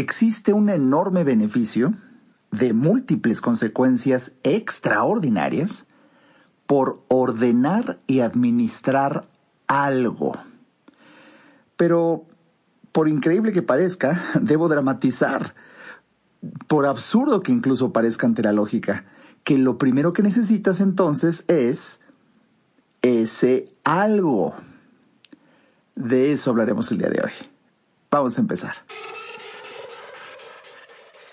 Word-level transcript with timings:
existe 0.00 0.52
un 0.52 0.68
enorme 0.68 1.24
beneficio 1.24 1.94
de 2.50 2.72
múltiples 2.72 3.40
consecuencias 3.40 4.32
extraordinarias 4.42 5.86
por 6.66 7.04
ordenar 7.08 8.00
y 8.06 8.20
administrar 8.20 9.28
algo. 9.66 10.36
Pero, 11.76 12.26
por 12.92 13.08
increíble 13.08 13.52
que 13.52 13.62
parezca, 13.62 14.20
debo 14.40 14.68
dramatizar, 14.68 15.54
por 16.66 16.86
absurdo 16.86 17.42
que 17.42 17.52
incluso 17.52 17.92
parezca 17.92 18.26
ante 18.26 18.42
la 18.42 18.52
lógica, 18.52 19.04
que 19.44 19.58
lo 19.58 19.78
primero 19.78 20.12
que 20.12 20.22
necesitas 20.22 20.80
entonces 20.80 21.44
es 21.48 22.00
ese 23.02 23.66
algo. 23.84 24.54
De 25.94 26.32
eso 26.32 26.50
hablaremos 26.50 26.90
el 26.92 26.98
día 26.98 27.10
de 27.10 27.20
hoy. 27.22 27.32
Vamos 28.10 28.38
a 28.38 28.40
empezar. 28.40 28.74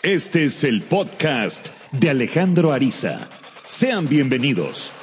Este 0.03 0.45
es 0.45 0.63
el 0.63 0.83
podcast 0.83 1.69
de 1.91 2.11
Alejandro 2.11 2.71
Ariza. 2.71 3.27
Sean 3.65 4.07
bienvenidos. 4.07 4.93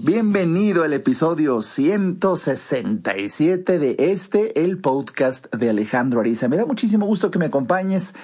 Bienvenido 0.00 0.82
al 0.82 0.94
episodio 0.94 1.62
167 1.62 3.78
de 3.78 3.94
este, 4.00 4.64
el 4.64 4.78
podcast 4.78 5.46
de 5.54 5.70
Alejandro 5.70 6.18
Ariza. 6.18 6.48
Me 6.48 6.56
da 6.56 6.66
muchísimo 6.66 7.06
gusto 7.06 7.30
que 7.30 7.38
me 7.38 7.46
acompañes 7.46 8.16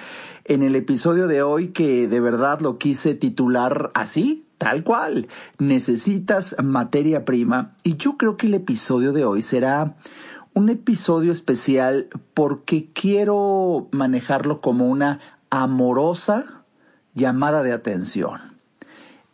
en 0.43 0.61
el 0.61 0.75
episodio 0.75 1.27
de 1.27 1.41
hoy 1.41 1.69
que 1.69 2.09
de 2.09 2.19
verdad 2.19 2.59
lo 2.59 2.79
quise 2.79 3.15
titular 3.15 3.91
así, 3.93 4.45
tal 4.57 4.83
cual. 4.83 5.29
Necesitas 5.57 6.53
materia 6.61 7.23
prima 7.23 7.77
y 7.83 7.95
yo 7.95 8.17
creo 8.17 8.35
que 8.35 8.47
el 8.47 8.55
episodio 8.55 9.13
de 9.13 9.23
hoy 9.23 9.41
será 9.41 9.95
un 10.53 10.69
episodio 10.69 11.31
especial 11.31 12.07
porque 12.33 12.89
quiero 12.93 13.87
manejarlo 13.91 14.61
como 14.61 14.87
una 14.87 15.19
amorosa 15.49 16.63
llamada 17.13 17.63
de 17.63 17.71
atención. 17.71 18.39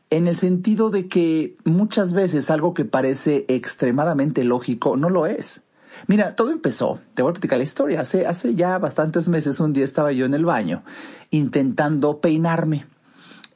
En 0.10 0.28
el 0.28 0.38
sentido 0.38 0.90
de 0.90 1.08
que 1.08 1.58
muchas 1.64 2.14
veces 2.14 2.50
algo 2.50 2.74
que 2.74 2.86
parece 2.86 3.46
extremadamente 3.48 4.44
lógico 4.44 4.98
no 4.98 5.10
lo 5.10 5.26
es. 5.26 5.62
Mira, 6.08 6.36
todo 6.36 6.52
empezó, 6.52 7.00
te 7.14 7.22
voy 7.22 7.32
a 7.32 7.34
platicar 7.34 7.58
la 7.58 7.64
historia, 7.64 8.02
hace, 8.02 8.26
hace 8.26 8.54
ya 8.54 8.78
bastantes 8.78 9.30
meses 9.30 9.60
un 9.60 9.74
día 9.74 9.86
estaba 9.86 10.12
yo 10.12 10.26
en 10.26 10.34
el 10.34 10.46
baño 10.46 10.84
intentando 11.32 12.20
peinarme 12.20 12.86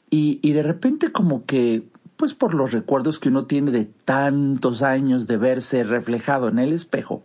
y, 0.10 0.40
y 0.42 0.54
de 0.54 0.64
repente 0.64 1.12
como 1.12 1.46
que, 1.46 1.84
pues 2.16 2.34
por 2.34 2.54
los 2.54 2.72
recuerdos 2.72 3.20
que 3.20 3.30
uno 3.30 3.46
tiene 3.46 3.72
de 3.72 3.86
tantos 3.86 4.82
años 4.82 5.28
de 5.28 5.38
verse 5.38 5.84
reflejado 5.84 6.48
en 6.48 6.60
el 6.60 6.74
espejo, 6.74 7.24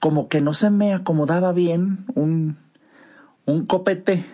como 0.00 0.28
que 0.28 0.40
no 0.40 0.54
se 0.54 0.70
me 0.70 0.94
acomodaba 0.94 1.52
bien 1.52 2.04
un, 2.14 2.58
un 3.46 3.66
copete 3.66 4.24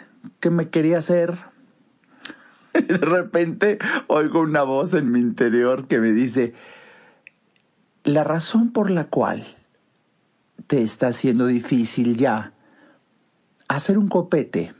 que 0.40 0.50
me 0.50 0.70
quería 0.70 0.98
hacer. 0.98 1.36
Y 2.74 2.82
de 2.82 2.98
repente 2.98 3.78
oigo 4.06 4.40
una 4.40 4.62
voz 4.62 4.94
en 4.94 5.10
mi 5.10 5.18
interior 5.18 5.88
que 5.88 5.98
me 5.98 6.12
dice, 6.12 6.54
la 8.04 8.24
razón 8.24 8.70
por 8.70 8.90
la 8.90 9.04
cual 9.04 9.44
te 10.66 10.82
está 10.82 11.08
haciendo 11.08 11.46
difícil 11.46 12.16
ya 12.16 12.52
hacer 13.68 13.98
un 13.98 14.08
copete 14.08 14.74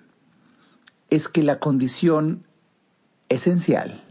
es 1.10 1.28
que 1.28 1.42
la 1.42 1.58
condición 1.58 2.44
esencial 3.28 4.02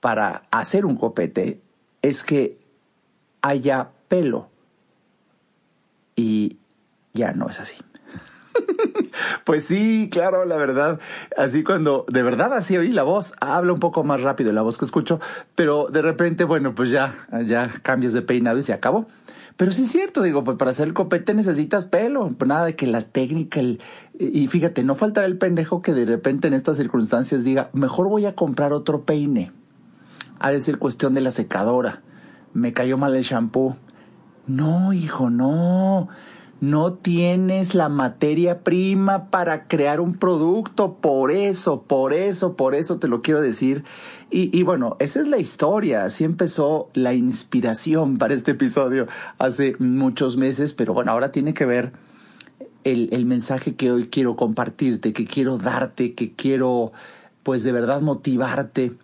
para 0.00 0.44
hacer 0.50 0.86
un 0.86 0.96
copete 0.96 1.60
es 2.02 2.22
que 2.22 2.58
haya 3.42 3.90
pelo 4.08 4.50
y 6.16 6.58
ya 7.12 7.32
no 7.32 7.48
es 7.48 7.60
así. 7.60 7.76
pues 9.44 9.64
sí, 9.64 10.08
claro, 10.10 10.44
la 10.44 10.56
verdad. 10.56 10.98
Así 11.36 11.62
cuando 11.62 12.04
de 12.08 12.22
verdad 12.22 12.52
así 12.54 12.76
oí 12.76 12.90
la 12.90 13.02
voz, 13.02 13.34
habla 13.40 13.72
un 13.72 13.80
poco 13.80 14.02
más 14.04 14.22
rápido 14.22 14.52
la 14.52 14.62
voz 14.62 14.78
que 14.78 14.84
escucho, 14.84 15.20
pero 15.54 15.88
de 15.90 16.02
repente, 16.02 16.44
bueno, 16.44 16.74
pues 16.74 16.90
ya, 16.90 17.14
ya 17.44 17.70
cambias 17.82 18.12
de 18.12 18.22
peinado 18.22 18.58
y 18.58 18.62
se 18.62 18.72
acabó. 18.72 19.06
Pero 19.56 19.72
sí 19.72 19.84
es 19.84 19.92
cierto, 19.92 20.22
digo, 20.22 20.44
pues 20.44 20.58
para 20.58 20.72
hacer 20.72 20.86
el 20.86 20.92
copete 20.92 21.32
necesitas 21.32 21.86
pelo, 21.86 22.28
pues 22.36 22.46
nada 22.46 22.66
de 22.66 22.76
que 22.76 22.86
la 22.86 23.00
técnica, 23.00 23.58
el, 23.58 23.80
y 24.18 24.48
fíjate, 24.48 24.84
no 24.84 24.94
faltará 24.94 25.26
el 25.26 25.38
pendejo 25.38 25.80
que 25.80 25.94
de 25.94 26.04
repente 26.04 26.48
en 26.48 26.54
estas 26.54 26.76
circunstancias 26.76 27.42
diga, 27.42 27.70
mejor 27.72 28.08
voy 28.08 28.26
a 28.26 28.34
comprar 28.34 28.74
otro 28.74 29.04
peine. 29.04 29.52
Ha 30.40 30.50
de 30.50 30.60
ser 30.60 30.78
cuestión 30.78 31.14
de 31.14 31.22
la 31.22 31.30
secadora. 31.30 32.02
Me 32.52 32.74
cayó 32.74 32.98
mal 32.98 33.14
el 33.14 33.22
shampoo. 33.22 33.76
No, 34.46 34.92
hijo, 34.92 35.30
no. 35.30 36.08
No 36.60 36.94
tienes 36.94 37.74
la 37.74 37.90
materia 37.90 38.60
prima 38.60 39.28
para 39.28 39.68
crear 39.68 40.00
un 40.00 40.14
producto. 40.14 40.94
Por 40.94 41.30
eso, 41.30 41.82
por 41.82 42.14
eso, 42.14 42.56
por 42.56 42.74
eso 42.74 42.98
te 42.98 43.08
lo 43.08 43.20
quiero 43.20 43.40
decir. 43.42 43.84
Y, 44.30 44.62
bueno, 44.62 44.96
esa 44.98 45.20
es 45.20 45.28
la 45.28 45.38
historia. 45.38 46.04
Así 46.04 46.24
empezó 46.24 46.90
la 46.94 47.12
inspiración 47.14 48.18
para 48.18 48.34
este 48.34 48.52
episodio 48.52 49.06
hace 49.38 49.76
muchos 49.78 50.36
meses. 50.36 50.72
Pero 50.72 50.94
bueno, 50.94 51.12
ahora 51.12 51.30
tiene 51.30 51.52
que 51.52 51.66
ver 51.66 51.92
el, 52.84 53.08
el 53.12 53.26
mensaje 53.26 53.74
que 53.74 53.92
hoy 53.92 54.08
quiero 54.08 54.36
compartirte, 54.36 55.12
que 55.12 55.26
quiero 55.26 55.58
darte, 55.58 56.14
que 56.14 56.32
quiero, 56.32 56.92
pues 57.42 57.64
de 57.64 57.72
verdad 57.72 58.00
motivarte 58.00 58.94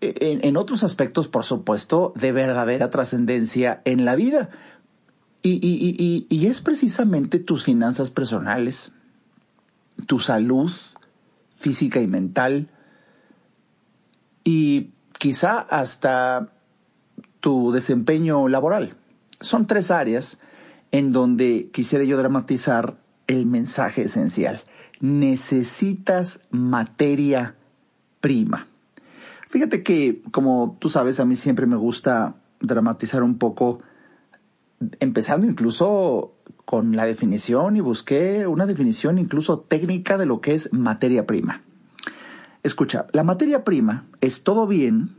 en, 0.00 0.56
otros 0.56 0.84
aspectos, 0.84 1.28
por 1.28 1.44
supuesto, 1.44 2.12
de 2.16 2.32
verdadera 2.32 2.90
trascendencia 2.90 3.82
en 3.84 4.04
la 4.04 4.16
vida. 4.16 4.50
Y, 5.42 5.52
y, 5.52 5.96
y, 5.98 6.26
y, 6.28 6.46
es 6.46 6.60
precisamente 6.60 7.38
tus 7.38 7.64
finanzas 7.64 8.10
personales, 8.10 8.92
tu 10.06 10.18
salud 10.18 10.70
física 11.56 12.00
y 12.00 12.06
mental, 12.06 12.68
y 14.44 14.90
quizá 15.18 15.58
hasta 15.58 16.52
tu 17.40 17.72
desempeño 17.72 18.48
laboral. 18.48 18.94
Son 19.40 19.66
tres 19.66 19.90
áreas 19.90 20.38
en 20.90 21.12
donde 21.12 21.70
quisiera 21.72 22.04
yo 22.04 22.16
dramatizar 22.16 22.96
el 23.26 23.46
mensaje 23.46 24.02
esencial. 24.02 24.62
Necesitas 25.00 26.40
materia 26.50 27.54
prima. 28.20 28.66
Fíjate 29.48 29.82
que, 29.82 30.22
como 30.30 30.76
tú 30.78 30.90
sabes, 30.90 31.20
a 31.20 31.24
mí 31.24 31.34
siempre 31.34 31.66
me 31.66 31.76
gusta 31.76 32.36
dramatizar 32.60 33.22
un 33.22 33.38
poco, 33.38 33.80
empezando 35.00 35.46
incluso 35.46 36.34
con 36.64 36.96
la 36.96 37.06
definición 37.06 37.76
y 37.76 37.80
busqué 37.80 38.46
una 38.46 38.66
definición 38.66 39.18
incluso 39.18 39.60
técnica 39.60 40.18
de 40.18 40.26
lo 40.26 40.42
que 40.42 40.54
es 40.54 40.72
materia 40.72 41.26
prima. 41.26 41.62
Escucha, 42.62 43.06
la 43.12 43.24
materia 43.24 43.64
prima 43.64 44.04
es 44.20 44.42
todo 44.42 44.66
bien 44.66 45.16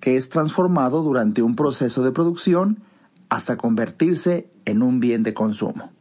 que 0.00 0.16
es 0.16 0.30
transformado 0.30 1.02
durante 1.02 1.42
un 1.42 1.54
proceso 1.54 2.02
de 2.02 2.12
producción 2.12 2.78
hasta 3.28 3.58
convertirse 3.58 4.48
en 4.64 4.82
un 4.82 4.98
bien 4.98 5.22
de 5.22 5.34
consumo. 5.34 5.92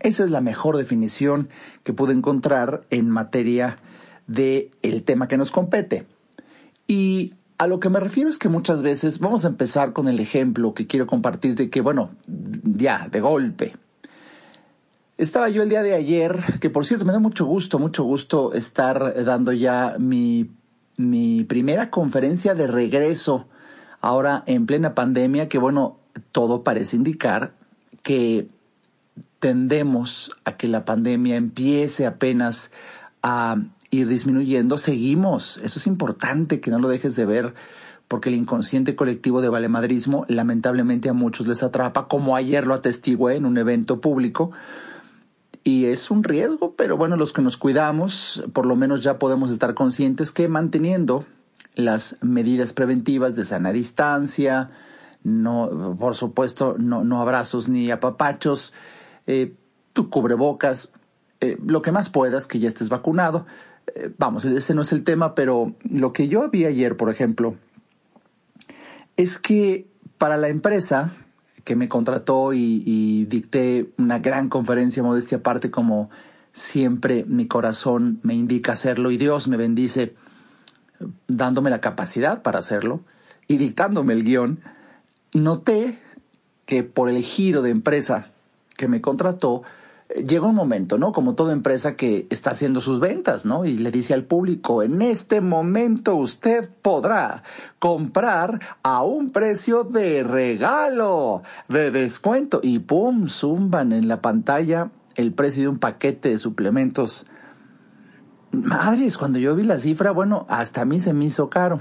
Esa 0.00 0.24
es 0.24 0.30
la 0.30 0.40
mejor 0.40 0.76
definición 0.76 1.48
que 1.84 1.92
pude 1.92 2.12
encontrar 2.12 2.84
en 2.90 3.08
materia 3.08 3.78
del 4.26 4.70
el 4.82 5.02
tema 5.02 5.28
que 5.28 5.36
nos 5.36 5.50
compete. 5.50 6.06
Y 6.86 7.34
a 7.58 7.66
lo 7.66 7.80
que 7.80 7.88
me 7.88 8.00
refiero 8.00 8.28
es 8.28 8.38
que 8.38 8.48
muchas 8.48 8.82
veces 8.82 9.20
vamos 9.20 9.44
a 9.44 9.48
empezar 9.48 9.92
con 9.92 10.08
el 10.08 10.20
ejemplo 10.20 10.74
que 10.74 10.86
quiero 10.86 11.06
compartirte, 11.06 11.70
que 11.70 11.80
bueno, 11.80 12.10
ya, 12.26 13.08
de 13.10 13.20
golpe. 13.20 13.72
Estaba 15.16 15.48
yo 15.48 15.62
el 15.62 15.68
día 15.68 15.82
de 15.82 15.94
ayer, 15.94 16.36
que 16.60 16.70
por 16.70 16.84
cierto 16.84 17.04
me 17.04 17.12
da 17.12 17.20
mucho 17.20 17.46
gusto, 17.46 17.78
mucho 17.78 18.02
gusto 18.02 18.52
estar 18.52 19.24
dando 19.24 19.52
ya 19.52 19.96
mi, 19.98 20.50
mi 20.96 21.44
primera 21.44 21.90
conferencia 21.90 22.54
de 22.54 22.66
regreso 22.66 23.46
ahora 24.00 24.42
en 24.46 24.66
plena 24.66 24.94
pandemia, 24.94 25.48
que 25.48 25.58
bueno, 25.58 25.98
todo 26.32 26.64
parece 26.64 26.96
indicar 26.96 27.52
que 28.02 28.48
tendemos 29.38 30.32
a 30.44 30.56
que 30.56 30.68
la 30.68 30.84
pandemia 30.84 31.36
empiece 31.36 32.06
apenas 32.06 32.70
a 33.22 33.56
ir 34.00 34.08
disminuyendo, 34.08 34.78
seguimos. 34.78 35.58
Eso 35.58 35.78
es 35.78 35.86
importante 35.86 36.60
que 36.60 36.70
no 36.70 36.78
lo 36.78 36.88
dejes 36.88 37.16
de 37.16 37.24
ver 37.24 37.54
porque 38.08 38.28
el 38.28 38.34
inconsciente 38.34 38.96
colectivo 38.96 39.40
de 39.40 39.48
valemadrismo 39.48 40.24
lamentablemente 40.28 41.08
a 41.08 41.14
muchos 41.14 41.46
les 41.46 41.62
atrapa, 41.62 42.06
como 42.06 42.36
ayer 42.36 42.66
lo 42.66 42.74
atestigué 42.74 43.36
en 43.36 43.46
un 43.46 43.58
evento 43.58 44.00
público. 44.00 44.52
Y 45.62 45.86
es 45.86 46.10
un 46.10 46.22
riesgo, 46.22 46.74
pero 46.76 46.98
bueno, 46.98 47.16
los 47.16 47.32
que 47.32 47.40
nos 47.40 47.56
cuidamos, 47.56 48.44
por 48.52 48.66
lo 48.66 48.76
menos 48.76 49.02
ya 49.02 49.18
podemos 49.18 49.50
estar 49.50 49.72
conscientes 49.72 50.30
que 50.30 50.46
manteniendo 50.46 51.24
las 51.74 52.18
medidas 52.20 52.74
preventivas 52.74 53.34
de 53.34 53.46
sana 53.46 53.72
distancia, 53.72 54.70
no, 55.22 55.96
por 55.98 56.14
supuesto, 56.14 56.76
no, 56.78 57.20
abrazos 57.20 57.68
ni 57.68 57.90
apapachos, 57.90 58.74
eh, 59.26 59.54
tu 59.94 60.10
cubrebocas, 60.10 60.92
eh, 61.40 61.58
lo 61.66 61.80
que 61.80 61.92
más 61.92 62.10
puedas, 62.10 62.46
que 62.46 62.58
ya 62.58 62.68
estés 62.68 62.90
vacunado, 62.90 63.46
eh, 63.94 64.10
vamos, 64.18 64.44
ese 64.44 64.74
no 64.74 64.82
es 64.82 64.92
el 64.92 65.04
tema, 65.04 65.34
pero 65.34 65.74
lo 65.88 66.12
que 66.12 66.28
yo 66.28 66.48
vi 66.50 66.64
ayer, 66.64 66.96
por 66.96 67.10
ejemplo, 67.10 67.56
es 69.16 69.38
que 69.38 69.86
para 70.18 70.36
la 70.36 70.48
empresa 70.48 71.12
que 71.64 71.76
me 71.76 71.88
contrató 71.88 72.52
y, 72.52 73.24
dicté 73.26 73.90
una 73.96 74.18
gran 74.18 74.48
conferencia 74.48 75.02
modestia 75.02 75.38
aparte 75.38 75.70
como 75.70 76.10
siempre 76.52 77.24
mi 77.26 77.46
corazón 77.46 78.20
me 78.22 78.34
indica 78.34 78.72
hacerlo 78.72 79.10
y 79.10 79.16
Dios 79.16 79.48
me 79.48 79.56
bendice 79.56 80.14
dándome 81.26 81.70
la 81.70 81.80
capacidad 81.80 82.42
para 82.42 82.58
hacerlo 82.58 83.00
y 83.48 83.56
dictándome 83.56 84.12
el 84.12 84.24
guion, 84.24 84.60
noté 85.32 85.98
que 86.66 86.84
por 86.84 87.08
el 87.08 87.22
giro 87.22 87.62
de 87.62 87.70
empresa 87.70 88.30
que 88.76 88.88
me 88.88 89.00
contrató, 89.00 89.62
llega 90.14 90.46
un 90.46 90.54
momento, 90.54 90.98
¿no? 90.98 91.12
Como 91.12 91.34
toda 91.34 91.52
empresa 91.52 91.96
que 91.96 92.26
está 92.30 92.50
haciendo 92.50 92.80
sus 92.80 93.00
ventas, 93.00 93.44
¿no? 93.44 93.64
Y 93.64 93.78
le 93.78 93.90
dice 93.90 94.14
al 94.14 94.24
público, 94.24 94.82
en 94.82 95.02
este 95.02 95.40
momento 95.40 96.14
usted 96.16 96.70
podrá 96.82 97.42
comprar 97.78 98.60
a 98.82 99.02
un 99.02 99.30
precio 99.30 99.84
de 99.84 100.22
regalo, 100.22 101.42
de 101.68 101.90
descuento. 101.90 102.60
Y 102.62 102.78
¡pum! 102.78 103.28
Zumban 103.28 103.92
en 103.92 104.08
la 104.08 104.20
pantalla 104.20 104.90
el 105.16 105.32
precio 105.32 105.64
de 105.64 105.68
un 105.68 105.78
paquete 105.78 106.30
de 106.30 106.38
suplementos. 106.38 107.26
Madres, 108.52 109.18
cuando 109.18 109.38
yo 109.38 109.56
vi 109.56 109.64
la 109.64 109.78
cifra, 109.78 110.12
bueno, 110.12 110.46
hasta 110.48 110.82
a 110.82 110.84
mí 110.84 111.00
se 111.00 111.12
me 111.12 111.24
hizo 111.24 111.50
caro. 111.50 111.80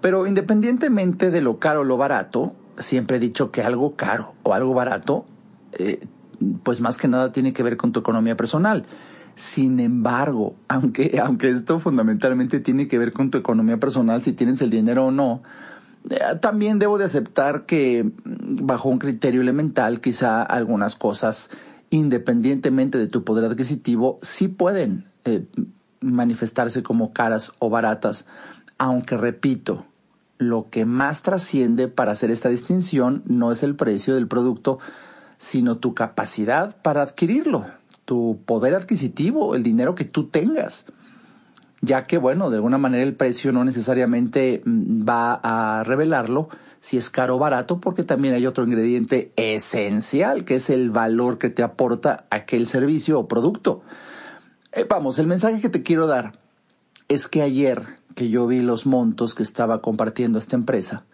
Pero 0.00 0.28
independientemente 0.28 1.32
de 1.32 1.40
lo 1.40 1.58
caro 1.58 1.80
o 1.80 1.84
lo 1.84 1.96
barato, 1.96 2.54
siempre 2.76 3.16
he 3.16 3.20
dicho 3.20 3.50
que 3.50 3.62
algo 3.62 3.96
caro 3.96 4.34
o 4.44 4.54
algo 4.54 4.74
barato 4.74 5.26
eh, 5.72 6.06
pues 6.62 6.80
más 6.80 6.98
que 6.98 7.08
nada 7.08 7.32
tiene 7.32 7.52
que 7.52 7.62
ver 7.62 7.76
con 7.76 7.92
tu 7.92 8.00
economía 8.00 8.36
personal. 8.36 8.84
Sin 9.34 9.80
embargo, 9.80 10.56
aunque, 10.68 11.20
aunque 11.22 11.50
esto 11.50 11.78
fundamentalmente 11.80 12.60
tiene 12.60 12.88
que 12.88 12.98
ver 12.98 13.12
con 13.12 13.30
tu 13.30 13.38
economía 13.38 13.78
personal, 13.78 14.22
si 14.22 14.32
tienes 14.32 14.60
el 14.62 14.70
dinero 14.70 15.06
o 15.06 15.10
no, 15.10 15.42
eh, 16.10 16.18
también 16.40 16.78
debo 16.78 16.98
de 16.98 17.04
aceptar 17.04 17.66
que 17.66 18.04
mm, 18.04 18.66
bajo 18.66 18.88
un 18.88 18.98
criterio 18.98 19.40
elemental, 19.40 20.00
quizá 20.00 20.42
algunas 20.42 20.96
cosas, 20.96 21.50
independientemente 21.90 22.98
de 22.98 23.08
tu 23.08 23.24
poder 23.24 23.44
adquisitivo, 23.50 24.18
sí 24.22 24.48
pueden 24.48 25.06
eh, 25.24 25.46
manifestarse 26.00 26.82
como 26.82 27.12
caras 27.12 27.52
o 27.58 27.70
baratas, 27.70 28.26
aunque 28.78 29.16
repito, 29.16 29.84
lo 30.38 30.68
que 30.70 30.84
más 30.84 31.22
trasciende 31.22 31.88
para 31.88 32.12
hacer 32.12 32.30
esta 32.30 32.48
distinción 32.48 33.22
no 33.26 33.50
es 33.50 33.62
el 33.62 33.74
precio 33.74 34.14
del 34.14 34.28
producto, 34.28 34.78
sino 35.38 35.78
tu 35.78 35.94
capacidad 35.94 36.76
para 36.82 37.02
adquirirlo, 37.02 37.64
tu 38.04 38.40
poder 38.44 38.74
adquisitivo, 38.74 39.54
el 39.54 39.62
dinero 39.62 39.94
que 39.94 40.04
tú 40.04 40.28
tengas. 40.28 40.86
Ya 41.80 42.04
que, 42.04 42.18
bueno, 42.18 42.50
de 42.50 42.56
alguna 42.56 42.76
manera 42.76 43.04
el 43.04 43.14
precio 43.14 43.52
no 43.52 43.64
necesariamente 43.64 44.62
mm, 44.64 45.08
va 45.08 45.40
a 45.42 45.84
revelarlo 45.84 46.48
si 46.80 46.96
es 46.96 47.08
caro 47.10 47.36
o 47.36 47.38
barato, 47.38 47.80
porque 47.80 48.02
también 48.02 48.34
hay 48.34 48.46
otro 48.46 48.64
ingrediente 48.64 49.32
esencial, 49.36 50.44
que 50.44 50.56
es 50.56 50.70
el 50.70 50.90
valor 50.90 51.38
que 51.38 51.50
te 51.50 51.62
aporta 51.62 52.26
aquel 52.30 52.66
servicio 52.66 53.18
o 53.18 53.28
producto. 53.28 53.82
Eh, 54.72 54.86
vamos, 54.88 55.18
el 55.18 55.26
mensaje 55.26 55.60
que 55.60 55.68
te 55.68 55.82
quiero 55.82 56.06
dar 56.06 56.32
es 57.08 57.28
que 57.28 57.42
ayer 57.42 57.82
que 58.14 58.28
yo 58.28 58.46
vi 58.46 58.60
los 58.60 58.86
montos 58.86 59.34
que 59.34 59.42
estaba 59.42 59.80
compartiendo 59.80 60.38
esta 60.38 60.56
empresa, 60.56 61.04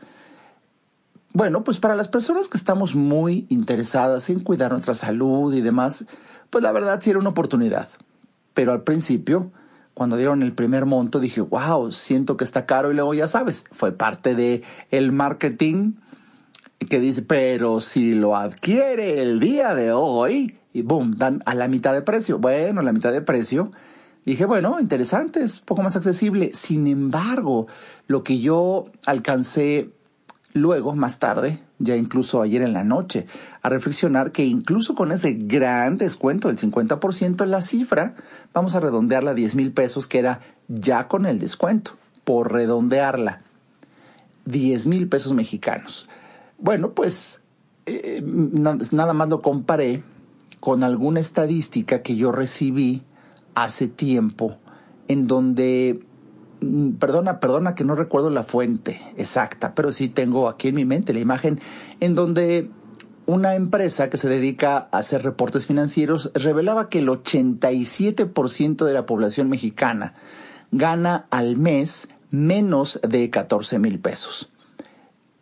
bueno, 1.35 1.65
pues 1.65 1.79
para 1.79 1.97
las 1.97 2.09
personas 2.09 2.49
que 2.49 2.57
estamos 2.57 2.95
muy 2.95 3.45
interesadas 3.49 4.31
en 4.31 4.39
cuidar 4.39 4.71
nuestra 4.71 4.95
salud 4.95 5.53
y 5.53 5.61
demás, 5.61 6.05
pues 6.49 6.63
la 6.63 6.71
verdad 6.71 7.01
sí 7.03 7.11
era 7.11 7.19
una 7.19 7.31
oportunidad. 7.31 7.89
Pero 8.55 8.71
al 8.71 8.85
principio, 8.85 9.51
cuando 9.95 10.17
dieron 10.17 10.43
el 10.43 10.53
primer 10.53 10.87
monto, 10.87 11.19
dije, 11.19 11.41
wow, 11.41 11.91
siento 11.91 12.37
que 12.37 12.45
está 12.45 12.67
caro 12.67 12.93
y 12.93 12.95
luego 12.95 13.15
ya 13.15 13.27
sabes, 13.27 13.65
fue 13.73 13.91
parte 13.91 14.37
de 14.37 14.63
el 14.93 15.11
marketing 15.11 15.95
que 16.89 17.01
dice, 17.01 17.23
pero 17.23 17.81
si 17.81 18.15
lo 18.15 18.37
adquiere 18.37 19.21
el 19.21 19.41
día 19.41 19.75
de 19.75 19.91
hoy, 19.91 20.59
y 20.73 20.83
boom, 20.83 21.17
dan 21.17 21.43
a 21.47 21.57
la 21.57 21.67
mitad 21.67 21.93
de 21.95 22.03
precio. 22.03 22.39
Bueno, 22.39 22.81
a 22.81 22.85
la 22.85 22.93
mitad 22.93 23.13
de 23.13 23.23
precio. 23.23 23.73
Dije, 24.25 24.45
bueno, 24.45 24.79
interesante, 24.79 25.43
es 25.43 25.59
un 25.59 25.67
poco 25.67 25.83
más 25.83 25.97
accesible. 25.97 26.51
Sin 26.53 26.87
embargo, 26.87 27.67
lo 28.07 28.23
que 28.23 28.39
yo 28.39 28.87
alcancé 29.05 29.91
luego, 30.55 30.95
más 30.95 31.19
tarde, 31.19 31.59
ya 31.79 31.97
incluso 31.97 32.41
ayer 32.41 32.63
en 32.63 32.73
la 32.73 32.85
noche, 32.85 33.27
a 33.61 33.69
reflexionar 33.69 34.33
que 34.33 34.45
incluso 34.45 34.95
con 34.95 35.13
ese 35.13 35.35
gran 35.35 35.99
descuento 35.99 36.49
del 36.49 36.59
50%, 36.59 37.45
la 37.45 37.61
cifra, 37.61 38.15
vamos 38.55 38.75
a 38.77 38.81
redondearla 38.81 39.33
a 39.33 39.35
10 39.35 39.57
mil 39.57 39.73
pesos, 39.73 40.07
que 40.07 40.21
era 40.21 40.41
ya 40.69 41.09
con 41.09 41.27
el 41.27 41.41
descuento, 41.41 41.99
por 42.25 42.53
redondearla, 42.53 43.43
10 44.47 44.87
mil 44.87 45.09
pesos 45.09 45.35
mexicanos. 45.35 46.09
Bueno, 46.59 46.93
pues 46.93 47.43
eh, 47.87 48.23
nada 48.25 49.13
más 49.13 49.29
lo 49.29 49.43
comparé 49.43 50.05
con 50.61 50.85
alguna 50.85 51.21
estadística 51.21 52.01
que 52.01 52.15
yo 52.15 52.31
recibí 52.31 53.03
hace 53.57 53.89
tiempo, 53.89 54.57
en 55.09 55.27
donde 55.27 56.01
perdona, 56.99 57.41
perdona 57.41 57.75
que 57.75 57.85
no 57.85 57.95
recuerdo 57.95 58.31
la 58.31 58.45
fuente 58.45 59.01
exacta, 59.17 59.75
pero 59.75 59.93
sí 59.93 60.09
tengo 60.09 60.49
aquí 60.49 60.69
en 60.69 60.75
mi 60.75 60.85
mente 60.85 61.13
la 61.13 61.21
imagen 61.21 61.61
en 62.01 62.15
donde 62.15 62.71
una 63.27 63.55
empresa 63.55 64.11
que 64.11 64.19
se 64.19 64.29
dedica 64.29 64.89
a 64.91 64.99
hacer 64.99 65.23
reportes 65.23 65.67
financieros 65.67 66.31
revelaba 66.35 66.89
que 66.89 66.99
el 66.99 67.09
87% 67.09 68.85
de 68.85 68.93
la 68.93 69.07
población 69.07 69.49
mexicana 69.49 70.15
gana 70.73 71.27
al 71.31 71.57
mes 71.57 72.09
menos 72.31 73.01
de 73.09 73.31
14 73.31 73.79
mil 73.79 73.99
pesos. 73.99 74.51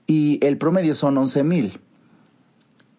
Y 0.07 0.45
el 0.45 0.59
promedio 0.59 0.95
son 0.95 1.17
11 1.19 1.43
mil. 1.43 1.81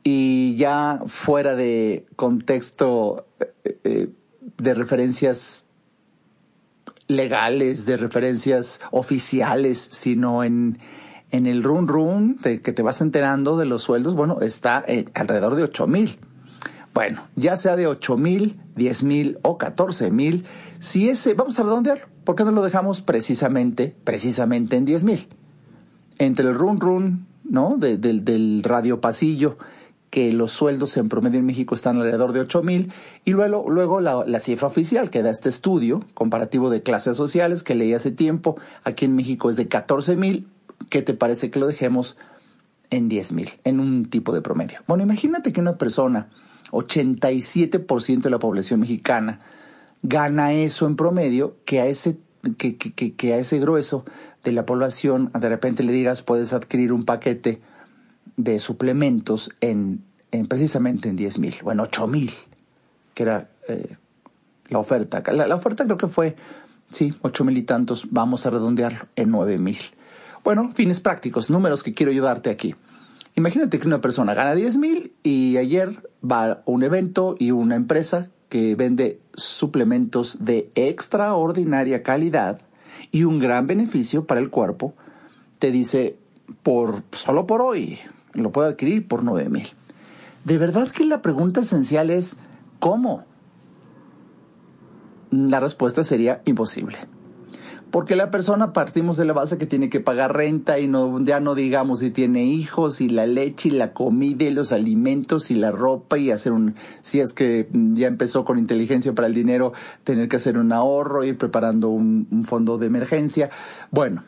Y 0.04 0.56
ya 0.58 1.02
fuera 1.06 1.56
de 1.56 2.06
contexto 2.16 3.26
eh, 3.40 3.78
eh, 3.84 4.10
de 4.58 4.74
referencias 4.74 5.66
legales, 7.08 7.86
de 7.86 7.98
referencias 7.98 8.80
oficiales, 8.92 9.78
sino 9.78 10.44
en, 10.44 10.80
en 11.32 11.48
el 11.48 11.64
run 11.64 11.88
run 11.88 12.38
que 12.38 12.60
te 12.60 12.82
vas 12.82 13.02
enterando 13.02 13.58
de 13.58 13.66
los 13.66 13.84
sueldos, 13.84 14.16
bueno, 14.16 14.40
está 14.42 14.86
alrededor 15.14 15.56
de 15.56 15.64
8 15.64 15.88
mil. 15.88 16.20
Bueno, 16.94 17.24
ya 17.36 17.58
sea 17.58 17.76
de 17.76 17.88
8 17.88 18.18
mil, 18.18 18.60
10 18.76 19.04
mil 19.04 19.40
o 19.42 19.58
14 19.58 20.12
mil, 20.12 20.46
si 20.80 21.10
ese, 21.10 21.34
vamos 21.34 21.60
a 21.60 21.64
redondear, 21.64 22.08
¿por 22.24 22.36
qué 22.36 22.44
no 22.44 22.52
lo 22.52 22.62
dejamos 22.62 23.02
precisamente, 23.02 23.96
precisamente 24.04 24.78
en 24.78 24.86
10 24.86 25.04
mil? 25.04 25.28
Entre 26.20 26.48
el 26.48 26.54
run 26.54 26.80
run, 26.80 27.26
¿no? 27.44 27.78
del 27.78 28.62
radio 28.64 29.02
pasillo 29.02 29.58
que 30.14 30.32
los 30.32 30.52
sueldos 30.52 30.96
en 30.98 31.10
promedio 31.10 31.40
en 31.40 31.48
México 31.48 31.74
están 31.74 31.98
alrededor 31.98 32.34
de 32.34 32.42
8 32.42 32.62
mil 32.62 32.94
y 33.26 33.32
luego, 33.32 33.68
luego 33.68 34.00
la, 34.00 34.40
cifra 34.40 34.68
oficial 34.68 35.10
que 35.10 35.24
da 35.24 35.32
este 35.32 35.50
estudio 35.50 36.06
comparativo 36.14 36.70
de 36.70 36.84
clases 36.84 37.18
sociales 37.18 37.64
que 37.64 37.74
leí 37.74 37.96
hace 37.96 38.12
tiempo, 38.12 38.56
aquí 38.84 39.06
en 39.06 39.16
México 39.16 39.50
es 39.50 39.56
de 39.56 39.68
14 39.68 40.16
mil, 40.16 40.48
¿qué 40.92 41.02
te 41.02 41.16
parece 41.16 41.50
que 41.50 41.58
lo 41.58 41.66
dejemos 41.66 42.16
en 42.92 43.10
10 43.10 43.32
mil, 43.34 43.50
en 43.64 43.80
un 43.80 44.08
tipo 44.08 44.36
de 44.36 44.44
promedio? 44.44 44.82
Bueno, 44.86 45.02
imagínate 45.02 45.52
que 45.52 45.62
una 45.62 45.80
persona, 45.80 46.30
87% 46.70 48.22
de 48.22 48.30
la 48.30 48.38
población 48.38 48.82
mexicana, 48.82 49.40
gana 50.04 50.54
eso 50.54 50.86
en 50.86 50.96
promedio, 50.96 51.56
que 51.66 51.82
a 51.82 51.88
ese, 51.88 52.20
que, 52.60 52.78
que, 52.78 53.16
que 53.16 53.34
a 53.34 53.38
ese 53.38 53.58
grueso 53.58 54.06
de 54.44 54.52
la 54.52 54.68
población 54.68 55.32
de 55.34 55.50
repente 55.50 55.82
le 55.82 55.92
digas 55.92 56.22
puedes 56.22 56.54
adquirir 56.54 56.94
un 56.94 57.04
paquete 57.04 57.62
de 58.38 58.60
suplementos 58.60 59.52
en, 59.62 60.04
en 60.32 60.48
precisamente 60.48 61.10
en 61.10 61.16
10 61.16 61.40
mil, 61.40 61.56
o 61.64 61.72
en 61.72 61.80
8 61.80 62.08
mil, 62.08 62.34
que 63.14 63.24
era 63.24 63.48
eh, 63.68 63.96
la 64.70 64.80
oferta. 64.80 65.24
La, 65.32 65.56
oferta 65.56 65.86
creo 65.86 65.98
que 65.98 66.08
fue, 66.08 66.36
sí, 66.90 67.14
8 67.22 67.44
mil 67.46 67.58
y 67.58 67.64
tantos, 67.64 68.08
vamos 68.12 68.46
a 68.46 68.50
redondearlo 68.50 69.08
en 69.16 69.32
9 69.32 69.58
mil. 69.58 69.80
Bueno, 70.44 70.72
fines 70.74 71.00
prácticos, 71.00 71.50
números 71.50 71.84
que 71.84 71.94
quiero 71.94 72.12
ayudarte 72.12 72.50
aquí. 72.50 72.76
Imagínate 73.36 73.80
que 73.80 73.88
una 73.88 74.02
persona 74.02 74.34
gana 74.34 74.54
10 74.54 74.78
mil 74.78 75.14
y 75.24 75.58
ayer 75.58 76.10
va 76.24 76.46
a 76.46 76.62
un 76.66 76.84
evento 76.84 77.36
y 77.40 77.52
una 77.52 77.76
empresa 77.76 78.30
que 78.50 78.76
vende 78.76 79.20
suplementos 79.34 80.46
de 80.46 80.70
extraordinaria 80.76 82.04
calidad 82.04 82.62
y 83.12 83.24
un 83.24 83.40
gran 83.40 83.66
beneficio 83.66 84.26
para 84.26 84.40
el 84.40 84.52
cuerpo, 84.52 84.94
te 85.58 85.72
dice, 85.72 86.18
por 86.62 87.04
solo 87.14 87.48
por 87.48 87.62
hoy, 87.62 88.00
lo 88.34 88.52
puedo 88.52 88.68
adquirir 88.68 89.08
por 89.08 89.24
9 89.24 89.50
mil. 89.50 89.68
De 90.44 90.58
verdad 90.58 90.90
que 90.90 91.06
la 91.06 91.22
pregunta 91.22 91.62
esencial 91.62 92.10
es 92.10 92.38
¿cómo? 92.80 93.26
La 95.32 95.60
respuesta 95.60 96.04
sería 96.04 96.42
imposible. 96.46 96.98
Porque 97.92 98.16
la 98.16 98.32
persona 98.32 98.74
partimos 98.74 99.18
de 99.18 99.26
la 99.26 99.34
base 99.34 99.60
que 99.60 99.68
tiene 99.68 99.88
que 99.88 100.00
pagar 100.00 100.36
renta 100.36 100.80
y 100.80 100.88
no, 100.88 101.24
ya 101.24 101.40
no 101.40 101.54
digamos 101.54 102.00
si 102.00 102.10
tiene 102.10 102.44
hijos 102.44 103.02
y 103.02 103.08
la 103.08 103.28
leche 103.28 103.70
y 103.70 103.72
la 103.72 103.94
comida 103.94 104.46
y 104.46 104.52
los 104.52 104.72
alimentos 104.72 105.52
y 105.52 105.56
la 105.56 105.72
ropa 105.72 106.18
y 106.18 106.32
hacer 106.32 106.54
un, 106.54 106.74
si 107.02 107.20
es 107.20 107.34
que 107.34 107.70
ya 107.72 108.08
empezó 108.08 108.46
con 108.46 108.58
inteligencia 108.58 109.14
para 109.14 109.28
el 109.28 109.36
dinero, 109.36 109.74
tener 110.04 110.28
que 110.28 110.38
hacer 110.38 110.58
un 110.58 110.72
ahorro 110.72 111.24
y 111.24 111.34
preparando 111.34 111.90
un 111.90 112.46
fondo 112.48 112.80
de 112.80 112.88
emergencia. 112.88 113.52
Bueno, 113.92 114.24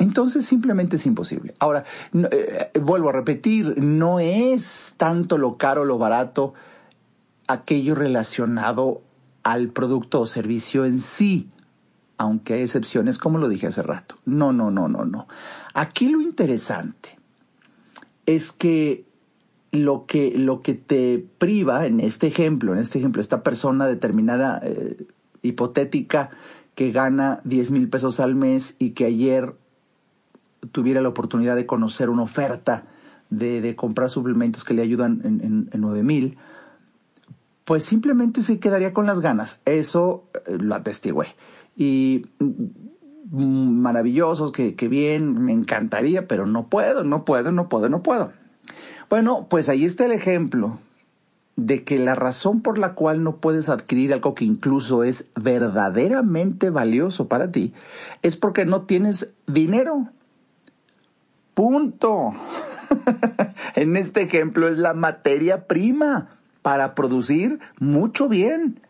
Entonces 0.00 0.46
simplemente 0.46 0.96
es 0.96 1.06
imposible. 1.06 1.54
Ahora, 1.58 1.84
eh, 2.12 2.70
vuelvo 2.80 3.10
a 3.10 3.12
repetir, 3.12 3.82
no 3.82 4.18
es 4.18 4.94
tanto 4.96 5.38
lo 5.38 5.58
caro 5.58 5.84
lo 5.84 5.98
barato 5.98 6.54
aquello 7.46 7.94
relacionado 7.94 9.02
al 9.42 9.68
producto 9.68 10.20
o 10.20 10.26
servicio 10.26 10.84
en 10.84 11.00
sí, 11.00 11.48
aunque 12.16 12.54
hay 12.54 12.62
excepciones 12.62 13.18
como 13.18 13.38
lo 13.38 13.48
dije 13.48 13.66
hace 13.66 13.82
rato. 13.82 14.16
No, 14.24 14.52
no, 14.52 14.70
no, 14.70 14.88
no, 14.88 15.04
no. 15.04 15.28
Aquí 15.74 16.08
lo 16.08 16.20
interesante 16.20 17.18
es 18.26 18.52
que 18.52 19.04
lo 19.72 20.06
que, 20.06 20.32
lo 20.36 20.60
que 20.60 20.74
te 20.74 21.24
priva 21.38 21.86
en 21.86 22.00
este 22.00 22.26
ejemplo, 22.26 22.72
en 22.72 22.78
este 22.78 22.98
ejemplo, 22.98 23.20
esta 23.20 23.42
persona 23.42 23.86
determinada, 23.86 24.60
eh, 24.62 25.06
hipotética, 25.42 26.30
que 26.74 26.90
gana 26.90 27.40
10 27.44 27.72
mil 27.72 27.88
pesos 27.88 28.20
al 28.20 28.34
mes 28.34 28.76
y 28.78 28.90
que 28.90 29.04
ayer 29.04 29.54
tuviera 30.72 31.00
la 31.00 31.08
oportunidad 31.08 31.56
de 31.56 31.66
conocer 31.66 32.10
una 32.10 32.22
oferta 32.22 32.84
de, 33.30 33.74
comprar 33.76 34.10
suplementos 34.10 34.64
que 34.64 34.74
le 34.74 34.82
ayudan 34.82 35.20
en, 35.24 35.68
en, 35.72 35.80
9 35.80 36.02
mil, 36.02 36.36
pues 37.64 37.84
simplemente 37.84 38.42
se 38.42 38.58
quedaría 38.58 38.92
con 38.92 39.06
las 39.06 39.20
ganas. 39.20 39.60
Eso 39.64 40.24
eh, 40.46 40.58
lo 40.58 40.74
atestigué. 40.74 41.26
Y 41.76 42.26
mm, 42.40 43.80
maravillosos, 43.80 44.52
que, 44.52 44.74
que 44.74 44.88
bien, 44.88 45.40
me 45.44 45.52
encantaría, 45.52 46.26
pero 46.26 46.46
no 46.46 46.66
puedo, 46.66 47.04
no 47.04 47.24
puedo, 47.24 47.52
no 47.52 47.68
puedo, 47.68 47.88
no 47.88 48.02
puedo. 48.02 48.32
Bueno, 49.08 49.46
pues 49.48 49.68
ahí 49.68 49.84
está 49.84 50.06
el 50.06 50.12
ejemplo 50.12 50.78
de 51.56 51.84
que 51.84 51.98
la 51.98 52.14
razón 52.14 52.62
por 52.62 52.78
la 52.78 52.94
cual 52.94 53.22
no 53.22 53.36
puedes 53.36 53.68
adquirir 53.68 54.12
algo 54.12 54.34
que 54.34 54.44
incluso 54.44 55.04
es 55.04 55.26
verdaderamente 55.36 56.70
valioso 56.70 57.28
para 57.28 57.52
ti 57.52 57.74
es 58.22 58.36
porque 58.36 58.64
no 58.64 58.82
tienes 58.82 59.28
dinero. 59.46 60.08
Punto. 61.60 62.32
en 63.74 63.94
este 63.98 64.22
ejemplo 64.22 64.66
es 64.66 64.78
la 64.78 64.94
materia 64.94 65.66
prima 65.66 66.30
para 66.62 66.94
producir 66.94 67.60
mucho 67.78 68.30
bien. 68.30 68.80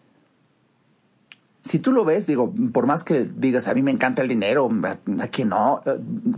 Si 1.63 1.81
tú 1.81 1.91
lo 1.91 2.05
ves, 2.05 2.29
digo, 2.29 2.55
por 2.73 2.87
más 2.87 3.03
que 3.03 3.25
digas, 3.25 3.67
a 3.67 3.75
mí 3.75 3.83
me 3.83 3.91
encanta 3.91 4.23
el 4.23 4.29
dinero, 4.29 4.69
a, 4.85 5.27
quien 5.27 5.49
no, 5.49 5.83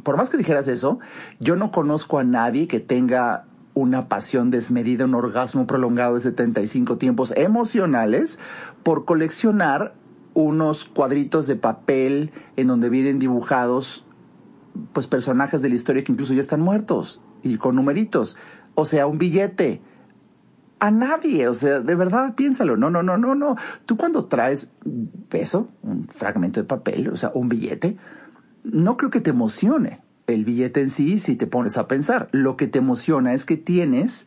por 0.02 0.16
más 0.16 0.30
que 0.30 0.38
dijeras 0.38 0.68
eso, 0.68 1.00
yo 1.38 1.54
no 1.54 1.70
conozco 1.70 2.18
a 2.18 2.24
nadie 2.24 2.66
que 2.66 2.80
tenga 2.80 3.44
una 3.74 4.08
pasión 4.08 4.50
desmedida, 4.50 5.04
un 5.04 5.14
orgasmo 5.14 5.66
prolongado 5.66 6.14
de 6.14 6.22
75 6.22 6.96
tiempos 6.96 7.34
emocionales 7.36 8.38
por 8.82 9.04
coleccionar 9.04 9.92
unos 10.32 10.86
cuadritos 10.86 11.46
de 11.46 11.56
papel 11.56 12.32
en 12.56 12.68
donde 12.68 12.88
vienen 12.88 13.18
dibujados 13.18 14.06
pues 14.92 15.06
personajes 15.06 15.62
de 15.62 15.68
la 15.68 15.74
historia 15.74 16.04
que 16.04 16.12
incluso 16.12 16.34
ya 16.34 16.40
están 16.40 16.60
muertos 16.60 17.20
y 17.42 17.56
con 17.56 17.76
numeritos, 17.76 18.36
o 18.74 18.84
sea, 18.84 19.06
un 19.06 19.18
billete. 19.18 19.80
A 20.78 20.90
nadie, 20.90 21.46
o 21.46 21.54
sea, 21.54 21.78
de 21.78 21.94
verdad 21.94 22.34
piénsalo. 22.34 22.76
No, 22.76 22.90
no, 22.90 23.04
no, 23.04 23.16
no, 23.16 23.36
no. 23.36 23.56
Tú 23.86 23.96
cuando 23.96 24.24
traes 24.24 24.72
eso, 25.30 25.68
un 25.82 26.08
fragmento 26.08 26.60
de 26.60 26.64
papel, 26.64 27.08
o 27.08 27.16
sea, 27.16 27.30
un 27.34 27.48
billete, 27.48 27.96
no 28.64 28.96
creo 28.96 29.10
que 29.10 29.20
te 29.20 29.30
emocione 29.30 30.00
el 30.26 30.44
billete 30.44 30.80
en 30.80 30.90
sí, 30.90 31.18
si 31.18 31.36
te 31.36 31.46
pones 31.46 31.76
a 31.76 31.88
pensar, 31.88 32.28
lo 32.32 32.56
que 32.56 32.66
te 32.66 32.78
emociona 32.78 33.32
es 33.34 33.44
que 33.44 33.56
tienes 33.56 34.26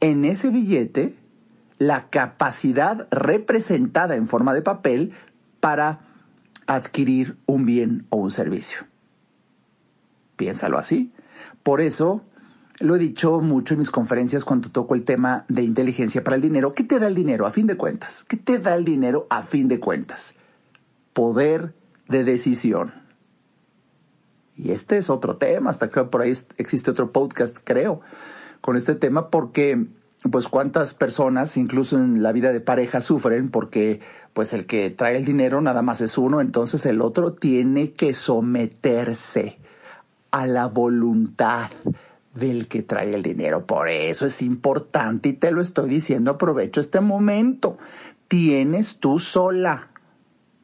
en 0.00 0.24
ese 0.24 0.50
billete 0.50 1.16
la 1.78 2.08
capacidad 2.10 3.08
representada 3.10 4.16
en 4.16 4.28
forma 4.28 4.54
de 4.54 4.62
papel 4.62 5.12
para 5.60 6.00
adquirir 6.66 7.36
un 7.46 7.64
bien 7.64 8.06
o 8.10 8.16
un 8.16 8.30
servicio. 8.30 8.91
Piénsalo 10.36 10.78
así. 10.78 11.12
Por 11.62 11.80
eso 11.80 12.22
lo 12.78 12.96
he 12.96 12.98
dicho 12.98 13.40
mucho 13.40 13.74
en 13.74 13.78
mis 13.78 13.90
conferencias 13.90 14.44
cuando 14.44 14.70
toco 14.70 14.94
el 14.94 15.04
tema 15.04 15.44
de 15.48 15.62
inteligencia 15.62 16.24
para 16.24 16.36
el 16.36 16.42
dinero. 16.42 16.74
¿Qué 16.74 16.84
te 16.84 16.98
da 16.98 17.06
el 17.06 17.14
dinero 17.14 17.46
a 17.46 17.52
fin 17.52 17.66
de 17.66 17.76
cuentas? 17.76 18.24
¿Qué 18.26 18.36
te 18.36 18.58
da 18.58 18.74
el 18.74 18.84
dinero 18.84 19.26
a 19.30 19.42
fin 19.42 19.68
de 19.68 19.78
cuentas? 19.78 20.34
Poder 21.12 21.74
de 22.08 22.24
decisión. 22.24 22.92
Y 24.56 24.72
este 24.72 24.96
es 24.98 25.10
otro 25.10 25.36
tema, 25.36 25.70
hasta 25.70 25.88
creo 25.88 26.10
por 26.10 26.22
ahí 26.22 26.32
existe 26.58 26.90
otro 26.90 27.10
podcast, 27.10 27.58
creo, 27.64 28.00
con 28.60 28.76
este 28.76 28.94
tema, 28.94 29.30
porque 29.30 29.86
pues 30.30 30.46
cuántas 30.46 30.94
personas, 30.94 31.56
incluso 31.56 31.96
en 31.96 32.22
la 32.22 32.32
vida 32.32 32.52
de 32.52 32.60
pareja, 32.60 33.00
sufren 33.00 33.48
porque 33.48 34.00
pues 34.32 34.52
el 34.52 34.66
que 34.66 34.90
trae 34.90 35.16
el 35.16 35.24
dinero 35.24 35.60
nada 35.60 35.82
más 35.82 36.00
es 36.00 36.18
uno, 36.18 36.40
entonces 36.40 36.86
el 36.86 37.00
otro 37.00 37.32
tiene 37.32 37.92
que 37.92 38.12
someterse 38.12 39.58
a 40.32 40.46
la 40.46 40.66
voluntad 40.66 41.70
del 42.34 42.66
que 42.66 42.82
trae 42.82 43.14
el 43.14 43.22
dinero. 43.22 43.66
Por 43.66 43.88
eso 43.88 44.26
es 44.26 44.42
importante 44.42 45.28
y 45.28 45.32
te 45.34 45.52
lo 45.52 45.60
estoy 45.60 45.88
diciendo, 45.88 46.32
aprovecho 46.32 46.80
este 46.80 47.00
momento. 47.00 47.78
Tienes 48.26 48.98
tú 48.98 49.18
sola, 49.18 49.90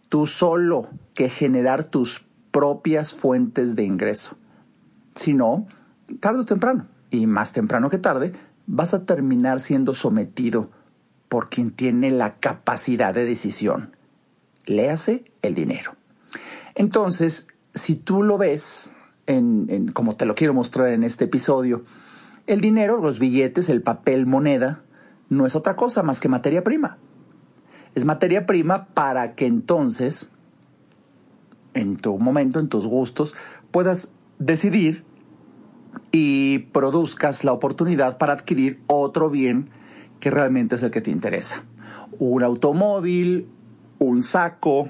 tú 0.08 0.26
solo 0.26 0.88
que 1.14 1.28
generar 1.28 1.84
tus 1.84 2.24
propias 2.50 3.14
fuentes 3.14 3.76
de 3.76 3.84
ingreso. 3.84 4.36
Si 5.14 5.34
no, 5.34 5.66
tarde 6.20 6.40
o 6.40 6.44
temprano, 6.44 6.88
y 7.10 7.26
más 7.26 7.52
temprano 7.52 7.90
que 7.90 7.98
tarde, 7.98 8.32
vas 8.66 8.94
a 8.94 9.04
terminar 9.04 9.60
siendo 9.60 9.94
sometido 9.94 10.70
por 11.28 11.50
quien 11.50 11.70
tiene 11.72 12.10
la 12.10 12.36
capacidad 12.36 13.12
de 13.12 13.24
decisión. 13.24 13.96
Léase 14.66 15.24
el 15.42 15.54
dinero. 15.54 15.94
Entonces, 16.74 17.48
si 17.74 17.96
tú 17.96 18.22
lo 18.22 18.38
ves, 18.38 18.92
en, 19.28 19.92
como 19.92 20.16
te 20.16 20.26
lo 20.26 20.34
quiero 20.34 20.54
mostrar 20.54 20.88
en 20.88 21.04
este 21.04 21.26
episodio, 21.26 21.84
el 22.46 22.60
dinero, 22.60 23.00
los 23.00 23.18
billetes, 23.18 23.68
el 23.68 23.82
papel, 23.82 24.26
moneda, 24.26 24.82
no 25.28 25.46
es 25.46 25.54
otra 25.54 25.76
cosa 25.76 26.02
más 26.02 26.18
que 26.18 26.28
materia 26.28 26.64
prima. 26.64 26.98
Es 27.94 28.04
materia 28.04 28.46
prima 28.46 28.86
para 28.86 29.34
que 29.34 29.46
entonces 29.46 30.30
en 31.74 31.96
tu 31.96 32.18
momento, 32.18 32.58
en 32.58 32.68
tus 32.68 32.86
gustos, 32.86 33.34
puedas 33.70 34.10
decidir 34.38 35.04
y 36.10 36.58
produzcas 36.58 37.44
la 37.44 37.52
oportunidad 37.52 38.18
para 38.18 38.32
adquirir 38.32 38.80
otro 38.86 39.30
bien 39.30 39.68
que 40.20 40.30
realmente 40.30 40.74
es 40.74 40.82
el 40.82 40.90
que 40.90 41.00
te 41.00 41.10
interesa. 41.10 41.64
Un 42.18 42.42
automóvil, 42.42 43.48
un 43.98 44.22
saco, 44.22 44.88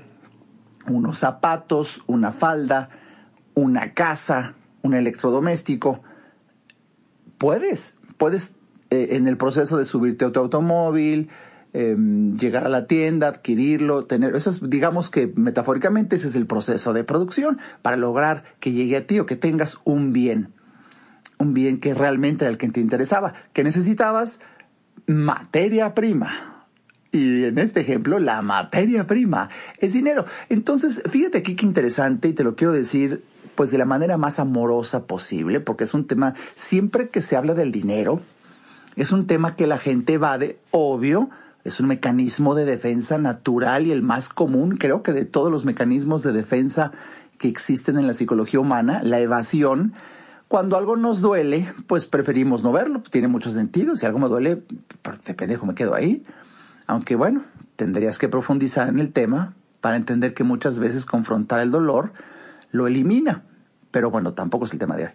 unos 0.87 1.19
zapatos, 1.19 2.03
una 2.07 2.31
falda, 2.31 2.89
una 3.61 3.95
casa, 3.95 4.55
un 4.83 4.95
electrodoméstico. 4.95 6.03
Puedes, 7.39 7.95
puedes 8.17 8.55
eh, 8.91 9.09
en 9.13 9.29
el 9.29 9.37
proceso 9.37 9.77
de 9.77 9.85
subirte 9.85 10.25
a 10.25 10.33
tu 10.33 10.41
automóvil, 10.41 11.29
Em, 11.75 12.39
llegar 12.39 12.65
a 12.65 12.71
la 12.71 12.87
tienda, 12.87 13.29
adquirirlo, 13.29 14.07
tener, 14.07 14.35
eso 14.35 14.49
es, 14.49 14.71
digamos 14.71 15.11
que 15.11 15.31
metafóricamente 15.37 16.17
ese 16.17 16.29
es 16.29 16.35
el 16.35 16.47
proceso 16.47 16.95
de 16.95 17.05
producción 17.05 17.59
para 17.83 17.99
lograr 17.99 18.43
que 18.59 18.73
llegue 18.73 18.97
a 18.97 19.07
ti 19.07 19.19
o 19.19 19.27
que 19.27 19.37
tengas 19.37 19.79
un 19.85 20.15
bien, 20.15 20.55
un 21.39 21.53
bien 21.53 21.79
que 21.79 21.93
realmente 21.93 22.45
era 22.45 22.51
el 22.51 22.57
que 22.57 22.69
te 22.69 22.81
interesaba, 22.81 23.35
que 23.53 23.65
necesitabas 23.65 24.41
materia 25.07 25.95
prima. 25.95 26.67
Y 27.13 27.45
en 27.45 27.59
este 27.59 27.81
ejemplo, 27.81 28.19
la 28.19 28.41
materia 28.41 29.07
prima 29.07 29.51
es 29.77 29.93
dinero. 29.93 30.25
Entonces, 30.49 31.03
fíjate 31.11 31.39
aquí 31.39 31.55
qué 31.55 31.67
interesante 31.67 32.29
y 32.29 32.33
te 32.33 32.45
lo 32.45 32.57
quiero 32.57 32.73
decir 32.73 33.23
pues 33.59 33.73
de 33.73 33.79
la 33.79 33.87
manera 33.87 34.17
más 34.19 34.39
amorosa 34.39 35.09
posible, 35.09 35.59
porque 35.59 35.83
es 35.83 35.93
un 35.93 36.07
tema, 36.07 36.35
siempre 36.55 37.09
que 37.09 37.21
se 37.21 37.35
habla 37.35 37.55
del 37.55 37.73
dinero, 37.73 38.21
es 38.95 39.11
un 39.11 39.27
tema 39.27 39.57
que 39.57 39.67
la 39.67 39.79
gente 39.79 40.17
va 40.17 40.39
de 40.39 40.61
obvio, 40.71 41.29
es 41.65 41.81
un 41.81 41.89
mecanismo 41.89 42.55
de 42.55 42.65
defensa 42.65 43.19
natural 43.19 43.89
y 43.89 43.91
el 43.91 44.01
más 44.01 44.29
común, 44.29 44.77
creo 44.77 45.03
que 45.03 45.13
de 45.13 45.25
todos 45.25 45.51
los 45.51 45.65
mecanismos 45.65 46.23
de 46.23 46.31
defensa 46.31 46.93
que 47.37 47.49
existen 47.49 47.99
en 47.99 48.07
la 48.07 48.15
psicología 48.15 48.61
humana, 48.61 49.01
la 49.03 49.19
evasión. 49.19 49.93
Cuando 50.47 50.77
algo 50.77 50.95
nos 50.95 51.21
duele, 51.21 51.67
pues 51.89 52.07
preferimos 52.07 52.63
no 52.63 52.71
verlo, 52.71 53.03
tiene 53.11 53.27
mucho 53.27 53.51
sentido. 53.51 53.97
Si 53.97 54.07
algo 54.07 54.21
me 54.21 54.29
duele, 54.29 54.63
te 55.25 55.35
pendejo, 55.35 55.67
me 55.67 55.75
quedo 55.75 55.97
ahí. 55.97 56.25
Aunque 56.87 57.17
bueno, 57.17 57.43
tendrías 57.75 58.21
que 58.21 58.29
profundizar 58.29 58.89
en 58.89 59.01
el 59.01 59.13
tema 59.13 59.55
para 59.81 59.97
entender 59.97 60.33
que 60.33 60.45
muchas 60.45 60.79
veces 60.79 61.07
confrontar 61.07 61.59
el 61.59 61.73
dolor 61.73 62.13
lo 62.71 62.87
elimina. 62.87 63.43
Pero 63.91 64.11
bueno, 64.11 64.35
tampoco 64.35 64.65
es 64.65 64.73
el 64.73 64.79
tema 64.79 64.97
de 64.97 65.05
hoy. 65.05 65.11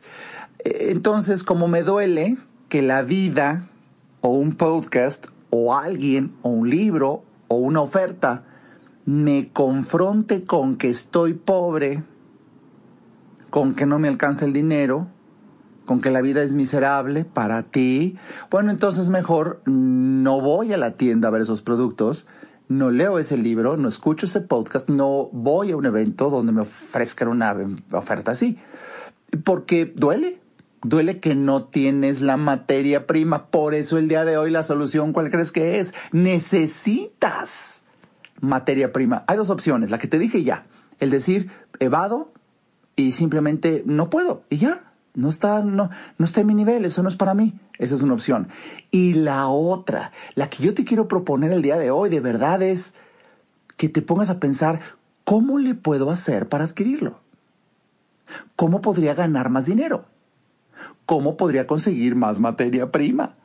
Eh, 0.59 0.87
entonces, 0.89 1.43
como 1.43 1.67
me 1.67 1.83
duele 1.83 2.37
que 2.69 2.81
la 2.81 3.01
vida 3.01 3.67
o 4.21 4.29
un 4.29 4.55
podcast 4.55 5.27
o 5.49 5.75
alguien 5.75 6.33
o 6.41 6.49
un 6.49 6.69
libro 6.69 7.23
o 7.47 7.55
una 7.55 7.81
oferta 7.81 8.43
me 9.05 9.49
confronte 9.51 10.43
con 10.43 10.77
que 10.77 10.89
estoy 10.89 11.33
pobre, 11.33 12.03
con 13.49 13.75
que 13.75 13.85
no 13.85 13.99
me 13.99 14.07
alcanza 14.07 14.45
el 14.45 14.53
dinero, 14.53 15.07
con 15.85 16.01
que 16.01 16.09
la 16.09 16.21
vida 16.21 16.41
es 16.41 16.53
miserable 16.53 17.25
para 17.25 17.63
ti, 17.63 18.17
bueno, 18.49 18.71
entonces 18.71 19.09
mejor 19.09 19.61
no 19.65 20.39
voy 20.39 20.71
a 20.73 20.77
la 20.77 20.91
tienda 20.91 21.27
a 21.27 21.31
ver 21.31 21.41
esos 21.41 21.61
productos 21.61 22.27
no 22.67 22.91
leo 22.91 23.19
ese 23.19 23.37
libro, 23.37 23.77
no 23.77 23.87
escucho 23.87 24.25
ese 24.25 24.41
podcast, 24.41 24.89
no 24.89 25.29
voy 25.31 25.71
a 25.71 25.77
un 25.77 25.85
evento 25.85 26.29
donde 26.29 26.51
me 26.51 26.61
ofrezcan 26.61 27.27
una 27.27 27.55
oferta 27.91 28.31
así. 28.31 28.57
Porque 29.43 29.91
duele, 29.95 30.39
duele 30.83 31.19
que 31.19 31.35
no 31.35 31.65
tienes 31.65 32.21
la 32.21 32.37
materia 32.37 33.07
prima. 33.07 33.47
Por 33.47 33.73
eso 33.73 33.97
el 33.97 34.07
día 34.07 34.25
de 34.25 34.37
hoy 34.37 34.51
la 34.51 34.63
solución, 34.63 35.13
¿cuál 35.13 35.29
crees 35.29 35.51
que 35.51 35.79
es? 35.79 35.93
Necesitas 36.11 37.83
materia 38.39 38.91
prima. 38.91 39.23
Hay 39.27 39.37
dos 39.37 39.49
opciones, 39.49 39.89
la 39.89 39.97
que 39.97 40.07
te 40.07 40.19
dije 40.19 40.43
ya, 40.43 40.65
el 40.99 41.09
decir 41.09 41.49
evado 41.79 42.31
y 42.95 43.13
simplemente 43.13 43.83
no 43.85 44.09
puedo 44.09 44.43
y 44.49 44.57
ya. 44.57 44.92
No 45.15 45.29
está, 45.29 45.61
no, 45.61 45.89
no 46.17 46.25
está 46.25 46.41
en 46.41 46.47
mi 46.47 46.55
nivel, 46.55 46.85
eso 46.85 47.03
no 47.03 47.09
es 47.09 47.15
para 47.15 47.35
mí. 47.35 47.53
Esa 47.77 47.95
es 47.95 48.01
una 48.01 48.13
opción. 48.13 48.47
Y 48.89 49.13
la 49.13 49.47
otra, 49.47 50.11
la 50.35 50.49
que 50.49 50.63
yo 50.63 50.73
te 50.73 50.85
quiero 50.85 51.07
proponer 51.07 51.51
el 51.51 51.61
día 51.61 51.77
de 51.77 51.91
hoy, 51.91 52.09
de 52.09 52.19
verdad, 52.19 52.61
es 52.61 52.95
que 53.77 53.89
te 53.89 54.01
pongas 54.01 54.29
a 54.29 54.39
pensar, 54.39 54.79
¿cómo 55.23 55.59
le 55.59 55.75
puedo 55.75 56.09
hacer 56.09 56.49
para 56.49 56.63
adquirirlo? 56.63 57.19
¿Cómo 58.55 58.81
podría 58.81 59.13
ganar 59.13 59.49
más 59.49 59.65
dinero? 59.65 60.05
¿Cómo 61.05 61.37
podría 61.37 61.67
conseguir 61.67 62.15
más 62.15 62.39
materia 62.39 62.91
prima? 62.91 63.35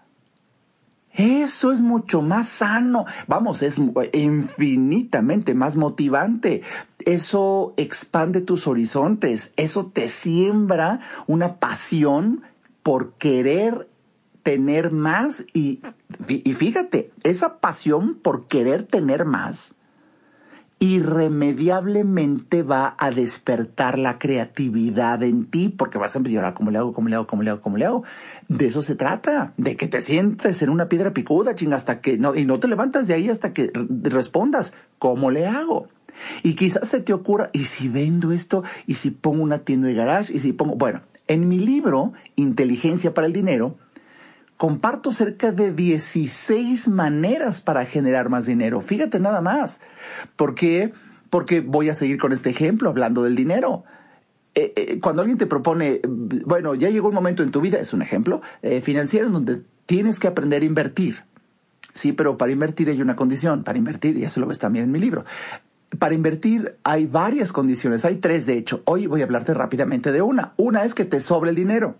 Eso 1.13 1.73
es 1.73 1.81
mucho 1.81 2.23
más 2.23 2.49
sano. 2.49 3.05
Vamos, 3.27 3.63
es 3.63 3.77
infinitamente 4.13 5.53
más 5.55 5.77
motivante. 5.77 6.63
Eso 7.05 7.75
expande 7.77 8.41
tus 8.41 8.67
horizontes. 8.67 9.53
Eso 9.57 9.87
te 9.87 10.09
siembra 10.09 11.01
una 11.27 11.57
pasión 11.57 12.43
por 12.83 13.15
querer 13.15 13.89
tener 14.43 14.93
más. 14.93 15.45
Y, 15.53 15.81
y 16.29 16.53
fíjate, 16.55 17.13
esa 17.23 17.59
pasión 17.59 18.15
por 18.15 18.47
querer 18.47 18.85
tener 18.85 19.25
más 19.25 19.75
irremediablemente 20.81 22.63
va 22.63 22.95
a 22.99 23.11
despertar 23.11 23.99
la 23.99 24.19
creatividad 24.19 25.23
en 25.23 25.47
ti, 25.47 25.69
porque 25.69 25.99
vas 25.99 26.15
a 26.15 26.19
empezar 26.19 26.45
a 26.45 26.55
¿cómo 26.55 26.71
le 26.71 26.79
hago? 26.79 26.93
¿Cómo 26.93 27.09
le 27.09 27.17
hago? 27.17 27.27
¿Cómo 27.27 27.43
le 27.43 27.51
hago? 27.51 27.61
¿Cómo 27.61 27.77
le 27.77 27.85
hago? 27.85 28.05
De 28.49 28.67
eso 28.67 28.83
se 28.83 28.95
trata, 28.95 29.55
de 29.57 29.77
que 29.77 29.89
te 29.89 30.01
sientes 30.01 30.63
en 30.63 30.71
una 30.71 30.89
piedra 30.89 31.13
picuda, 31.13 31.55
ching, 31.55 31.73
hasta 31.73 32.01
que 32.01 32.17
no, 32.17 32.35
y 32.35 32.45
no 32.45 32.61
te 32.61 32.69
levantas 32.69 33.09
de 33.09 33.15
ahí 33.15 33.29
hasta 33.29 33.53
que 33.53 33.73
respondas, 33.75 34.73
¿cómo 34.99 35.31
le 35.31 35.47
hago? 35.47 35.89
Y 36.43 36.55
quizás 36.55 36.89
se 36.89 37.01
te 37.01 37.13
ocurra, 37.13 37.51
¿y 37.53 37.65
si 37.65 37.89
vendo 37.89 38.33
esto? 38.33 38.65
¿Y 38.87 38.95
si 38.95 39.11
pongo 39.11 39.43
una 39.43 39.61
tienda 39.61 39.89
de 39.89 39.95
garage? 39.95 40.33
¿Y 40.33 40.39
si 40.39 40.53
pongo, 40.53 40.77
bueno, 40.77 41.03
en 41.27 41.49
mi 41.49 41.59
libro, 41.59 42.13
Inteligencia 42.37 43.15
para 43.15 43.27
el 43.27 43.33
Dinero, 43.33 43.77
comparto 44.59 45.13
cerca 45.13 45.53
de 45.53 45.73
16 45.73 46.89
maneras 46.89 47.61
para 47.61 47.87
generar 47.87 48.29
más 48.29 48.45
dinero. 48.45 48.81
Fíjate 48.81 49.21
nada 49.21 49.41
más. 49.41 49.81
¿Por 50.37 50.55
qué? 50.55 50.93
Porque 51.31 51.61
voy 51.61 51.89
a 51.89 51.95
seguir 51.95 52.19
con 52.19 52.33
este 52.33 52.51
ejemplo 52.51 52.91
hablando 52.91 53.23
del 53.23 53.37
dinero. 53.37 53.85
Eh, 54.57 54.73
eh, 54.75 55.01
cuando 55.01 55.23
alguien 55.23 55.39
te 55.39 55.47
propone, 55.47 56.01
bueno, 56.05 56.75
ya 56.75 56.91
llegó 56.91 57.09
un 57.09 57.15
momento 57.15 57.45
en 57.45 57.53
tu 57.53 57.61
vida, 57.61 57.79
es 57.79 57.93
un 57.93 58.03
ejemplo, 58.03 58.43
eh, 58.63 58.81
financiero 58.81 59.29
en 59.29 59.33
donde 59.33 59.63
tienes 59.87 60.19
que 60.19 60.27
aprender 60.27 60.63
a 60.63 60.65
invertir. 60.65 61.23
Sí, 61.95 62.13
pero 62.13 62.37
para 62.37 62.51
invertir 62.51 62.89
hay 62.89 63.01
una 63.01 63.15
condición, 63.15 63.63
para 63.63 63.79
invertir, 63.79 64.19
y 64.19 64.25
eso 64.25 64.41
lo 64.41 64.47
ves 64.47 64.59
también 64.59 64.87
en 64.87 64.91
mi 64.91 64.99
libro. 64.99 65.25
Para 65.99 66.15
invertir 66.15 66.77
hay 66.85 67.07
varias 67.07 67.53
condiciones, 67.53 68.05
hay 68.05 68.17
tres 68.17 68.47
de 68.47 68.59
hecho. 68.59 68.83
Hoy 68.85 69.07
voy 69.07 69.23
a 69.23 69.25
hablarte 69.25 69.55
rápidamente 69.55 70.13
de 70.13 70.23
una. 70.23 70.53
Una 70.57 70.85
es 70.85 70.95
que 70.95 71.05
te 71.05 71.21
sobre 71.21 71.51
el 71.51 71.57
dinero 71.57 71.97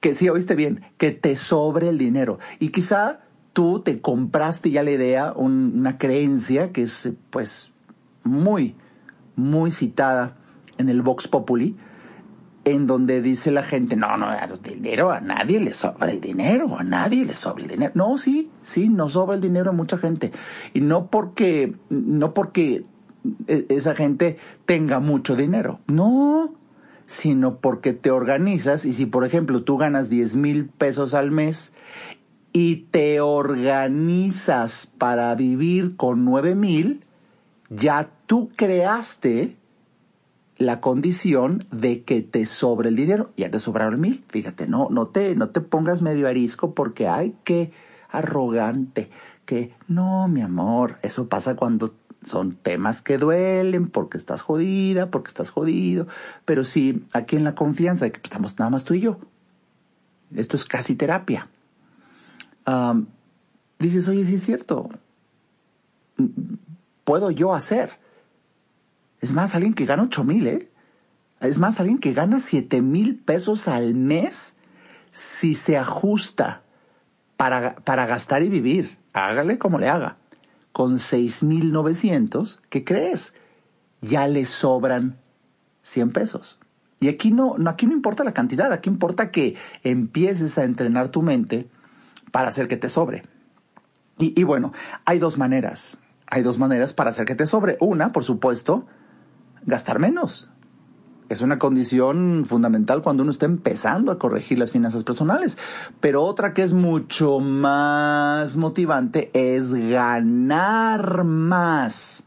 que 0.00 0.14
sí, 0.14 0.28
oíste 0.28 0.54
bien, 0.54 0.80
que 0.96 1.12
te 1.12 1.36
sobre 1.36 1.88
el 1.88 1.98
dinero. 1.98 2.38
Y 2.58 2.70
quizá 2.70 3.20
tú 3.52 3.80
te 3.80 4.00
compraste 4.00 4.70
ya 4.70 4.82
la 4.82 4.90
idea, 4.90 5.32
una 5.32 5.98
creencia 5.98 6.72
que 6.72 6.82
es 6.82 7.12
pues 7.28 7.70
muy, 8.24 8.74
muy 9.36 9.70
citada 9.70 10.36
en 10.78 10.88
el 10.88 11.02
Vox 11.02 11.28
Populi, 11.28 11.76
en 12.64 12.86
donde 12.86 13.22
dice 13.22 13.50
la 13.50 13.62
gente, 13.62 13.96
no, 13.96 14.16
no, 14.16 14.28
dinero, 14.62 15.10
a 15.10 15.20
nadie 15.20 15.60
le 15.60 15.72
sobra 15.72 16.10
el 16.10 16.20
dinero, 16.20 16.78
a 16.78 16.84
nadie 16.84 17.24
le 17.24 17.34
sobra 17.34 17.62
el 17.62 17.70
dinero. 17.70 17.92
No, 17.94 18.18
sí, 18.18 18.50
sí, 18.62 18.88
nos 18.88 19.12
sobra 19.12 19.34
el 19.34 19.40
dinero 19.40 19.70
a 19.70 19.72
mucha 19.72 19.96
gente. 19.96 20.32
Y 20.74 20.80
no 20.80 21.06
porque, 21.06 21.74
no 21.88 22.34
porque 22.34 22.84
e, 23.46 23.66
esa 23.70 23.94
gente 23.94 24.36
tenga 24.66 25.00
mucho 25.00 25.36
dinero. 25.36 25.80
No, 25.86 26.54
sino 27.06 27.56
porque 27.56 27.92
te 27.92 28.10
organizas 28.10 28.84
y 28.84 28.92
si 28.92 29.06
por 29.06 29.24
ejemplo 29.24 29.64
tú 29.64 29.76
ganas 29.76 30.08
10 30.08 30.36
mil 30.36 30.66
pesos 30.66 31.14
al 31.14 31.30
mes 31.32 31.72
y 32.52 32.86
te 32.90 33.20
organizas 33.20 34.86
para 34.98 35.34
vivir 35.34 35.96
con 35.96 36.24
9 36.24 36.54
mil, 36.54 37.04
ya 37.68 38.10
tú 38.26 38.50
creaste 38.54 39.56
la 40.60 40.82
condición 40.82 41.64
de 41.72 42.02
que 42.02 42.20
te 42.20 42.44
sobre 42.44 42.90
el 42.90 42.96
dinero. 42.96 43.32
Ya 43.34 43.50
te 43.50 43.58
sobraron 43.58 43.98
mil. 43.98 44.22
Fíjate, 44.28 44.66
no, 44.66 44.88
no 44.90 45.06
te, 45.06 45.34
no 45.34 45.48
te 45.48 45.62
pongas 45.62 46.02
medio 46.02 46.28
arisco 46.28 46.74
porque 46.74 47.08
hay 47.08 47.34
que 47.44 47.72
arrogante. 48.10 49.10
Que 49.46 49.74
no, 49.88 50.28
mi 50.28 50.42
amor, 50.42 50.98
eso 51.02 51.28
pasa 51.30 51.56
cuando 51.56 51.94
son 52.22 52.56
temas 52.56 53.00
que 53.00 53.16
duelen 53.16 53.88
porque 53.88 54.18
estás 54.18 54.42
jodida, 54.42 55.10
porque 55.10 55.28
estás 55.28 55.48
jodido, 55.48 56.06
pero 56.44 56.64
sí 56.64 57.06
aquí 57.14 57.36
en 57.36 57.44
la 57.44 57.54
confianza 57.54 58.04
de 58.04 58.12
que 58.12 58.20
estamos 58.22 58.58
nada 58.58 58.70
más 58.70 58.84
tú 58.84 58.92
y 58.92 59.00
yo. 59.00 59.18
Esto 60.36 60.58
es 60.58 60.66
casi 60.66 60.94
terapia. 60.94 61.48
dices, 63.78 64.06
oye, 64.08 64.20
es 64.20 64.44
cierto, 64.44 64.90
puedo 67.04 67.30
yo 67.30 67.54
hacer. 67.54 67.98
Es 69.20 69.32
más, 69.32 69.54
alguien 69.54 69.74
que 69.74 69.86
gana 69.86 70.04
ocho 70.04 70.24
mil, 70.24 70.46
¿eh? 70.46 70.68
Es 71.40 71.58
más, 71.58 71.80
alguien 71.80 71.98
que 71.98 72.12
gana 72.12 72.40
siete 72.40 72.82
mil 72.82 73.16
pesos 73.16 73.68
al 73.68 73.94
mes 73.94 74.54
si 75.10 75.54
se 75.54 75.76
ajusta 75.76 76.62
para, 77.36 77.76
para 77.76 78.06
gastar 78.06 78.42
y 78.42 78.48
vivir. 78.48 78.98
Hágale 79.12 79.58
como 79.58 79.78
le 79.78 79.88
haga 79.88 80.16
con 80.72 80.96
6.900, 80.96 82.58
¿qué 82.68 82.84
crees? 82.84 83.34
Ya 84.00 84.28
le 84.28 84.44
sobran 84.44 85.18
100 85.82 86.10
pesos. 86.12 86.58
Y 87.00 87.08
aquí 87.08 87.30
no, 87.30 87.56
aquí 87.66 87.86
no 87.86 87.92
importa 87.92 88.24
la 88.24 88.32
cantidad, 88.32 88.72
aquí 88.72 88.90
importa 88.90 89.30
que 89.30 89.56
empieces 89.82 90.58
a 90.58 90.64
entrenar 90.64 91.08
tu 91.08 91.22
mente 91.22 91.68
para 92.30 92.48
hacer 92.48 92.68
que 92.68 92.76
te 92.76 92.88
sobre. 92.88 93.24
Y 94.18 94.42
bueno, 94.44 94.72
hay 95.06 95.18
dos 95.18 95.38
maneras. 95.38 95.98
Hay 96.26 96.42
dos 96.42 96.58
maneras 96.58 96.92
para 96.92 97.10
hacer 97.10 97.24
que 97.24 97.34
te 97.34 97.46
sobre. 97.46 97.78
Una, 97.80 98.12
por 98.12 98.22
supuesto, 98.22 98.86
gastar 99.66 99.98
menos 99.98 100.50
es 101.30 101.42
una 101.42 101.60
condición 101.60 102.44
fundamental 102.44 103.02
cuando 103.02 103.22
uno 103.22 103.30
está 103.30 103.46
empezando 103.46 104.10
a 104.10 104.18
corregir 104.18 104.58
las 104.58 104.72
finanzas 104.72 105.04
personales. 105.04 105.56
Pero 106.00 106.24
otra 106.24 106.52
que 106.52 106.64
es 106.64 106.72
mucho 106.72 107.38
más 107.38 108.56
motivante 108.56 109.30
es 109.32 109.72
ganar 109.72 111.22
más. 111.22 112.24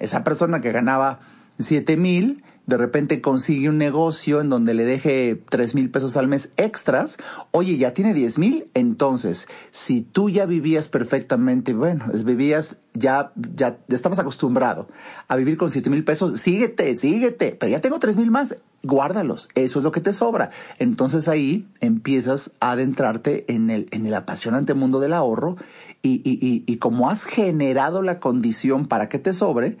Esa 0.00 0.24
persona 0.24 0.60
que 0.60 0.72
ganaba 0.72 1.20
7 1.60 1.96
mil 1.96 2.42
de 2.70 2.76
repente 2.76 3.20
consigue 3.20 3.68
un 3.68 3.78
negocio 3.78 4.40
en 4.40 4.48
donde 4.48 4.74
le 4.74 4.84
deje 4.84 5.42
3 5.50 5.74
mil 5.74 5.90
pesos 5.90 6.16
al 6.16 6.28
mes 6.28 6.52
extras, 6.56 7.18
oye, 7.50 7.76
ya 7.76 7.92
tiene 7.92 8.14
10 8.14 8.38
mil, 8.38 8.70
entonces, 8.74 9.48
si 9.72 10.02
tú 10.02 10.30
ya 10.30 10.46
vivías 10.46 10.88
perfectamente, 10.88 11.74
bueno, 11.74 12.06
vivías, 12.24 12.78
ya, 12.94 13.32
ya, 13.56 13.78
ya 13.88 13.94
estabas 13.96 14.20
acostumbrado 14.20 14.88
a 15.26 15.34
vivir 15.34 15.56
con 15.56 15.68
7 15.68 15.90
mil 15.90 16.04
pesos, 16.04 16.40
síguete, 16.40 16.94
síguete, 16.94 17.56
pero 17.58 17.70
ya 17.70 17.80
tengo 17.80 17.98
3 17.98 18.16
mil 18.16 18.30
más, 18.30 18.56
guárdalos, 18.84 19.48
eso 19.56 19.80
es 19.80 19.84
lo 19.84 19.90
que 19.90 20.00
te 20.00 20.12
sobra. 20.12 20.50
Entonces 20.78 21.26
ahí 21.26 21.66
empiezas 21.80 22.52
a 22.60 22.70
adentrarte 22.70 23.52
en 23.52 23.70
el, 23.70 23.88
en 23.90 24.06
el 24.06 24.14
apasionante 24.14 24.74
mundo 24.74 25.00
del 25.00 25.12
ahorro 25.12 25.56
y, 26.02 26.22
y, 26.24 26.38
y, 26.40 26.62
y 26.66 26.76
como 26.76 27.10
has 27.10 27.24
generado 27.24 28.00
la 28.00 28.20
condición 28.20 28.86
para 28.86 29.08
que 29.08 29.18
te 29.18 29.34
sobre, 29.34 29.76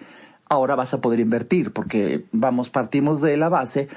ahora 0.50 0.74
vas 0.74 0.92
a 0.92 1.00
poder 1.00 1.20
invertir, 1.20 1.72
porque 1.72 2.26
vamos, 2.32 2.70
partimos 2.70 3.20
de 3.20 3.36
la 3.36 3.48
base, 3.48 3.88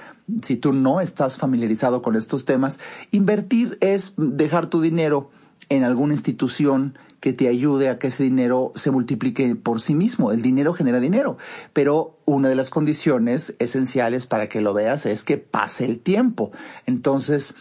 si 0.44 0.56
tú 0.56 0.72
no 0.72 1.02
estás 1.02 1.40
familiarizado 1.40 2.02
con 2.02 2.16
estos 2.16 2.46
temas, 2.46 2.80
invertir 3.12 3.78
es 3.82 4.14
dejar 4.18 4.68
tu 4.68 4.80
dinero 4.80 5.32
en 5.70 5.84
alguna 5.84 6.14
institución 6.14 6.96
que 7.20 7.34
te 7.34 7.48
ayude 7.48 7.90
a 7.90 7.98
que 7.98 8.08
ese 8.08 8.24
dinero 8.24 8.72
se 8.76 8.92
multiplique 8.92 9.56
por 9.56 9.82
sí 9.82 9.96
mismo. 9.96 10.32
El 10.32 10.44
dinero 10.44 10.74
genera 10.74 11.00
dinero, 11.00 11.38
pero 11.74 12.18
una 12.26 12.50
de 12.50 12.56
las 12.56 12.70
condiciones 12.70 13.56
esenciales 13.58 14.28
para 14.28 14.48
que 14.48 14.62
lo 14.62 14.74
veas 14.74 15.08
es 15.08 15.24
que 15.24 15.38
pase 15.38 15.86
el 15.86 16.00
tiempo. 16.00 16.52
Entonces, 16.86 17.56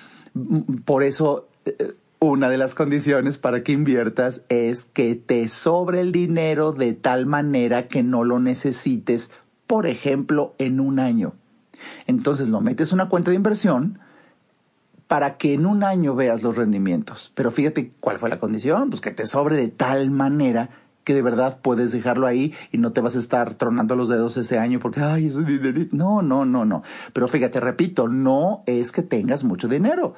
por 0.85 1.03
eso 1.03 1.49
eh, 1.65 1.95
una 2.23 2.49
de 2.49 2.57
las 2.57 2.77
condiciones 2.77 3.37
para 3.37 3.65
que 3.65 3.73
inviertas 3.73 4.45
es 4.49 4.85
que 4.85 5.17
te 5.17 5.49
sobre 5.49 6.01
el 6.01 6.13
dinero 6.13 6.71
de 6.71 6.93
tal 6.93 7.27
manera 7.27 7.89
que 7.89 8.05
no 8.05 8.23
lo 8.23 8.39
necesites, 8.39 9.33
por 9.67 9.87
ejemplo, 9.87 10.55
en 10.59 10.79
un 10.79 11.01
año. 11.01 11.35
Entonces 12.07 12.49
lo 12.49 12.61
metes 12.61 12.93
en 12.93 13.01
una 13.01 13.09
cuenta 13.09 13.31
de 13.33 13.37
inversión 13.37 13.99
para 15.09 15.37
que 15.37 15.55
en 15.55 15.67
un 15.67 15.83
año 15.83 16.15
veas 16.15 16.45
los 16.45 16.57
rendimientos. 16.57 17.33
Pero 17.35 17.51
fíjate 17.51 17.93
cuál 17.99 18.21
fue 18.21 18.31
la 18.31 18.39
condición, 18.39 18.91
pues 18.91 19.01
que 19.01 19.11
te 19.11 19.27
sobre 19.27 19.57
de 19.57 19.69
tal 19.69 20.13
manera 20.13 20.71
que 21.03 21.15
de 21.15 21.23
verdad 21.23 21.59
puedes 21.61 21.91
dejarlo 21.91 22.29
ahí 22.29 22.55
y 22.71 22.79
no 22.79 22.93
te 22.93 23.01
vas 23.01 23.17
a 23.17 23.19
estar 23.19 23.55
tronando 23.55 23.97
los 23.97 24.09
dedos 24.09 24.37
ese 24.37 24.61
año 24.61 24.79
porque, 24.79 25.01
ay, 25.01 25.27
ese 25.27 25.43
dinerito. 25.43 25.97
No, 25.97 26.23
no, 26.23 26.45
no, 26.45 26.65
no. 26.65 26.85
Pero 27.13 27.27
fíjate, 27.27 27.59
repito, 27.59 28.07
no 28.07 28.63
es 28.67 28.93
que 28.93 29.03
tengas 29.03 29.43
mucho 29.43 29.67
dinero. 29.67 30.15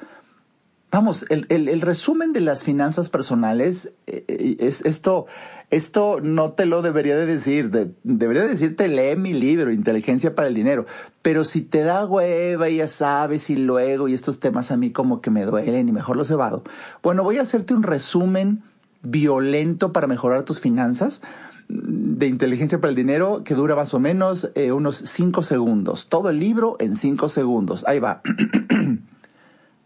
Vamos, 0.91 1.25
el, 1.29 1.45
el, 1.49 1.81
resumen 1.81 2.31
de 2.31 2.39
las 2.39 2.63
finanzas 2.63 3.09
personales 3.09 3.91
eh, 4.07 4.23
eh, 4.27 4.57
es 4.59 4.81
esto, 4.85 5.25
esto 5.69 6.19
no 6.21 6.53
te 6.53 6.65
lo 6.65 6.81
debería 6.81 7.17
de 7.17 7.25
decir, 7.25 7.69
debería 8.03 8.45
decirte 8.45 8.87
lee 8.87 9.17
mi 9.17 9.33
libro, 9.33 9.71
Inteligencia 9.71 10.35
para 10.35 10.47
el 10.47 10.53
Dinero, 10.53 10.85
pero 11.21 11.43
si 11.43 11.61
te 11.61 11.81
da 11.81 12.05
hueva 12.05 12.69
y 12.69 12.77
ya 12.77 12.87
sabes 12.87 13.49
y 13.49 13.57
luego 13.57 14.07
y 14.07 14.13
estos 14.13 14.39
temas 14.39 14.71
a 14.71 14.77
mí 14.77 14.91
como 14.91 15.19
que 15.19 15.31
me 15.31 15.43
duelen 15.43 15.89
y 15.89 15.91
mejor 15.91 16.15
los 16.15 16.31
evado, 16.31 16.63
bueno, 17.03 17.23
voy 17.23 17.39
a 17.39 17.41
hacerte 17.41 17.73
un 17.73 17.83
resumen 17.83 18.63
violento 19.01 19.91
para 19.91 20.07
mejorar 20.07 20.43
tus 20.43 20.61
finanzas 20.61 21.21
de 21.67 22.27
inteligencia 22.27 22.79
para 22.79 22.89
el 22.89 22.95
dinero 22.95 23.41
que 23.43 23.55
dura 23.55 23.75
más 23.75 23.93
o 23.93 23.99
menos 23.99 24.51
eh, 24.55 24.71
unos 24.71 24.97
cinco 24.97 25.41
segundos. 25.41 26.07
Todo 26.07 26.29
el 26.29 26.39
libro 26.39 26.77
en 26.79 26.95
cinco 26.95 27.27
segundos. 27.27 27.83
Ahí 27.87 27.99
va. 27.99 28.21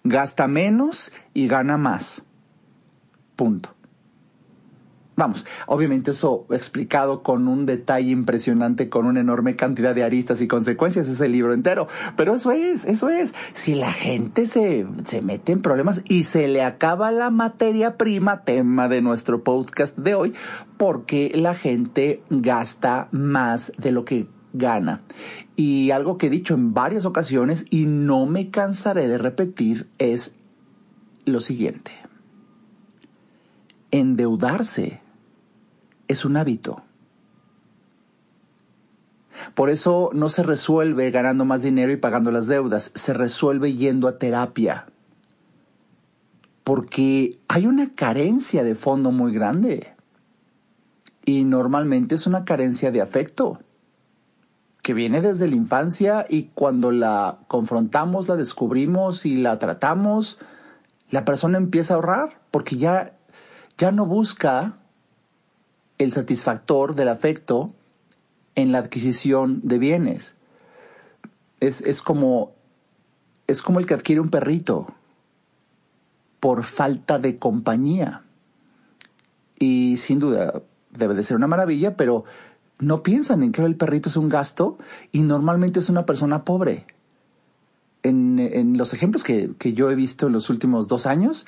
Gasta 0.04 0.48
menos 0.48 1.12
y 1.34 1.48
gana 1.48 1.78
más. 1.78 2.26
Punto. 3.36 3.76
Vamos, 5.20 5.46
obviamente 5.66 6.12
eso 6.12 6.46
explicado 6.50 7.24
con 7.24 7.50
un 7.50 7.66
detalle 7.66 8.10
impresionante, 8.10 8.88
con 8.88 9.06
una 9.06 9.20
enorme 9.20 9.58
cantidad 9.58 9.94
de 9.94 10.06
aristas 10.06 10.42
y 10.42 10.48
consecuencias, 10.48 11.10
es 11.10 11.20
el 11.20 11.34
libro 11.34 11.54
entero. 11.54 11.90
Pero 12.16 12.36
eso 12.36 12.52
es, 12.52 12.86
eso 12.86 13.10
es. 13.10 13.34
Si 13.52 13.76
la 13.76 13.92
gente 13.92 14.46
se, 14.46 14.88
se 15.04 15.22
mete 15.22 15.52
en 15.52 15.62
problemas 15.62 16.04
y 16.08 16.24
se 16.24 16.48
le 16.48 16.64
acaba 16.64 17.12
la 17.12 17.32
materia 17.32 17.98
prima, 17.98 18.46
tema 18.46 18.88
de 18.88 19.02
nuestro 19.02 19.44
podcast 19.44 19.98
de 19.98 20.16
hoy, 20.16 20.34
porque 20.78 21.34
la 21.36 21.54
gente 21.54 22.24
gasta 22.30 23.10
más 23.12 23.74
de 23.78 23.92
lo 23.92 24.06
que 24.06 24.28
gana. 24.54 25.02
Y 25.56 25.92
algo 25.92 26.18
que 26.18 26.28
he 26.28 26.30
dicho 26.30 26.54
en 26.54 26.74
varias 26.74 27.06
ocasiones 27.06 27.66
y 27.70 27.86
no 27.86 28.26
me 28.26 28.50
cansaré 28.50 29.08
de 29.08 29.18
repetir 29.18 29.88
es 29.98 30.36
lo 31.26 31.40
siguiente. 31.40 31.92
Endeudarse 33.92 35.02
es 36.08 36.26
un 36.26 36.38
hábito. 36.38 36.84
Por 39.54 39.70
eso 39.70 40.10
no 40.14 40.30
se 40.30 40.44
resuelve 40.44 41.12
ganando 41.12 41.46
más 41.46 41.62
dinero 41.62 41.92
y 41.92 41.98
pagando 41.98 42.32
las 42.32 42.48
deudas, 42.48 42.92
se 42.94 43.14
resuelve 43.14 43.74
yendo 43.74 44.08
a 44.08 44.18
terapia. 44.18 44.88
Porque 46.64 47.40
hay 47.48 47.66
una 47.66 47.90
carencia 47.92 48.64
de 48.64 48.76
fondo 48.76 49.12
muy 49.12 49.34
grande. 49.34 49.94
Y 51.26 51.46
normalmente 51.46 52.16
es 52.16 52.28
una 52.28 52.44
carencia 52.44 52.92
de 52.92 53.02
afecto, 53.02 53.60
que 54.82 54.94
viene 54.94 55.22
desde 55.22 55.48
la 55.48 55.56
infancia 55.56 56.26
y 56.28 56.44
cuando 56.54 56.92
la 56.92 57.40
confrontamos, 57.48 58.28
la 58.28 58.36
descubrimos 58.36 59.26
y 59.26 59.36
la 59.36 59.60
tratamos, 59.60 60.40
la 61.10 61.26
persona 61.26 61.58
empieza 61.58 61.94
a 61.94 61.98
ahorrar 61.98 62.40
porque 62.52 62.78
ya, 62.78 63.14
ya 63.78 63.92
no 63.92 64.06
busca 64.06 64.74
el 65.98 66.12
satisfactor 66.12 66.96
del 66.96 67.10
afecto 67.10 67.72
en 68.56 68.72
la 68.72 68.80
adquisición 68.80 69.62
de 69.64 69.80
bienes. 69.80 70.36
Es, 71.60 72.02
como, 72.02 72.54
es 73.48 73.62
como 73.62 73.80
el 73.80 73.86
que 73.86 73.94
adquiere 73.94 74.22
un 74.22 74.30
perrito 74.30 74.88
por 76.40 76.64
falta 76.64 77.20
de 77.20 77.36
compañía. 77.36 78.24
Y 79.58 79.98
sin 79.98 80.20
duda 80.20 80.62
debe 80.92 81.16
de 81.16 81.24
ser 81.24 81.36
una 81.36 81.48
maravilla, 81.48 81.98
pero 81.98 82.24
no 82.80 83.04
piensan 83.04 83.44
en 83.44 83.52
que 83.52 83.64
el 83.64 83.76
perrito 83.76 84.10
es 84.10 84.18
un 84.18 84.30
gasto 84.30 84.78
y 85.12 85.22
normalmente 85.22 85.80
es 85.80 85.90
una 85.90 86.06
persona 86.06 86.44
pobre. 86.44 86.86
En, 88.02 88.40
en 88.40 88.78
los 88.78 88.94
ejemplos 88.94 89.24
que, 89.24 89.52
que, 89.60 89.74
yo 89.74 89.92
he 89.92 89.96
visto 89.96 90.28
en 90.28 90.34
los 90.34 90.50
últimos 90.50 90.88
dos 90.88 91.06
años, 91.06 91.46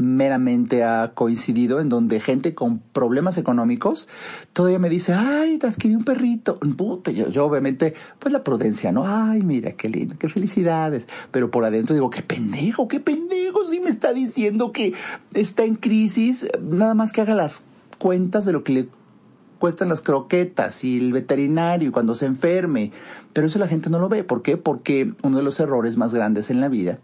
meramente 0.00 0.82
ha 0.82 1.12
coincidido 1.14 1.80
en 1.80 1.88
donde 1.88 2.20
gente 2.20 2.54
con 2.54 2.78
problemas 2.78 3.36
económicos 3.38 4.08
todavía 4.54 4.78
me 4.78 4.88
dice, 4.88 5.12
ay, 5.12 5.58
te 5.58 5.66
adquirí 5.66 5.94
un 5.94 6.04
perrito. 6.04 6.58
Yo, 7.14 7.28
yo 7.28 7.44
obviamente, 7.44 7.94
pues 8.18 8.32
la 8.32 8.42
prudencia, 8.42 8.92
¿no? 8.92 9.04
Ay, 9.06 9.42
mira, 9.42 9.72
qué 9.72 9.88
lindo, 9.88 10.16
qué 10.18 10.28
felicidades. 10.28 11.06
Pero 11.30 11.50
por 11.50 11.64
adentro 11.64 11.94
digo, 11.94 12.10
qué 12.10 12.22
pendejo, 12.22 12.88
qué 12.88 12.98
pendejo, 13.00 13.64
si 13.66 13.80
me 13.80 13.90
está 13.90 14.12
diciendo 14.12 14.72
que 14.72 14.94
está 15.34 15.64
en 15.64 15.74
crisis, 15.74 16.48
nada 16.62 16.94
más 16.94 17.12
que 17.12 17.20
haga 17.20 17.34
las 17.34 17.64
cuentas 17.98 18.46
de 18.46 18.52
lo 18.52 18.64
que 18.64 18.72
le 18.72 18.88
cuestan 19.60 19.90
las 19.90 20.00
croquetas 20.00 20.82
y 20.82 20.98
el 20.98 21.12
veterinario 21.12 21.92
cuando 21.92 22.16
se 22.16 22.26
enferme. 22.26 22.90
Pero 23.32 23.46
eso 23.46 23.60
la 23.60 23.68
gente 23.68 23.90
no 23.90 24.00
lo 24.00 24.08
ve. 24.08 24.24
¿Por 24.24 24.42
qué? 24.42 24.56
Porque 24.56 25.12
uno 25.22 25.36
de 25.36 25.44
los 25.44 25.60
errores 25.60 25.96
más 25.96 26.12
grandes 26.12 26.50
en 26.50 26.60
la 26.60 26.68
vida 26.68 26.98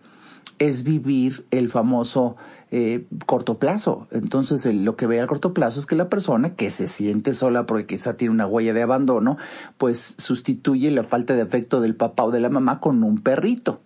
es 0.58 0.82
vivir 0.82 1.44
el 1.50 1.68
famoso 1.70 2.36
eh, 2.70 3.04
corto 3.26 3.58
plazo. 3.58 4.08
Entonces, 4.10 4.64
lo 4.74 4.96
que 4.96 5.06
ve 5.06 5.20
a 5.20 5.26
corto 5.26 5.54
plazo 5.54 5.78
es 5.78 5.86
que 5.86 5.96
la 5.96 6.08
persona 6.08 6.54
que 6.54 6.70
se 6.70 6.88
siente 6.88 7.34
sola 7.34 7.66
porque 7.66 7.86
quizá 7.86 8.16
tiene 8.16 8.32
una 8.32 8.46
huella 8.46 8.72
de 8.72 8.82
abandono, 8.82 9.36
pues 9.76 10.16
sustituye 10.18 10.90
la 10.90 11.04
falta 11.04 11.34
de 11.34 11.42
afecto 11.42 11.80
del 11.80 11.94
papá 11.94 12.24
o 12.24 12.30
de 12.30 12.40
la 12.40 12.48
mamá 12.48 12.80
con 12.80 13.04
un 13.04 13.18
perrito. 13.18 13.80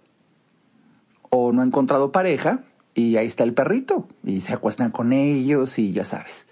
O 1.28 1.52
no 1.52 1.62
ha 1.62 1.66
encontrado 1.66 2.12
pareja 2.12 2.62
y 2.94 3.16
ahí 3.16 3.26
está 3.26 3.42
el 3.44 3.52
perrito 3.52 4.06
y 4.24 4.40
se 4.40 4.54
acuestan 4.54 4.92
con 4.92 5.12
ellos 5.12 5.78
y 5.78 5.92
ya 5.92 6.04
sabes. 6.04 6.46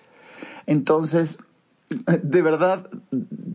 Entonces, 0.67 1.39
de 1.90 2.42
verdad 2.42 2.88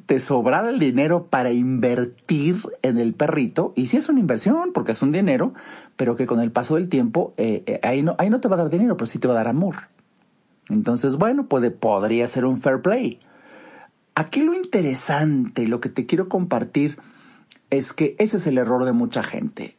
te 0.05 0.19
sobrara 0.19 0.69
el 0.69 0.79
dinero 0.79 1.27
para 1.27 1.51
invertir 1.51 2.57
en 2.81 2.97
el 2.97 3.13
perrito, 3.13 3.73
y 3.75 3.87
si 3.87 3.97
es 3.97 4.09
una 4.09 4.19
inversión, 4.19 4.73
porque 4.73 4.91
es 4.93 5.01
un 5.01 5.11
dinero, 5.11 5.53
pero 5.95 6.15
que 6.15 6.25
con 6.25 6.39
el 6.39 6.51
paso 6.51 6.75
del 6.75 6.89
tiempo, 6.89 7.33
eh, 7.37 7.63
eh, 7.65 7.79
ahí, 7.83 8.03
no, 8.03 8.15
ahí 8.17 8.29
no 8.29 8.41
te 8.41 8.47
va 8.47 8.55
a 8.55 8.59
dar 8.59 8.69
dinero, 8.69 8.97
pero 8.97 9.07
sí 9.07 9.19
te 9.19 9.27
va 9.27 9.35
a 9.35 9.37
dar 9.37 9.47
amor. 9.47 9.75
Entonces, 10.69 11.17
bueno, 11.17 11.47
puede, 11.47 11.71
podría 11.71 12.27
ser 12.27 12.45
un 12.45 12.57
fair 12.57 12.81
play. 12.81 13.19
Aquí 14.15 14.41
lo 14.41 14.53
interesante, 14.53 15.67
lo 15.67 15.79
que 15.79 15.89
te 15.89 16.05
quiero 16.05 16.29
compartir, 16.29 16.97
es 17.69 17.93
que 17.93 18.15
ese 18.19 18.37
es 18.37 18.47
el 18.47 18.57
error 18.57 18.85
de 18.85 18.93
mucha 18.93 19.23
gente. 19.23 19.77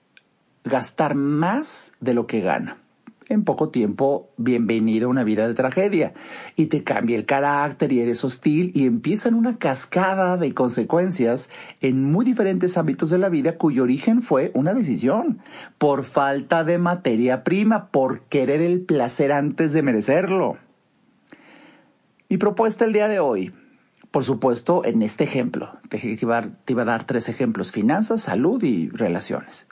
Gastar 0.64 1.14
más 1.14 1.92
de 2.00 2.14
lo 2.14 2.26
que 2.26 2.40
gana 2.40 2.83
en 3.28 3.44
poco 3.44 3.70
tiempo, 3.70 4.30
bienvenido 4.36 5.06
a 5.06 5.10
una 5.10 5.24
vida 5.24 5.46
de 5.46 5.54
tragedia. 5.54 6.12
Y 6.56 6.66
te 6.66 6.84
cambia 6.84 7.16
el 7.16 7.24
carácter 7.24 7.92
y 7.92 8.00
eres 8.00 8.24
hostil 8.24 8.70
y 8.74 8.86
empiezan 8.86 9.34
una 9.34 9.58
cascada 9.58 10.36
de 10.36 10.52
consecuencias 10.54 11.50
en 11.80 12.10
muy 12.10 12.24
diferentes 12.24 12.76
ámbitos 12.76 13.10
de 13.10 13.18
la 13.18 13.28
vida 13.28 13.56
cuyo 13.56 13.84
origen 13.84 14.22
fue 14.22 14.50
una 14.54 14.74
decisión, 14.74 15.40
por 15.78 16.04
falta 16.04 16.64
de 16.64 16.78
materia 16.78 17.44
prima, 17.44 17.88
por 17.88 18.20
querer 18.22 18.60
el 18.60 18.80
placer 18.80 19.32
antes 19.32 19.72
de 19.72 19.82
merecerlo. 19.82 20.56
Mi 22.28 22.36
propuesta 22.36 22.84
el 22.84 22.92
día 22.92 23.08
de 23.08 23.20
hoy, 23.20 23.52
por 24.10 24.24
supuesto, 24.24 24.84
en 24.84 25.02
este 25.02 25.24
ejemplo, 25.24 25.72
te 25.88 25.98
iba, 26.20 26.38
a 26.38 26.84
dar 26.84 27.04
tres 27.04 27.28
ejemplos, 27.28 27.72
finanzas, 27.72 28.22
salud 28.22 28.62
y 28.62 28.88
relaciones. 28.90 29.66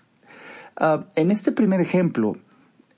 Ah, 0.77 1.05
en 1.17 1.31
este 1.31 1.53
primer 1.53 1.81
ejemplo, 1.81 2.37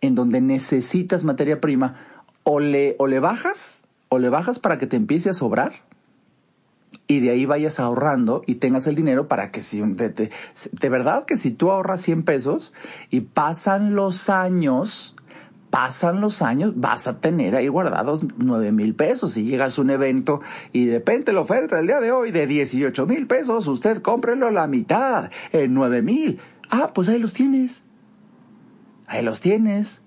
en 0.06 0.14
donde 0.14 0.40
necesitas 0.40 1.24
materia 1.24 1.60
prima, 1.60 1.94
o 2.42 2.60
le, 2.60 2.96
o 2.98 3.06
le 3.06 3.20
bajas, 3.20 3.86
o 4.08 4.18
le 4.18 4.28
bajas 4.28 4.58
para 4.58 4.78
que 4.78 4.86
te 4.86 4.96
empiece 4.96 5.30
a 5.30 5.34
sobrar, 5.34 5.72
y 7.06 7.20
de 7.20 7.30
ahí 7.30 7.46
vayas 7.46 7.80
ahorrando 7.80 8.42
y 8.46 8.56
tengas 8.56 8.86
el 8.86 8.94
dinero 8.94 9.28
para 9.28 9.50
que 9.50 9.62
si 9.62 9.80
de, 9.80 10.08
de, 10.10 10.88
verdad 10.88 11.24
que 11.24 11.36
si 11.36 11.50
tú 11.50 11.70
ahorras 11.70 12.00
100 12.00 12.22
pesos 12.22 12.72
y 13.10 13.20
pasan 13.20 13.94
los 13.94 14.30
años, 14.30 15.14
pasan 15.70 16.20
los 16.20 16.40
años, 16.40 16.72
vas 16.76 17.06
a 17.06 17.20
tener 17.20 17.56
ahí 17.56 17.68
guardados 17.68 18.24
9 18.38 18.72
mil 18.72 18.94
pesos. 18.94 19.32
Si 19.32 19.44
llegas 19.44 19.78
a 19.78 19.82
un 19.82 19.90
evento 19.90 20.40
y 20.72 20.86
de 20.86 20.94
repente 20.94 21.32
la 21.32 21.40
oferta 21.40 21.76
del 21.76 21.88
día 21.88 22.00
de 22.00 22.12
hoy 22.12 22.30
de 22.30 22.46
18 22.46 23.06
mil 23.06 23.26
pesos, 23.26 23.66
usted 23.66 24.00
cómprelo 24.00 24.50
la 24.50 24.66
mitad 24.66 25.30
en 25.52 25.74
9 25.74 26.00
mil. 26.00 26.38
Ah, 26.70 26.92
pues 26.94 27.08
ahí 27.08 27.18
los 27.18 27.32
tienes. 27.32 27.83
Ahí 29.14 29.22
los 29.22 29.40
tienes. 29.40 30.02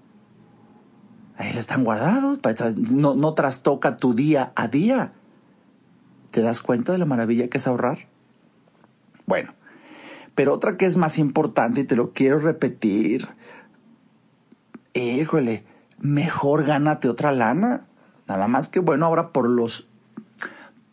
Ahí 1.37 1.51
los 1.51 1.61
están 1.61 1.85
guardados. 1.85 2.39
No, 2.75 3.15
no 3.15 3.33
trastoca 3.33 3.95
tu 3.95 4.13
día 4.13 4.51
a 4.55 4.67
día. 4.67 5.13
¿Te 6.31 6.41
das 6.41 6.61
cuenta 6.61 6.91
de 6.91 6.97
la 6.97 7.05
maravilla 7.05 7.47
que 7.47 7.57
es 7.57 7.67
ahorrar? 7.67 8.09
Bueno, 9.25 9.53
pero 10.35 10.53
otra 10.53 10.75
que 10.75 10.85
es 10.85 10.97
más 10.97 11.19
importante 11.19 11.81
y 11.81 11.83
te 11.85 11.95
lo 11.95 12.11
quiero 12.11 12.39
repetir. 12.39 13.29
Híjole, 14.93 15.63
mejor 15.99 16.65
gánate 16.65 17.07
otra 17.07 17.31
lana. 17.31 17.85
Nada 18.27 18.49
más 18.49 18.67
que 18.67 18.81
bueno, 18.81 19.05
ahora 19.05 19.31
por 19.31 19.47
los 19.47 19.87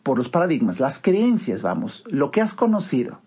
por 0.03 0.17
los 0.17 0.29
paradigmas, 0.29 0.79
las 0.79 1.01
creencias, 1.01 1.63
vamos, 1.63 2.05
lo 2.07 2.31
que 2.31 2.39
has 2.39 2.53
conocido. 2.53 3.19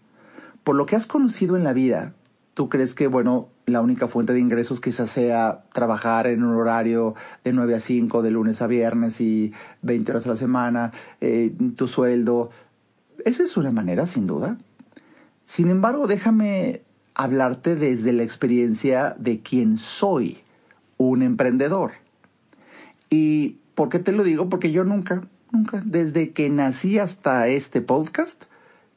Por 0.65 0.77
lo 0.77 0.87
que 0.87 0.97
has 0.97 1.07
conocido 1.07 1.59
en 1.59 1.65
la 1.65 1.75
vida, 1.75 2.15
tú 2.55 2.71
crees 2.71 2.95
que 2.95 3.07
bueno, 3.07 3.49
la 3.69 3.81
única 3.81 4.09
fuente 4.09 4.33
de 4.33 4.41
ingresos 4.41 4.81
quizás 4.81 5.11
sea 5.11 5.65
trabajar 5.73 6.27
en 6.27 6.43
un 6.43 6.55
horario 6.55 7.15
de 7.45 7.53
9 7.53 7.75
a 7.75 7.81
5 7.81 8.23
de 8.23 8.31
lunes 8.31 8.63
a 8.63 8.67
viernes 8.67 9.21
y 9.21 9.53
20 9.83 10.11
horas 10.11 10.27
a 10.27 10.31
la 10.31 10.37
semana, 10.37 10.93
eh, 11.21 11.53
tu 11.77 11.89
sueldo. 11.89 12.51
Esa 13.25 13.43
es 13.43 13.57
una 13.57 13.71
manera, 13.71 14.07
sin 14.07 14.27
duda. 14.27 14.59
Sin 15.45 15.69
embargo, 15.69 16.07
déjame 16.07 16.83
hablarte 17.15 17.75
desde 17.75 18.13
la 18.13 18.23
experiencia 18.23 19.17
de 19.19 19.41
quien 19.41 19.77
soy, 19.77 20.39
un 20.97 21.23
emprendedor. 21.23 21.93
¿Y 23.11 23.57
por 23.75 23.89
qué 23.89 23.99
te 23.99 24.13
lo 24.13 24.25
digo? 24.25 24.49
Porque 24.49 24.73
yo 24.73 24.85
nunca, 24.85 25.27
nunca, 25.51 25.83
desde 25.85 26.31
que 26.31 26.51
nací 26.51 26.99
hasta 26.99 27.49
este 27.49 27.81
podcast, 27.81 28.45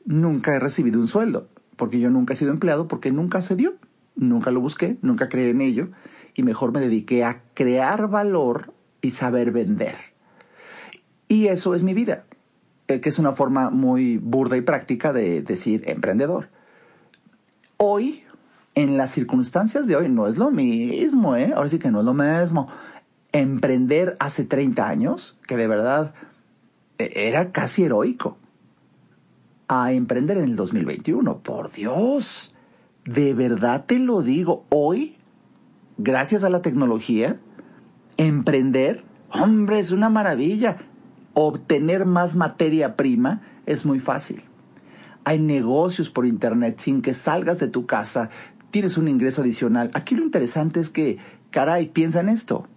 nunca 0.06 0.56
he 0.56 0.60
recibido 0.60 1.00
un 1.00 1.08
sueldo, 1.08 1.48
porque 1.78 2.00
yo 2.00 2.10
nunca 2.10 2.34
he 2.34 2.38
sido 2.38 2.52
empleado, 2.52 2.88
porque 2.88 3.12
nunca 3.12 3.42
se 3.42 3.56
dio 3.56 3.74
nunca 4.22 4.52
lo 4.52 4.62
busqué, 4.62 4.98
nunca 5.02 5.28
creí 5.28 5.50
en 5.50 5.62
ello 5.62 5.90
y 6.36 6.44
mejor 6.44 6.72
me 6.72 6.80
dediqué 6.80 7.26
a 7.26 7.42
crear 7.54 8.08
valor 8.08 8.74
y 9.02 9.12
saber 9.12 9.52
vender. 9.52 9.96
Y 11.28 11.48
eso 11.48 11.76
es 11.76 11.84
mi 11.84 11.94
vida, 11.94 12.26
eh, 12.88 13.02
que 13.02 13.10
es 13.10 13.20
una 13.20 13.34
forma 13.34 13.70
muy 13.70 14.18
burda 14.18 14.56
y 14.58 14.62
práctica 14.62 15.12
de 15.12 15.42
decir 15.42 15.84
emprendedor. 15.88 16.50
Hoy, 17.78 18.24
en 18.76 18.96
las 18.96 19.12
circunstancias 19.12 19.88
de 19.88 19.96
hoy, 19.96 20.08
no 20.08 20.28
es 20.28 20.38
lo 20.38 20.52
mismo, 20.52 21.36
¿eh? 21.36 21.52
Ahora 21.56 21.70
sí 21.70 21.80
que 21.80 21.90
no 21.90 22.00
es 22.00 22.06
lo 22.06 22.14
mismo. 22.14 22.68
Emprender 23.32 24.18
hace 24.20 24.46
30 24.46 24.88
años, 24.88 25.38
que 25.48 25.58
de 25.58 25.68
verdad 25.68 26.14
e, 27.00 27.12
era 27.28 27.52
casi 27.52 27.86
heroico, 27.86 28.38
a 29.68 29.94
emprender 29.94 30.38
en 30.38 30.44
el 30.44 30.56
2021, 30.56 31.40
por 31.40 31.72
Dios 31.72 32.51
de 33.14 33.34
verdad 33.34 33.86
te 33.86 34.00
lo 34.00 34.22
digo, 34.22 34.66
hoy, 34.70 35.18
gracias 35.98 36.44
a 36.44 36.50
la 36.50 36.62
tecnología, 36.62 37.40
emprender, 38.18 39.04
hombre, 39.32 39.80
es 39.80 39.92
una 39.92 40.10
maravilla. 40.10 40.78
Obtener 41.34 42.06
más 42.06 42.36
materia 42.36 42.96
prima 42.98 43.42
es 43.66 43.86
muy 43.86 44.00
fácil. 44.00 44.44
Hay 45.24 45.40
negocios 45.40 46.10
por 46.10 46.26
internet 46.26 46.80
sin 46.80 47.02
que 47.02 47.14
salgas 47.14 47.60
de 47.60 47.68
tu 47.68 47.86
casa, 47.86 48.30
tienes 48.72 48.98
un 48.98 49.08
ingreso 49.08 49.42
adicional. 49.42 49.92
Aquí 49.94 50.16
lo 50.16 50.24
interesante 50.24 50.80
es 50.80 50.90
que, 50.90 51.18
caray, 51.52 51.88
piensa 51.90 52.22
en 52.22 52.30
esto. 52.30 52.68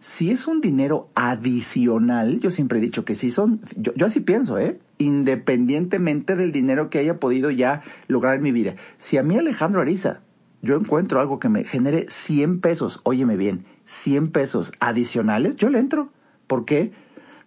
Si 0.00 0.30
es 0.30 0.46
un 0.46 0.62
dinero 0.62 1.10
adicional, 1.14 2.40
yo 2.40 2.50
siempre 2.50 2.78
he 2.78 2.80
dicho 2.80 3.04
que 3.04 3.14
sí 3.14 3.30
son, 3.30 3.60
yo, 3.76 3.92
así 4.06 4.20
pienso, 4.20 4.58
¿eh? 4.58 4.80
independientemente 4.96 6.36
del 6.36 6.52
dinero 6.52 6.88
que 6.88 6.98
haya 6.98 7.20
podido 7.20 7.50
ya 7.50 7.82
lograr 8.08 8.36
en 8.36 8.42
mi 8.42 8.50
vida. 8.50 8.76
Si 8.96 9.18
a 9.18 9.22
mí 9.22 9.36
Alejandro 9.36 9.82
Ariza, 9.82 10.22
yo 10.62 10.76
encuentro 10.76 11.20
algo 11.20 11.38
que 11.38 11.50
me 11.50 11.64
genere 11.64 12.06
100 12.08 12.60
pesos, 12.60 13.00
óyeme 13.04 13.36
bien, 13.36 13.66
100 13.84 14.30
pesos 14.30 14.72
adicionales, 14.80 15.56
yo 15.56 15.68
le 15.68 15.78
entro. 15.78 16.10
¿Por 16.46 16.64
qué? 16.64 16.92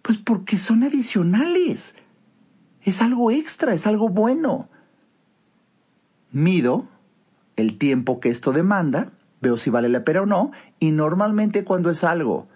Pues 0.02 0.18
porque 0.18 0.56
son 0.56 0.84
adicionales. 0.84 1.96
Es 2.82 3.02
algo 3.02 3.32
extra, 3.32 3.74
es 3.74 3.86
algo 3.88 4.08
bueno. 4.08 4.68
Mido 6.30 6.86
el 7.56 7.78
tiempo 7.78 8.20
que 8.20 8.28
esto 8.28 8.52
demanda, 8.52 9.12
veo 9.44 9.56
si 9.56 9.70
vale 9.70 9.88
la 9.88 10.02
pena 10.02 10.22
o 10.22 10.26
no, 10.26 10.50
y 10.80 10.90
normalmente 10.90 11.62
cuando 11.62 11.90
es 11.90 12.02
algo 12.02 12.48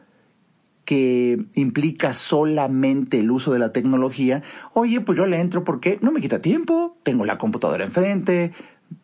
que 0.84 1.44
implica 1.54 2.14
solamente 2.14 3.20
el 3.20 3.30
uso 3.30 3.52
de 3.52 3.58
la 3.58 3.72
tecnología, 3.72 4.42
oye, 4.72 5.02
pues 5.02 5.18
yo 5.18 5.26
le 5.26 5.38
entro 5.38 5.62
porque 5.62 5.98
no 6.00 6.10
me 6.10 6.20
quita 6.22 6.40
tiempo, 6.40 6.96
tengo 7.02 7.26
la 7.26 7.36
computadora 7.36 7.84
enfrente, 7.84 8.52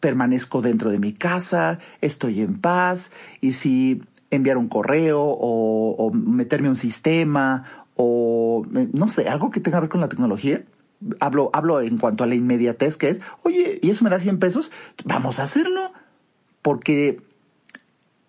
permanezco 0.01 0.63
dentro 0.63 0.91
de 0.91 0.99
mi 0.99 1.13
casa, 1.13 1.79
estoy 2.01 2.41
en 2.41 2.59
paz, 2.59 3.11
y 3.43 3.53
si 3.53 4.03
enviar 4.31 4.57
un 4.57 4.69
correo 4.69 5.21
o, 5.23 6.11
meterme 6.13 6.71
un 6.71 6.77
sistema 6.77 7.87
o 7.97 8.67
no 8.93 9.09
sé, 9.09 9.29
algo 9.29 9.51
que 9.51 9.61
tenga 9.61 9.77
que 9.77 9.83
ver 9.83 9.91
con 9.91 10.01
la 10.01 10.09
tecnología, 10.09 10.65
hablo, 11.21 11.51
hablo 11.53 11.83
en 11.83 11.99
cuanto 11.99 12.25
a 12.25 12.27
la 12.27 12.35
inmediatez 12.35 12.97
que 12.97 13.11
es, 13.11 13.21
oye, 13.43 13.79
¿y 13.83 13.91
eso 13.91 14.05
me 14.05 14.11
da 14.11 14.19
100 14.19 14.39
pesos? 14.39 14.73
Vamos 15.05 15.39
a 15.39 15.43
hacerlo, 15.43 15.93
porque 16.63 17.21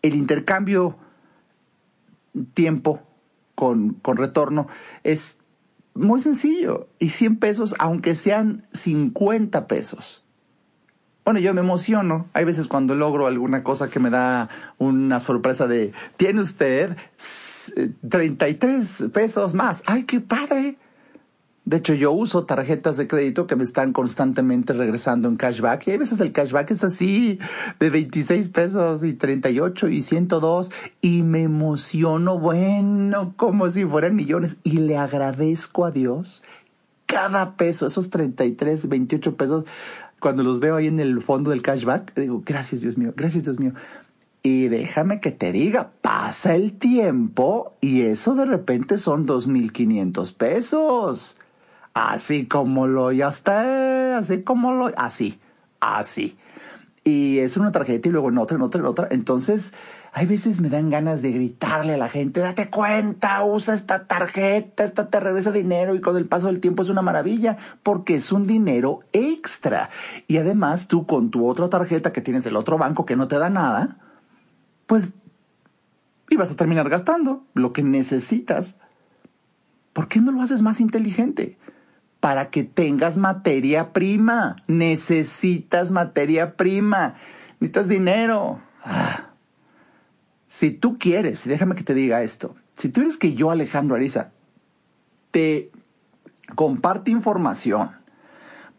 el 0.07 0.15
intercambio 0.15 0.97
tiempo 2.53 3.01
con, 3.55 3.93
con 3.95 4.17
retorno 4.17 4.67
es 5.03 5.39
muy 5.93 6.21
sencillo. 6.21 6.87
Y 6.99 7.09
100 7.09 7.37
pesos, 7.37 7.75
aunque 7.79 8.15
sean 8.15 8.67
50 8.73 9.67
pesos. 9.67 10.23
Bueno, 11.23 11.39
yo 11.39 11.55
me 11.55 11.61
emociono. 11.61 12.27
Hay 12.33 12.45
veces 12.45 12.67
cuando 12.67 12.93
logro 12.93 13.25
alguna 13.25 13.63
cosa 13.63 13.89
que 13.89 13.99
me 13.99 14.11
da 14.11 14.49
una 14.77 15.19
sorpresa 15.19 15.65
de, 15.67 15.91
tiene 16.17 16.41
usted 16.41 16.95
33 18.07 19.05
pesos 19.11 19.55
más. 19.55 19.81
¡Ay, 19.87 20.03
qué 20.03 20.19
padre! 20.19 20.77
De 21.65 21.77
hecho, 21.77 21.95
yo 21.95 22.11
uso 22.11 22.45
tarjetas 22.45 22.95
de 22.95 23.07
crédito 23.07 23.47
que 23.47 23.55
me 23.55 23.63
están 23.63 23.91
constantemente 23.91 24.73
regresando 24.73 25.27
en 25.27 25.35
cashback. 25.35 25.87
Y 25.87 25.91
hay 25.91 25.97
veces 25.97 26.19
el 26.19 26.31
cashback 26.31 26.69
es 26.69 26.83
así, 26.83 27.39
de 27.79 27.89
26 27.89 28.49
pesos 28.49 29.03
y 29.03 29.13
38 29.13 29.87
y 29.87 30.01
102. 30.01 30.71
Y 31.01 31.23
me 31.23 31.41
emociono, 31.41 32.37
bueno, 32.37 33.33
como 33.35 33.67
si 33.69 33.83
fueran 33.83 34.15
millones. 34.15 34.57
Y 34.61 34.77
le 34.77 34.97
agradezco 34.97 35.85
a 35.85 35.91
Dios 35.91 36.43
cada 37.07 37.55
peso, 37.55 37.87
esos 37.87 38.11
33, 38.11 38.87
28 38.87 39.35
pesos. 39.35 39.65
Cuando 40.19 40.43
los 40.43 40.59
veo 40.59 40.75
ahí 40.75 40.85
en 40.85 40.99
el 40.99 41.19
fondo 41.23 41.49
del 41.49 41.63
cashback, 41.63 42.13
digo, 42.15 42.43
gracias 42.45 42.81
Dios 42.81 42.97
mío, 42.97 43.13
gracias 43.15 43.43
Dios 43.43 43.59
mío. 43.59 43.73
Y 44.43 44.67
déjame 44.67 45.19
que 45.19 45.31
te 45.31 45.51
diga, 45.51 45.89
pasa 46.01 46.55
el 46.55 46.73
tiempo 46.73 47.73
y 47.81 48.03
eso 48.03 48.35
de 48.35 48.45
repente 48.45 48.99
son 48.99 49.25
2.500 49.25 50.35
pesos 50.35 51.37
así 51.95 52.45
como 52.45 52.87
lo 52.87 53.11
ya 53.11 53.29
está, 53.29 54.17
así 54.17 54.43
como 54.43 54.73
lo, 54.73 54.91
así, 54.97 55.39
así. 55.79 56.37
Y 57.03 57.39
es 57.39 57.55
una 57.55 57.71
tarjeta 57.71 58.09
y 58.09 58.11
luego 58.11 58.29
en 58.29 58.37
otra, 58.37 58.57
en 58.57 58.63
otra, 58.63 58.81
en 58.81 58.87
otra. 58.87 59.07
Entonces, 59.11 59.73
hay 60.11 60.25
veces 60.25 60.59
me 60.59 60.69
dan 60.69 60.89
ganas 60.89 61.21
de 61.21 61.31
gritarle 61.31 61.93
a 61.93 61.97
la 61.97 62.09
gente, 62.09 62.41
date 62.41 62.69
cuenta, 62.69 63.43
usa 63.45 63.73
esta 63.73 64.07
tarjeta, 64.07 64.83
esta 64.83 65.09
te 65.09 65.19
regresa 65.19 65.51
dinero 65.51 65.95
y 65.95 66.01
con 66.01 66.17
el 66.17 66.25
paso 66.25 66.47
del 66.47 66.59
tiempo 66.59 66.83
es 66.83 66.89
una 66.89 67.01
maravilla 67.01 67.57
porque 67.81 68.15
es 68.15 68.31
un 68.31 68.45
dinero 68.45 69.01
extra. 69.13 69.89
Y 70.27 70.37
además 70.37 70.87
tú 70.87 71.05
con 71.05 71.31
tu 71.31 71.47
otra 71.47 71.69
tarjeta 71.69 72.11
que 72.11 72.21
tienes 72.21 72.43
del 72.43 72.57
otro 72.57 72.77
banco 72.77 73.05
que 73.05 73.15
no 73.15 73.27
te 73.27 73.37
da 73.37 73.49
nada, 73.49 73.99
pues 74.85 75.13
ibas 76.29 76.51
a 76.51 76.55
terminar 76.55 76.89
gastando 76.89 77.45
lo 77.53 77.71
que 77.71 77.83
necesitas. 77.83 78.75
¿Por 79.93 80.09
qué 80.09 80.19
no 80.19 80.31
lo 80.31 80.41
haces 80.41 80.61
más 80.61 80.81
inteligente? 80.81 81.57
Para 82.25 82.49
que 82.49 82.63
tengas 82.63 83.17
materia 83.17 83.93
prima. 83.93 84.55
Necesitas 84.65 85.91
materia 85.91 86.55
prima. 86.57 87.13
Necesitas 87.59 87.87
dinero. 87.87 88.61
Ah. 88.83 89.29
Si 90.47 90.71
tú 90.71 90.97
quieres, 90.97 91.45
déjame 91.45 91.75
que 91.75 91.83
te 91.83 91.93
diga 91.93 92.23
esto, 92.23 92.55
si 92.73 92.89
tú 92.89 93.01
eres 93.01 93.17
que 93.17 93.35
yo, 93.35 93.51
Alejandro 93.51 93.95
Ariza, 93.95 94.31
te 95.29 95.69
comparte 96.55 97.11
información 97.11 97.91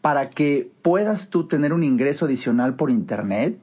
para 0.00 0.28
que 0.28 0.68
puedas 0.82 1.30
tú 1.30 1.46
tener 1.46 1.72
un 1.72 1.84
ingreso 1.84 2.24
adicional 2.24 2.74
por 2.74 2.90
internet, 2.90 3.60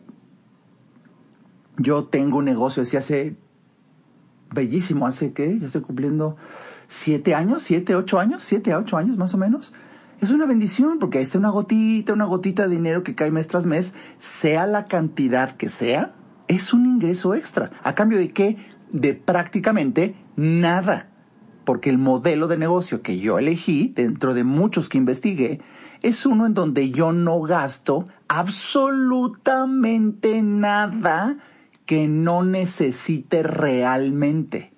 yo 1.76 2.06
tengo 2.06 2.38
un 2.38 2.46
negocio 2.46 2.84
así 2.84 2.96
hace 2.96 3.36
bellísimo, 4.50 5.08
hace 5.08 5.34
que 5.34 5.60
ya 5.60 5.65
estoy 5.65 5.82
cumpliendo 5.82 6.38
siete 6.93 7.34
años, 7.34 7.63
siete, 7.63 7.95
ocho 7.95 8.19
años, 8.19 8.43
siete 8.43 8.71
a 8.71 8.77
ocho 8.77 8.97
años 8.97 9.17
más 9.17 9.34
o 9.34 9.39
menos. 9.39 9.73
Es 10.21 10.29
una 10.29 10.45
bendición 10.45 10.99
porque 10.99 11.17
ahí 11.17 11.23
está 11.23 11.39
una 11.39 11.49
gotita, 11.49 12.13
una 12.13 12.25
gotita 12.25 12.67
de 12.67 12.75
dinero 12.75 13.03
que 13.03 13.15
cae 13.15 13.32
mes 13.32 13.47
tras 13.47 13.65
mes, 13.65 13.95
sea 14.19 14.67
la 14.67 14.86
cantidad 14.86 15.58
que 15.58 15.69
sea, 15.69 16.13
es 16.47 16.71
un 16.71 16.86
ingreso 16.86 17.34
extra. 17.34 17.71
¿A 17.84 17.95
cambio 17.95 18.19
de 18.19 18.32
qué? 18.32 18.58
De 18.91 19.15
prácticamente 19.15 20.13
nada. 20.36 21.10
Porque 21.65 21.89
el 21.89 21.97
modelo 21.97 22.47
de 22.47 22.58
negocio 22.58 23.01
que 23.01 23.17
yo 23.17 23.39
elegí, 23.39 23.91
dentro 23.95 24.36
de 24.36 24.43
muchos 24.43 24.88
que 24.88 24.99
investigué, 24.99 25.62
es 26.03 26.27
uno 26.27 26.45
en 26.45 26.53
donde 26.53 26.91
yo 26.91 27.12
no 27.12 27.41
gasto 27.41 28.06
absolutamente 28.27 30.43
nada 30.43 31.38
que 31.88 32.08
no 32.08 32.43
necesite 32.43 33.41
realmente 33.41 34.72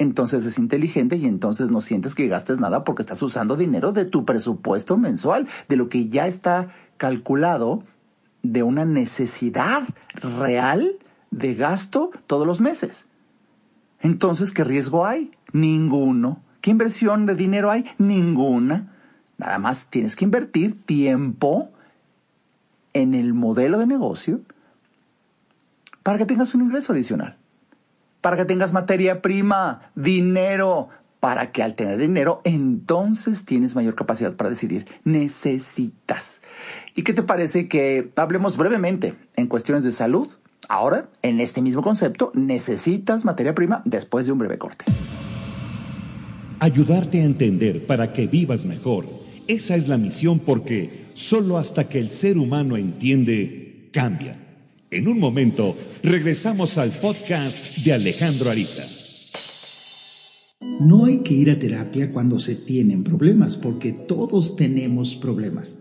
entonces 0.00 0.46
es 0.46 0.58
inteligente 0.58 1.16
y 1.16 1.26
entonces 1.26 1.70
no 1.70 1.82
sientes 1.82 2.14
que 2.14 2.26
gastes 2.26 2.58
nada 2.58 2.84
porque 2.84 3.02
estás 3.02 3.22
usando 3.22 3.54
dinero 3.54 3.92
de 3.92 4.06
tu 4.06 4.24
presupuesto 4.24 4.96
mensual, 4.96 5.46
de 5.68 5.76
lo 5.76 5.90
que 5.90 6.08
ya 6.08 6.26
está 6.26 6.68
calculado 6.96 7.84
de 8.42 8.62
una 8.62 8.86
necesidad 8.86 9.82
real 10.14 10.96
de 11.30 11.54
gasto 11.54 12.12
todos 12.26 12.46
los 12.46 12.62
meses. 12.62 13.08
Entonces, 14.00 14.52
¿qué 14.52 14.64
riesgo 14.64 15.04
hay? 15.04 15.32
Ninguno. 15.52 16.40
¿Qué 16.62 16.70
inversión 16.70 17.26
de 17.26 17.34
dinero 17.34 17.70
hay? 17.70 17.84
Ninguna. 17.98 18.94
Nada 19.36 19.58
más 19.58 19.88
tienes 19.88 20.16
que 20.16 20.24
invertir 20.24 20.82
tiempo 20.82 21.68
en 22.94 23.12
el 23.12 23.34
modelo 23.34 23.76
de 23.76 23.86
negocio 23.86 24.40
para 26.02 26.16
que 26.16 26.24
tengas 26.24 26.54
un 26.54 26.62
ingreso 26.62 26.94
adicional, 26.94 27.36
para 28.20 28.36
que 28.36 28.44
tengas 28.44 28.72
materia 28.72 29.22
prima, 29.22 29.90
dinero, 29.94 30.88
para 31.20 31.52
que 31.52 31.62
al 31.62 31.74
tener 31.74 31.98
dinero 31.98 32.40
entonces 32.44 33.44
tienes 33.44 33.76
mayor 33.76 33.94
capacidad 33.94 34.34
para 34.34 34.50
decidir. 34.50 34.86
Necesitas. 35.04 36.40
¿Y 36.94 37.02
qué 37.02 37.12
te 37.12 37.22
parece 37.22 37.68
que 37.68 38.10
hablemos 38.16 38.56
brevemente 38.56 39.14
en 39.36 39.46
cuestiones 39.46 39.84
de 39.84 39.92
salud? 39.92 40.28
Ahora, 40.68 41.08
en 41.22 41.40
este 41.40 41.62
mismo 41.62 41.82
concepto, 41.82 42.32
necesitas 42.34 43.24
materia 43.24 43.54
prima 43.54 43.82
después 43.84 44.26
de 44.26 44.32
un 44.32 44.38
breve 44.38 44.58
corte. 44.58 44.84
Ayudarte 46.58 47.20
a 47.20 47.24
entender 47.24 47.86
para 47.86 48.12
que 48.12 48.26
vivas 48.26 48.64
mejor. 48.66 49.06
Esa 49.48 49.74
es 49.74 49.88
la 49.88 49.98
misión 49.98 50.38
porque 50.38 51.06
solo 51.14 51.58
hasta 51.58 51.88
que 51.88 51.98
el 51.98 52.10
ser 52.10 52.38
humano 52.38 52.76
entiende, 52.76 53.88
cambia. 53.92 54.39
En 54.92 55.06
un 55.06 55.20
momento, 55.20 55.76
regresamos 56.02 56.76
al 56.76 56.90
podcast 56.90 57.76
de 57.76 57.92
Alejandro 57.92 58.50
Ariza. 58.50 58.82
No 60.80 61.04
hay 61.04 61.18
que 61.18 61.32
ir 61.32 61.48
a 61.48 61.60
terapia 61.60 62.12
cuando 62.12 62.40
se 62.40 62.56
tienen 62.56 63.04
problemas, 63.04 63.56
porque 63.56 63.92
todos 63.92 64.56
tenemos 64.56 65.14
problemas. 65.14 65.80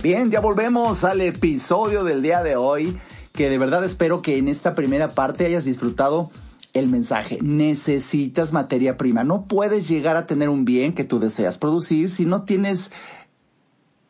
Bien, 0.00 0.30
ya 0.30 0.38
volvemos 0.38 1.02
al 1.02 1.20
episodio 1.22 2.04
del 2.04 2.22
día 2.22 2.44
de 2.44 2.54
hoy, 2.54 2.96
que 3.32 3.50
de 3.50 3.58
verdad 3.58 3.84
espero 3.84 4.22
que 4.22 4.38
en 4.38 4.46
esta 4.46 4.76
primera 4.76 5.08
parte 5.08 5.44
hayas 5.44 5.64
disfrutado 5.64 6.30
el 6.72 6.86
mensaje. 6.86 7.40
Necesitas 7.42 8.52
materia 8.52 8.96
prima. 8.96 9.24
No 9.24 9.46
puedes 9.46 9.88
llegar 9.88 10.16
a 10.16 10.24
tener 10.24 10.50
un 10.50 10.64
bien 10.64 10.92
que 10.92 11.02
tú 11.02 11.18
deseas 11.18 11.58
producir 11.58 12.10
si 12.10 12.26
no 12.26 12.44
tienes 12.44 12.92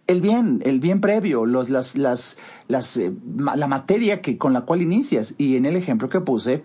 el 0.08 0.20
bien, 0.20 0.60
el 0.66 0.78
bien 0.78 1.00
previo, 1.00 1.46
los, 1.46 1.70
las, 1.70 1.96
las, 1.96 2.36
las, 2.66 2.98
eh, 2.98 3.10
la 3.36 3.66
materia 3.66 4.20
que, 4.20 4.36
con 4.36 4.52
la 4.52 4.62
cual 4.62 4.82
inicias. 4.82 5.34
Y 5.38 5.56
en 5.56 5.64
el 5.64 5.74
ejemplo 5.74 6.10
que 6.10 6.20
puse, 6.20 6.64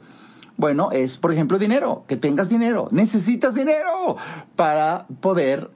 bueno, 0.58 0.92
es, 0.92 1.18
por 1.18 1.32
ejemplo, 1.32 1.58
dinero, 1.60 2.04
que 2.08 2.18
tengas 2.18 2.50
dinero. 2.50 2.90
Necesitas 2.92 3.56
dinero 3.56 4.18
para 4.58 5.08
poder 5.22 5.70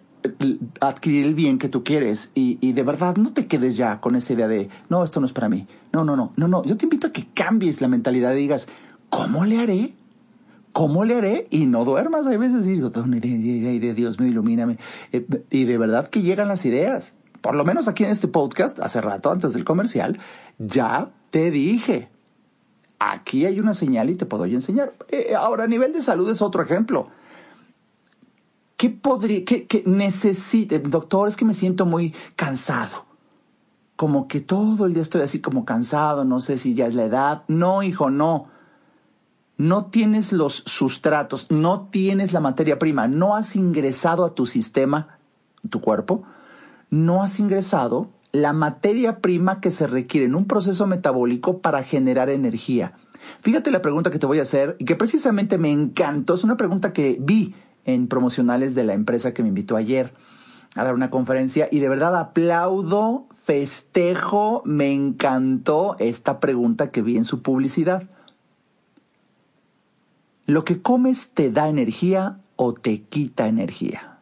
adquirir 0.79 1.25
el 1.25 1.35
bien 1.35 1.57
que 1.57 1.69
tú 1.69 1.83
quieres. 1.83 2.31
Y, 2.33 2.71
de 2.73 2.83
verdad, 2.83 3.17
no 3.17 3.33
te 3.33 3.47
quedes 3.47 3.77
ya 3.77 3.99
con 3.99 4.15
esa 4.15 4.33
idea 4.33 4.47
de, 4.47 4.69
no, 4.89 5.03
esto 5.03 5.19
no 5.19 5.25
es 5.25 5.33
para 5.33 5.49
mí. 5.49 5.67
No, 5.93 6.03
no, 6.03 6.15
no, 6.15 6.31
no, 6.35 6.47
no. 6.47 6.63
Yo 6.63 6.77
te 6.77 6.85
invito 6.85 7.07
a 7.07 7.11
que 7.11 7.27
cambies 7.33 7.81
la 7.81 7.87
mentalidad 7.87 8.33
y 8.33 8.37
digas, 8.37 8.67
¿cómo 9.09 9.45
le 9.45 9.59
haré? 9.59 9.93
¿Cómo 10.73 11.05
le 11.05 11.15
haré? 11.15 11.47
Y 11.49 11.65
no 11.65 11.85
duermas. 11.85 12.27
Hay 12.27 12.37
veces 12.37 12.65
digo, 12.65 12.89
Dios 12.89 14.19
mío, 14.19 14.29
ilumíname. 14.29 14.77
Eh, 15.11 15.25
y 15.49 15.65
de 15.65 15.77
verdad 15.77 16.07
que 16.07 16.21
llegan 16.21 16.47
las 16.47 16.65
ideas 16.65 17.15
por 17.41 17.55
lo 17.55 17.63
menos 17.63 17.87
aquí 17.87 18.03
en 18.03 18.09
este 18.09 18.27
podcast, 18.27 18.79
hace 18.79 18.99
rato 19.01 19.31
antes 19.31 19.53
del 19.53 19.63
comercial, 19.63 20.19
ya 20.57 21.09
te 21.29 21.51
dije, 21.51 22.09
aquí 22.99 23.45
hay 23.45 23.59
una 23.59 23.73
señal 23.73 24.09
y 24.09 24.15
te 24.15 24.25
puedo 24.25 24.45
enseñar. 24.45 24.93
Eh, 25.09 25.33
ahora, 25.33 25.65
a 25.65 25.67
nivel 25.67 25.93
de 25.93 26.01
salud 26.01 26.29
es 26.29 26.41
otro 26.41 26.61
ejemplo. 26.61 27.07
¿Qué 28.77 28.91
podría, 28.91 29.43
qué, 29.43 29.65
qué 29.65 29.83
necesite? 29.85 30.79
Doctor, 30.79 31.27
es 31.27 31.35
que 31.35 31.45
me 31.45 31.55
siento 31.55 31.85
muy 31.85 32.13
cansado. 32.35 33.05
Como 33.95 34.27
que 34.27 34.39
todo 34.39 34.85
el 34.85 34.93
día 34.93 35.01
estoy 35.01 35.21
así 35.21 35.41
como 35.41 35.65
cansado, 35.65 36.23
no 36.23 36.39
sé 36.39 36.59
si 36.59 36.75
ya 36.75 36.85
es 36.85 36.93
la 36.93 37.05
edad. 37.05 37.43
No, 37.47 37.81
hijo, 37.81 38.11
no. 38.11 38.49
No 39.57 39.85
tienes 39.85 40.31
los 40.31 40.61
sustratos, 40.67 41.49
no 41.49 41.87
tienes 41.89 42.31
la 42.31 42.39
materia 42.39 42.77
prima, 42.77 43.07
no 43.07 43.35
has 43.35 43.55
ingresado 43.55 44.23
a 44.23 44.35
tu 44.35 44.45
sistema, 44.45 45.17
tu 45.71 45.81
cuerpo, 45.81 46.21
no 46.91 47.23
has 47.23 47.39
ingresado 47.39 48.11
la 48.31 48.53
materia 48.53 49.19
prima 49.19 49.59
que 49.59 49.71
se 49.71 49.87
requiere 49.87 50.27
en 50.27 50.35
un 50.35 50.45
proceso 50.45 50.85
metabólico 50.85 51.57
para 51.57 51.81
generar 51.81 52.29
energía. 52.29 52.93
Fíjate 53.41 53.71
la 53.71 53.81
pregunta 53.81 54.11
que 54.11 54.19
te 54.19 54.27
voy 54.27 54.37
a 54.37 54.43
hacer 54.43 54.75
y 54.77 54.85
que 54.85 54.95
precisamente 54.95 55.57
me 55.57 55.71
encantó. 55.71 56.35
Es 56.35 56.43
una 56.43 56.55
pregunta 56.55 56.93
que 56.93 57.17
vi 57.19 57.55
en 57.87 58.07
promocionales 58.07 58.75
de 58.75 58.83
la 58.83 58.93
empresa 58.93 59.33
que 59.33 59.41
me 59.41 59.49
invitó 59.49 59.75
ayer 59.75 60.13
a 60.75 60.83
dar 60.83 60.93
una 60.93 61.09
conferencia 61.09 61.67
y 61.71 61.79
de 61.79 61.89
verdad 61.89 62.15
aplaudo, 62.15 63.25
festejo, 63.43 64.61
me 64.65 64.93
encantó 64.93 65.95
esta 65.97 66.39
pregunta 66.39 66.91
que 66.91 67.01
vi 67.01 67.17
en 67.17 67.25
su 67.25 67.41
publicidad. 67.41 68.03
¿Lo 70.45 70.63
que 70.65 70.81
comes 70.81 71.31
te 71.31 71.49
da 71.49 71.67
energía 71.67 72.39
o 72.57 72.73
te 72.73 73.01
quita 73.01 73.47
energía? 73.47 74.19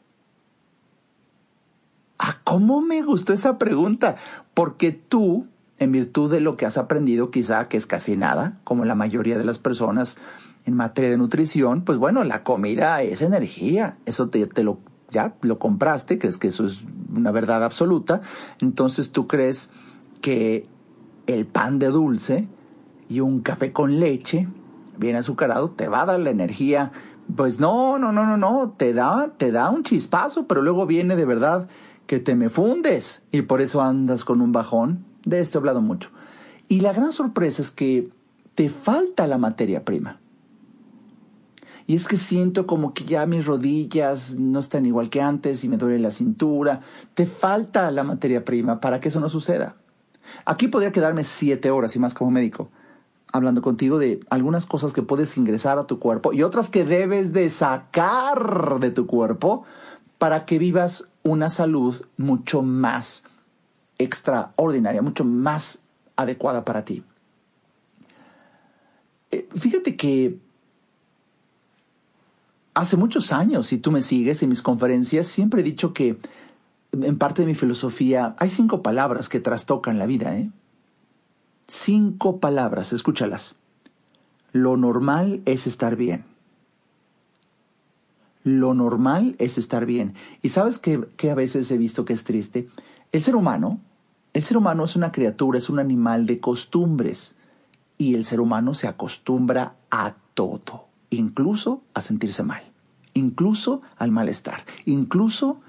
Ah, 2.19 2.38
¿cómo 2.43 2.82
me 2.82 3.01
gustó 3.01 3.34
esa 3.34 3.58
pregunta? 3.58 4.15
Porque 4.54 4.91
tú, 4.91 5.47
en 5.80 5.91
virtud 5.91 6.32
de 6.32 6.39
lo 6.39 6.56
que 6.56 6.65
has 6.65 6.78
aprendido, 6.78 7.32
quizá 7.32 7.67
que 7.67 7.78
es 7.78 7.88
casi 7.88 8.15
nada, 8.15 8.54
como 8.63 8.86
la 8.86 8.95
mayoría 8.95 9.38
de 9.38 9.43
las 9.43 9.60
personas 9.60 10.17
en 10.65 10.75
materia 10.75 11.12
de 11.12 11.17
nutrición, 11.17 11.84
pues 11.84 11.97
bueno, 11.97 12.23
la 12.23 12.43
comida 12.43 13.01
es 13.01 13.21
energía. 13.21 13.97
Eso 14.06 14.30
te, 14.30 14.47
lo, 14.63 14.80
ya 15.12 15.36
lo 15.41 15.60
compraste, 15.60 16.17
crees 16.17 16.38
que 16.38 16.47
eso 16.47 16.65
es 16.65 16.84
una 17.15 17.32
verdad 17.32 17.63
absoluta. 17.63 18.21
Entonces 18.60 19.12
tú 19.12 19.28
crees 19.28 19.69
que 20.21 20.67
el 21.28 21.45
pan 21.45 21.80
de 21.80 21.88
dulce 21.88 22.47
y 23.08 23.19
un 23.19 23.41
café 23.41 23.71
con 23.71 23.99
leche 23.99 24.47
bien 24.97 25.15
azucarado 25.15 25.69
te 25.71 25.88
va 25.88 26.01
a 26.01 26.06
dar 26.08 26.19
la 26.19 26.32
energía. 26.32 26.91
Pues 27.36 27.60
no, 27.60 27.99
no, 27.99 28.12
no, 28.12 28.25
no, 28.25 28.38
no, 28.38 28.73
te 28.75 28.93
da, 28.93 29.34
te 29.38 29.51
da 29.51 29.69
un 29.69 29.84
chispazo, 29.84 30.47
pero 30.47 30.62
luego 30.62 30.88
viene 30.88 31.15
de 31.15 31.25
verdad 31.25 31.67
que 32.08 32.19
te 32.19 32.36
me 32.36 32.49
fundes 32.49 33.23
y 33.32 33.43
por 33.43 33.62
eso 33.62 33.82
andas 33.82 34.25
con 34.25 34.41
un 34.41 34.51
bajón. 34.51 35.06
De 35.25 35.39
esto 35.39 35.58
he 35.58 35.60
hablado 35.60 35.82
mucho. 35.82 36.10
Y 36.67 36.82
la 36.82 36.93
gran 36.93 37.12
sorpresa 37.12 37.62
es 37.62 37.69
que 37.71 38.10
te 38.56 38.69
falta 38.69 39.28
la 39.28 39.38
materia 39.38 39.84
prima. 39.86 40.19
Y 41.88 41.95
es 41.95 42.08
que 42.08 42.17
siento 42.17 42.65
como 42.65 42.93
que 42.93 43.06
ya 43.06 43.26
mis 43.26 43.45
rodillas 43.45 44.36
no 44.38 44.60
están 44.60 44.86
igual 44.86 45.10
que 45.10 45.21
antes 45.21 45.63
y 45.63 45.69
me 45.69 45.78
duele 45.78 46.00
la 46.00 46.12
cintura. 46.12 46.82
Te 47.13 47.28
falta 47.28 47.91
la 47.91 48.04
materia 48.04 48.43
prima 48.43 48.80
para 48.80 49.00
que 49.00 49.10
eso 49.10 49.19
no 49.19 49.30
suceda. 49.30 49.76
Aquí 50.45 50.67
podría 50.67 50.91
quedarme 50.91 51.24
siete 51.24 51.69
horas 51.69 51.95
y 51.95 52.00
más 52.00 52.13
como 52.13 52.32
médico 52.32 52.69
hablando 53.36 53.62
contigo 53.62 54.00
de 54.00 54.21
algunas 54.30 54.65
cosas 54.65 54.93
que 54.93 55.02
puedes 55.02 55.38
ingresar 55.38 55.78
a 55.78 55.88
tu 55.88 56.00
cuerpo 56.00 56.32
y 56.32 56.43
otras 56.43 56.69
que 56.69 56.86
debes 56.86 57.34
de 57.34 57.50
sacar 57.50 58.80
de 58.80 58.91
tu 58.91 59.08
cuerpo 59.08 59.65
para 60.17 60.45
que 60.45 60.58
vivas 60.58 61.10
una 61.24 61.50
salud 61.50 62.02
mucho 62.17 62.62
más 62.62 63.24
extraordinaria, 63.98 65.02
mucho 65.02 65.26
más 65.26 65.84
adecuada 66.15 66.63
para 66.63 66.86
ti. 66.86 67.04
Eh, 69.32 69.50
fíjate 69.56 69.98
que 69.98 70.39
hace 72.76 72.98
muchos 72.98 73.34
años, 73.34 73.68
si 73.68 73.80
tú 73.80 73.92
me 73.92 74.04
sigues 74.04 74.44
en 74.44 74.50
mis 74.50 74.62
conferencias, 74.62 75.26
siempre 75.26 75.62
he 75.62 75.64
dicho 75.64 75.94
que 75.94 76.20
en 76.92 77.17
parte 77.17 77.42
de 77.42 77.48
mi 77.48 77.56
filosofía 77.56 78.36
hay 78.38 78.50
cinco 78.50 78.84
palabras 78.84 79.28
que 79.28 79.40
trastocan 79.40 79.98
la 79.98 80.06
vida. 80.06 80.38
¿eh? 80.38 80.52
Cinco 81.67 82.40
palabras, 82.40 82.94
escúchalas. 82.94 83.56
Lo 84.52 84.78
normal 84.78 85.42
es 85.46 85.65
estar 85.65 85.96
bien 85.96 86.26
lo 88.46 88.76
normal 88.76 89.36
es 89.40 89.58
estar 89.58 89.88
bien. 89.88 90.13
Y 90.44 90.50
sabes 90.50 90.78
que, 90.78 91.30
a 91.30 91.36
veces 91.36 91.69
he 91.71 91.78
visto 91.78 92.06
que 92.06 92.13
es 92.13 92.23
triste. 92.23 92.69
El 93.12 93.23
ser 93.23 93.36
humano, 93.36 93.82
el 94.34 94.44
ser 94.44 94.58
humano 94.58 94.86
es 94.86 94.96
una 94.96 95.12
criatura, 95.12 95.58
es 95.58 95.67
un 95.67 95.80
animal 95.80 96.28
de 96.28 96.40
costumbres. 96.40 97.36
Y 97.98 98.13
el 98.13 98.23
ser 98.23 98.40
humano 98.40 98.76
se 98.76 98.88
acostumbra 98.88 99.76
a 99.90 100.13
todo, 100.36 100.85
incluso 101.16 101.84
a 101.94 102.02
sentirse 102.02 102.44
mal, 102.44 102.63
incluso 103.13 103.82
al 103.98 104.12
malestar, 104.12 104.63
incluso 104.86 105.62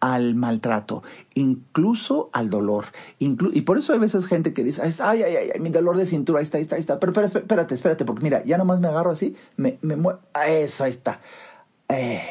al 0.00 0.34
maltrato, 0.34 1.02
incluso 1.34 2.30
al 2.32 2.50
dolor. 2.50 2.86
y 3.18 3.62
por 3.62 3.78
eso 3.78 3.92
hay 3.92 3.98
veces 3.98 4.26
gente 4.26 4.52
que 4.52 4.62
dice, 4.62 4.82
ay, 5.02 5.22
ay, 5.22 5.50
ay, 5.54 5.60
mi 5.60 5.70
dolor 5.70 5.96
de 5.96 6.06
cintura, 6.06 6.38
ahí 6.38 6.44
está, 6.44 6.58
ahí 6.58 6.62
está, 6.62 6.76
ahí 6.76 6.80
está. 6.80 7.00
Pero, 7.00 7.20
espérate, 7.20 7.74
espérate, 7.74 8.04
porque 8.04 8.22
mira, 8.22 8.44
ya 8.44 8.58
nomás 8.58 8.80
me 8.80 8.88
agarro 8.88 9.10
así, 9.10 9.34
me, 9.56 9.78
me 9.82 9.96
eso, 10.46 10.84
ahí 10.84 10.90
está. 10.90 11.20
Eh, 11.88 12.22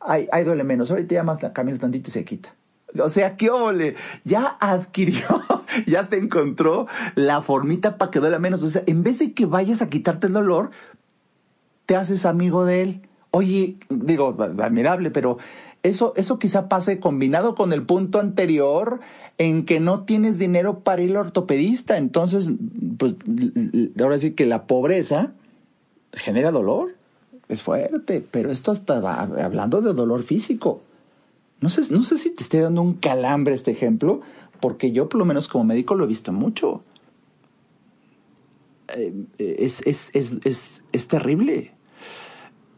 ahí, 0.00 0.44
duele 0.44 0.64
menos. 0.64 0.90
Ahorita 0.90 1.14
ya 1.14 1.22
más 1.22 1.42
la 1.42 1.52
camino 1.52 1.78
tantito 1.78 2.08
y 2.08 2.12
se 2.12 2.24
quita. 2.24 2.54
O 2.98 3.10
sea, 3.10 3.36
qué 3.36 3.50
ole, 3.50 3.96
ya 4.22 4.56
adquirió, 4.60 5.42
ya 5.86 6.06
se 6.06 6.16
encontró 6.16 6.86
la 7.16 7.42
formita 7.42 7.98
para 7.98 8.10
que 8.10 8.20
duele 8.20 8.38
menos. 8.38 8.62
O 8.62 8.70
sea, 8.70 8.84
en 8.86 9.02
vez 9.02 9.18
de 9.18 9.32
que 9.32 9.46
vayas 9.46 9.82
a 9.82 9.90
quitarte 9.90 10.28
el 10.28 10.32
dolor, 10.32 10.70
te 11.86 11.96
haces 11.96 12.26
amigo 12.26 12.64
de 12.64 12.82
él. 12.82 13.00
Oye, 13.30 13.76
digo, 13.88 14.36
admirable, 14.38 15.10
pero 15.10 15.38
eso, 15.82 16.14
eso 16.16 16.38
quizá 16.38 16.68
pase 16.68 16.98
combinado 16.98 17.54
con 17.54 17.72
el 17.72 17.82
punto 17.82 18.18
anterior 18.18 19.00
en 19.36 19.66
que 19.66 19.80
no 19.80 20.04
tienes 20.04 20.38
dinero 20.38 20.80
para 20.80 21.02
ir 21.02 21.10
al 21.10 21.26
ortopedista. 21.26 21.98
Entonces, 21.98 22.50
pues 22.96 23.16
ahora 24.00 24.18
sí 24.18 24.32
que 24.32 24.46
la 24.46 24.66
pobreza 24.66 25.32
genera 26.12 26.50
dolor. 26.50 26.96
Es 27.46 27.60
fuerte, 27.60 28.24
pero 28.30 28.50
esto 28.50 28.70
hasta 28.70 29.20
hablando 29.20 29.82
de 29.82 29.92
dolor 29.92 30.22
físico. 30.22 30.80
No 31.60 31.68
sé, 31.68 31.82
no 31.92 32.02
sé 32.02 32.16
si 32.16 32.30
te 32.30 32.42
estoy 32.42 32.60
dando 32.60 32.80
un 32.80 32.94
calambre 32.94 33.54
este 33.54 33.70
ejemplo, 33.70 34.22
porque 34.60 34.92
yo 34.92 35.10
por 35.10 35.18
lo 35.18 35.26
menos 35.26 35.48
como 35.48 35.64
médico 35.64 35.94
lo 35.94 36.04
he 36.04 36.06
visto 36.06 36.32
mucho. 36.32 36.82
Eh, 38.96 39.12
es, 39.36 39.82
es, 39.86 40.10
es, 40.14 40.84
es 40.90 41.08
terrible. 41.08 41.73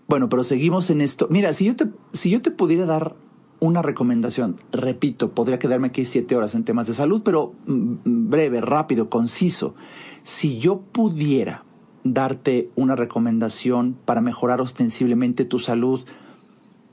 Bueno, 0.08 0.28
pero 0.28 0.44
seguimos 0.44 0.90
en 0.90 1.00
esto. 1.00 1.26
Mira, 1.30 1.52
si 1.52 1.64
yo 1.64 1.76
te, 1.76 1.86
si 2.12 2.30
yo 2.30 2.40
te 2.40 2.50
pudiera 2.50 2.86
dar 2.86 3.16
una 3.58 3.82
recomendación, 3.82 4.56
repito, 4.70 5.32
podría 5.32 5.58
quedarme 5.58 5.88
aquí 5.88 6.04
siete 6.04 6.36
horas 6.36 6.54
en 6.54 6.64
temas 6.64 6.86
de 6.86 6.94
salud, 6.94 7.22
pero 7.24 7.54
mm, 7.66 7.94
breve, 8.30 8.60
rápido, 8.60 9.10
conciso. 9.10 9.74
Si 10.22 10.58
yo 10.58 10.80
pudiera 10.80 11.64
darte 12.04 12.70
una 12.76 12.94
recomendación 12.94 13.96
para 14.04 14.20
mejorar 14.20 14.60
ostensiblemente 14.60 15.44
tu 15.44 15.58
salud, 15.58 16.04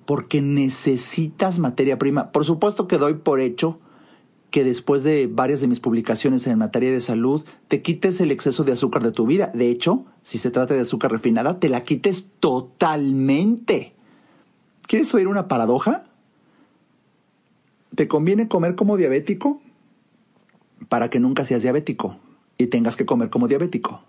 porque 0.05 0.41
necesitas 0.41 1.59
materia 1.59 1.97
prima, 1.97 2.31
por 2.31 2.45
supuesto 2.45 2.87
que 2.87 2.97
doy 2.97 3.15
por 3.15 3.39
hecho 3.39 3.79
que 4.53 4.63
después 4.63 5.01
de 5.01 5.25
varias 5.25 5.61
de 5.61 5.67
mis 5.67 5.79
publicaciones 5.79 6.45
en 6.45 6.59
materia 6.59 6.91
de 6.91 7.01
salud, 7.01 7.43
te 7.69 7.81
quites 7.81 8.21
el 8.21 8.29
exceso 8.29 8.63
de 8.63 8.73
azúcar 8.73 9.01
de 9.01 9.11
tu 9.11 9.25
vida. 9.25 9.49
De 9.51 9.71
hecho, 9.71 10.05
si 10.21 10.37
se 10.37 10.51
trata 10.51 10.75
de 10.75 10.81
azúcar 10.81 11.11
refinada, 11.11 11.59
te 11.59 11.69
la 11.69 11.83
quites 11.83 12.27
totalmente. 12.39 13.95
¿Quieres 14.87 15.11
oír 15.15 15.27
una 15.27 15.47
paradoja? 15.47 16.03
¿Te 17.95 18.07
conviene 18.07 18.47
comer 18.47 18.75
como 18.75 18.95
diabético? 18.95 19.59
Para 20.87 21.09
que 21.09 21.19
nunca 21.19 21.45
seas 21.45 21.63
diabético 21.63 22.17
y 22.59 22.67
tengas 22.67 22.95
que 22.95 23.07
comer 23.07 23.31
como 23.31 23.47
diabético. 23.47 24.03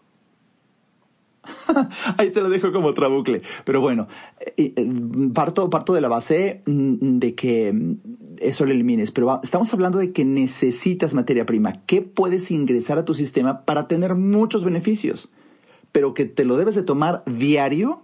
Ahí 2.19 2.31
te 2.31 2.41
lo 2.41 2.49
dejo 2.49 2.73
como 2.73 2.95
trabucle. 2.95 3.43
Pero 3.65 3.81
bueno, 3.81 4.09
eh, 4.57 4.73
eh, 4.77 4.93
parto, 5.33 5.69
parto 5.71 5.93
de 5.93 6.01
la 6.01 6.09
base 6.09 6.63
mm, 6.67 7.19
de 7.19 7.35
que 7.35 7.73
mm, 7.73 7.97
eso 8.41 8.65
lo 8.65 8.73
elimines. 8.73 9.11
Pero 9.11 9.41
estamos 9.43 9.73
hablando 9.73 9.99
de 9.99 10.13
que 10.13 10.25
necesitas 10.25 11.15
materia 11.15 11.47
prima. 11.47 11.81
¿Qué 11.87 12.03
puedes 12.03 12.51
ingresar 12.51 12.99
a 12.99 13.05
tu 13.05 13.15
sistema 13.15 13.63
para 13.63 13.89
tener 13.89 14.15
muchos 14.15 14.65
beneficios? 14.65 15.31
Pero 15.93 16.15
que 16.15 16.25
te 16.25 16.45
lo 16.45 16.57
debes 16.57 16.75
de 16.75 16.83
tomar 16.83 17.23
diario 17.27 18.03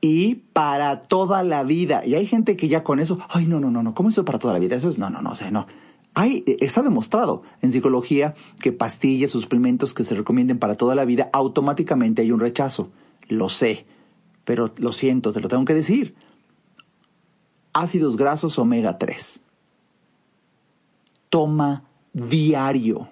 y 0.00 0.36
para 0.52 1.02
toda 1.02 1.42
la 1.42 1.64
vida. 1.64 2.04
Y 2.04 2.14
hay 2.14 2.26
gente 2.26 2.56
que 2.56 2.68
ya 2.68 2.84
con 2.84 3.00
eso, 3.00 3.18
ay, 3.28 3.46
no, 3.46 3.60
no, 3.60 3.70
no, 3.70 3.82
no, 3.82 3.94
¿cómo 3.94 4.08
eso 4.08 4.24
para 4.24 4.38
toda 4.38 4.54
la 4.54 4.60
vida? 4.60 4.76
Eso 4.76 4.88
es, 4.88 4.98
no, 4.98 5.10
no, 5.10 5.22
no, 5.22 5.30
o 5.30 5.36
sea, 5.36 5.50
no. 5.50 5.66
Hay, 6.18 6.44
está 6.46 6.82
demostrado 6.82 7.42
en 7.60 7.72
psicología 7.72 8.34
que 8.62 8.72
pastillas, 8.72 9.32
suplementos 9.32 9.92
que 9.92 10.02
se 10.02 10.14
recomienden 10.14 10.58
para 10.58 10.74
toda 10.74 10.94
la 10.94 11.04
vida, 11.04 11.28
automáticamente 11.34 12.22
hay 12.22 12.32
un 12.32 12.40
rechazo. 12.40 12.88
Lo 13.28 13.50
sé, 13.50 13.84
pero 14.46 14.72
lo 14.78 14.92
siento, 14.92 15.34
te 15.34 15.40
lo 15.40 15.48
tengo 15.48 15.66
que 15.66 15.74
decir. 15.74 16.14
Ácidos 17.74 18.16
grasos 18.16 18.58
omega 18.58 18.96
3. 18.96 19.42
Toma 21.28 21.84
diario 22.14 23.10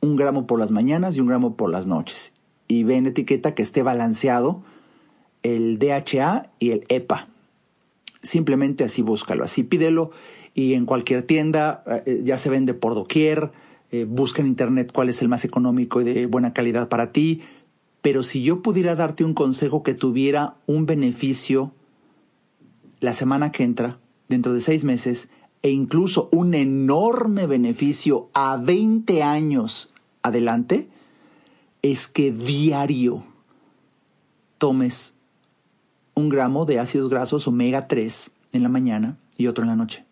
un 0.00 0.16
gramo 0.16 0.48
por 0.48 0.58
las 0.58 0.72
mañanas 0.72 1.16
y 1.16 1.20
un 1.20 1.28
gramo 1.28 1.54
por 1.54 1.70
las 1.70 1.86
noches. 1.86 2.32
Y 2.66 2.82
ven 2.82 3.06
etiqueta 3.06 3.54
que 3.54 3.62
esté 3.62 3.84
balanceado 3.84 4.64
el 5.44 5.78
DHA 5.78 6.50
y 6.58 6.72
el 6.72 6.84
EPA. 6.88 7.28
Simplemente 8.24 8.82
así 8.82 9.02
búscalo, 9.02 9.44
así 9.44 9.62
pídelo 9.62 10.10
y 10.54 10.74
en 10.74 10.86
cualquier 10.86 11.22
tienda 11.22 11.82
eh, 12.06 12.22
ya 12.24 12.38
se 12.38 12.50
vende 12.50 12.74
por 12.74 12.94
doquier. 12.94 13.52
Eh, 13.92 14.04
busca 14.08 14.40
en 14.42 14.48
internet 14.48 14.92
cuál 14.92 15.08
es 15.08 15.20
el 15.22 15.28
más 15.28 15.44
económico 15.44 16.00
y 16.00 16.04
de 16.04 16.26
buena 16.26 16.52
calidad 16.52 16.88
para 16.88 17.12
ti. 17.12 17.42
Pero 18.02 18.22
si 18.22 18.42
yo 18.42 18.62
pudiera 18.62 18.94
darte 18.94 19.24
un 19.24 19.34
consejo 19.34 19.82
que 19.82 19.94
tuviera 19.94 20.56
un 20.66 20.86
beneficio 20.86 21.72
la 23.00 23.12
semana 23.12 23.52
que 23.52 23.64
entra, 23.64 23.98
dentro 24.28 24.54
de 24.54 24.60
seis 24.60 24.84
meses, 24.84 25.30
e 25.62 25.70
incluso 25.70 26.28
un 26.32 26.54
enorme 26.54 27.46
beneficio 27.46 28.30
a 28.32 28.56
20 28.56 29.22
años 29.22 29.92
adelante, 30.22 30.88
es 31.82 32.08
que 32.08 32.30
diario 32.30 33.24
tomes 34.58 35.14
un 36.14 36.28
gramo 36.28 36.64
de 36.66 36.78
ácidos 36.78 37.08
grasos 37.08 37.46
omega 37.46 37.88
3 37.88 38.30
en 38.52 38.62
la 38.62 38.68
mañana 38.68 39.18
y 39.36 39.46
otro 39.46 39.64
en 39.64 39.68
la 39.68 39.76
noche. 39.76 40.04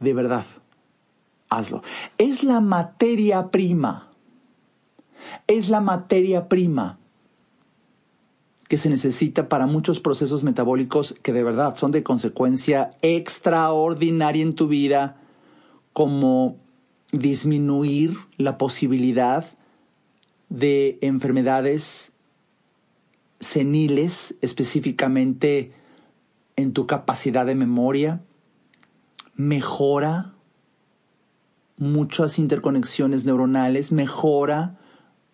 De 0.00 0.12
verdad, 0.12 0.44
hazlo. 1.48 1.82
Es 2.18 2.44
la 2.44 2.60
materia 2.60 3.50
prima. 3.50 4.08
Es 5.46 5.68
la 5.68 5.80
materia 5.80 6.48
prima 6.48 6.98
que 8.68 8.78
se 8.78 8.90
necesita 8.90 9.48
para 9.48 9.66
muchos 9.66 10.00
procesos 10.00 10.42
metabólicos 10.42 11.14
que 11.22 11.32
de 11.32 11.44
verdad 11.44 11.76
son 11.76 11.92
de 11.92 12.02
consecuencia 12.02 12.90
extraordinaria 13.00 14.42
en 14.42 14.54
tu 14.54 14.66
vida, 14.66 15.20
como 15.92 16.56
disminuir 17.12 18.16
la 18.38 18.58
posibilidad 18.58 19.46
de 20.48 20.98
enfermedades 21.00 22.12
seniles, 23.40 24.34
específicamente 24.40 25.72
en 26.56 26.72
tu 26.72 26.86
capacidad 26.86 27.46
de 27.46 27.54
memoria, 27.54 28.20
mejora 29.36 30.32
muchas 31.78 32.38
interconexiones 32.38 33.24
neuronales, 33.24 33.92
mejora 33.92 34.78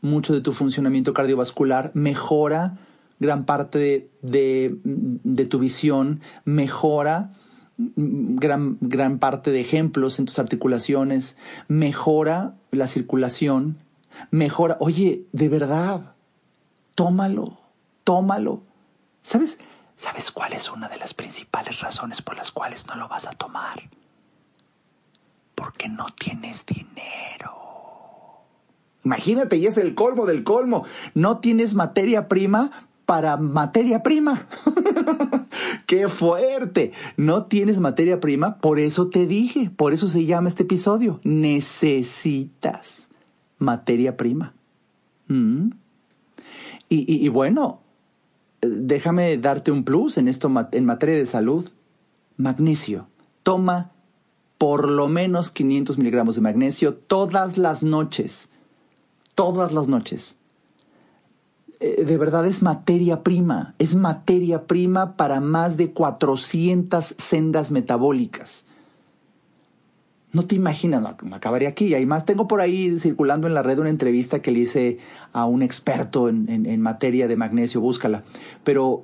mucho 0.01 0.35
de 0.35 0.41
tu 0.41 0.53
funcionamiento 0.53 1.15
cardiovascular, 1.15 1.93
mejora 1.95 2.79
gran 3.21 3.45
parte 3.45 4.11
de, 4.21 5.47
tu 5.49 5.59
visión, 5.61 6.21
mejora 6.45 7.33
gran, 7.77 8.79
gran 8.81 9.19
parte 9.19 9.53
de 9.53 9.61
ejemplos 9.61 10.19
en 10.19 10.27
tus 10.27 10.41
articulaciones, 10.41 11.37
mejora 11.69 12.57
la 12.73 12.89
circulación, 12.89 13.79
mejora, 14.33 14.77
oye, 14.81 15.27
de 15.33 15.49
verdad, 15.49 16.15
tómalo, 16.97 17.59
tómalo. 18.03 18.63
¿Sabes? 19.23 19.59
¿Sabes 20.03 20.33
cuál 20.33 20.53
es 20.53 20.69
una 20.69 20.89
de 20.89 20.97
las 20.97 21.15
principales 21.15 21.79
razones 21.79 22.23
por 22.23 22.37
las 22.37 22.51
cuales 22.51 22.89
no 22.89 22.97
lo 22.97 23.07
vas 23.07 23.25
a 23.25 23.35
tomar? 23.35 23.89
Porque 25.55 25.89
no 25.89 26.07
tienes 26.19 26.67
dinero. 26.67 27.53
Imagínate, 29.05 29.59
y 29.59 29.69
es 29.69 29.79
el 29.79 29.95
colmo 29.95 30.27
del 30.27 30.43
colmo. 30.43 30.85
No 31.15 31.39
tienes 31.39 31.75
materia 31.75 32.27
prima 32.27 32.89
para 33.07 33.37
materia 33.37 34.03
prima. 34.03 34.49
¡Qué 35.87 36.09
fuerte! 36.09 36.91
No 37.17 37.45
tienes 37.45 37.79
materia 37.79 38.19
prima, 38.19 38.57
por 38.57 38.81
eso 38.81 39.07
te 39.09 39.29
dije, 39.29 39.71
por 39.71 39.93
eso 39.93 40.09
se 40.09 40.27
llama 40.27 40.49
este 40.49 40.65
episodio. 40.65 41.21
Necesitas 41.23 43.09
materia 43.59 44.17
prima. 44.17 44.53
Mm. 45.29 45.69
Y, 46.89 47.25
y, 47.25 47.29
bueno, 47.29 47.82
déjame 48.63 49.37
darte 49.37 49.71
un 49.71 49.85
plus 49.85 50.17
en 50.17 50.29
esto 50.29 50.51
en 50.73 50.85
materia 50.85 51.17
de 51.17 51.27
salud. 51.27 51.69
Magnesio. 52.37 53.09
Toma 53.43 53.93
por 54.57 54.89
lo 54.89 55.09
menos 55.09 55.51
500 55.51 55.99
miligramos 55.99 56.37
de 56.37 56.41
magnesio 56.41 56.95
todas 56.95 57.59
las 57.59 57.83
noches. 57.83 58.49
Todas 59.35 59.73
las 59.73 59.89
noches. 59.89 60.37
Eh, 61.81 62.05
de 62.05 62.17
verdad 62.17 62.47
es 62.47 62.63
materia 62.63 63.23
prima. 63.23 63.75
Es 63.79 63.97
materia 63.97 64.67
prima 64.67 65.17
para 65.17 65.41
más 65.41 65.77
de 65.77 65.93
400 65.93 67.17
sendas 67.19 67.73
metabólicas. 67.73 68.67
No 70.33 70.47
te 70.47 70.55
imaginas, 70.55 71.03
me 71.23 71.37
acabaría 71.37 71.69
aquí. 71.69 71.95
Y 71.95 72.07
más, 72.07 72.25
tengo 72.25 72.49
por 72.49 72.63
ahí 72.63 72.99
circulando 72.99 73.47
en 73.47 73.55
la 73.55 73.63
red 73.63 73.79
una 73.79 73.91
entrevista 73.91 74.41
que 74.41 74.51
le 74.51 74.61
hice 74.61 74.99
a 75.35 75.45
un 75.45 75.63
experto 75.63 76.29
en, 76.31 76.81
materia 76.81 77.29
de 77.29 77.37
magnesio, 77.37 77.83
búscala. 77.83 78.25
Pero 78.65 79.03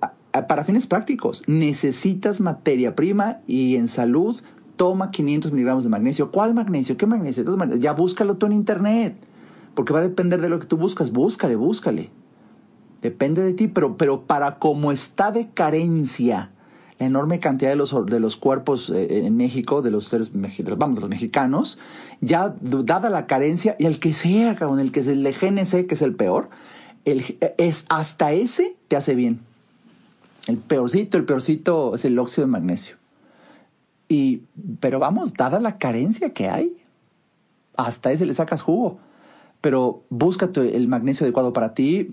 para 0.48 0.64
fines 0.64 0.86
prácticos, 0.86 1.42
necesitas 1.46 2.40
materia 2.40 2.94
prima 2.94 3.40
y 3.46 3.76
en 3.76 3.88
salud 3.88 4.40
toma 4.76 5.10
500 5.10 5.52
miligramos 5.52 5.84
de 5.84 5.90
magnesio. 5.90 6.30
¿Cuál 6.30 6.54
magnesio? 6.54 6.96
¿Qué 6.96 7.06
magnesio? 7.06 7.44
ya 7.76 7.92
búscalo 7.92 8.36
tú 8.38 8.46
en 8.46 8.52
internet, 8.52 9.14
porque 9.74 9.92
va 9.92 9.98
a 9.98 10.02
depender 10.02 10.40
de 10.40 10.48
lo 10.48 10.58
que 10.58 10.66
tú 10.66 10.78
buscas. 10.78 11.12
Búscale, 11.12 11.56
búscale. 11.56 12.10
Depende 13.02 13.42
de 13.42 13.52
ti, 13.52 13.68
pero, 13.68 13.98
pero 13.98 14.22
para 14.22 14.58
como 14.58 14.92
está 14.92 15.30
de 15.30 15.50
carencia 15.50 16.52
la 16.98 17.06
enorme 17.06 17.40
cantidad 17.40 17.70
de 17.70 17.76
los, 17.76 17.94
de 18.06 18.20
los 18.20 18.36
cuerpos 18.36 18.90
eh, 18.90 19.26
en 19.26 19.36
México, 19.36 19.82
de 19.82 19.90
los 19.90 20.06
seres 20.06 20.32
vamos, 20.34 20.94
de 20.96 21.00
los 21.02 21.10
mexicanos, 21.10 21.78
ya 22.20 22.54
dada 22.60 23.08
la 23.08 23.26
carencia, 23.26 23.76
y 23.78 23.86
el 23.86 24.00
que 24.00 24.12
sea, 24.12 24.56
con 24.56 24.80
el 24.80 24.92
que 24.92 25.00
es 25.00 25.08
el 25.08 25.22
de 25.22 25.32
GNC, 25.32 25.86
que 25.86 25.94
es 25.94 26.02
el 26.02 26.14
peor, 26.14 26.50
el, 27.04 27.38
es, 27.56 27.86
hasta 27.88 28.32
ese 28.32 28.76
te 28.88 28.96
hace 28.96 29.14
bien. 29.14 29.40
El 30.46 30.56
peorcito, 30.56 31.18
el 31.18 31.24
peorcito 31.24 31.94
es 31.94 32.04
el 32.04 32.18
óxido 32.18 32.46
de 32.46 32.52
magnesio. 32.52 32.96
Y, 34.08 34.42
pero 34.80 34.98
vamos, 34.98 35.34
dada 35.34 35.60
la 35.60 35.78
carencia 35.78 36.32
que 36.32 36.48
hay, 36.48 36.76
hasta 37.76 38.10
ese 38.10 38.26
le 38.26 38.34
sacas 38.34 38.62
jugo. 38.62 38.98
Pero 39.60 40.04
búscate 40.08 40.76
el 40.76 40.88
magnesio 40.88 41.24
adecuado 41.24 41.52
para 41.52 41.74
ti, 41.74 42.08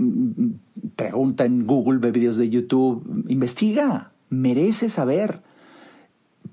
pregunta 0.95 1.45
en 1.45 1.65
Google, 1.65 1.99
ve 1.99 2.11
videos 2.11 2.37
de 2.37 2.49
YouTube, 2.49 3.25
investiga, 3.27 4.11
merece 4.29 4.89
saber. 4.89 5.41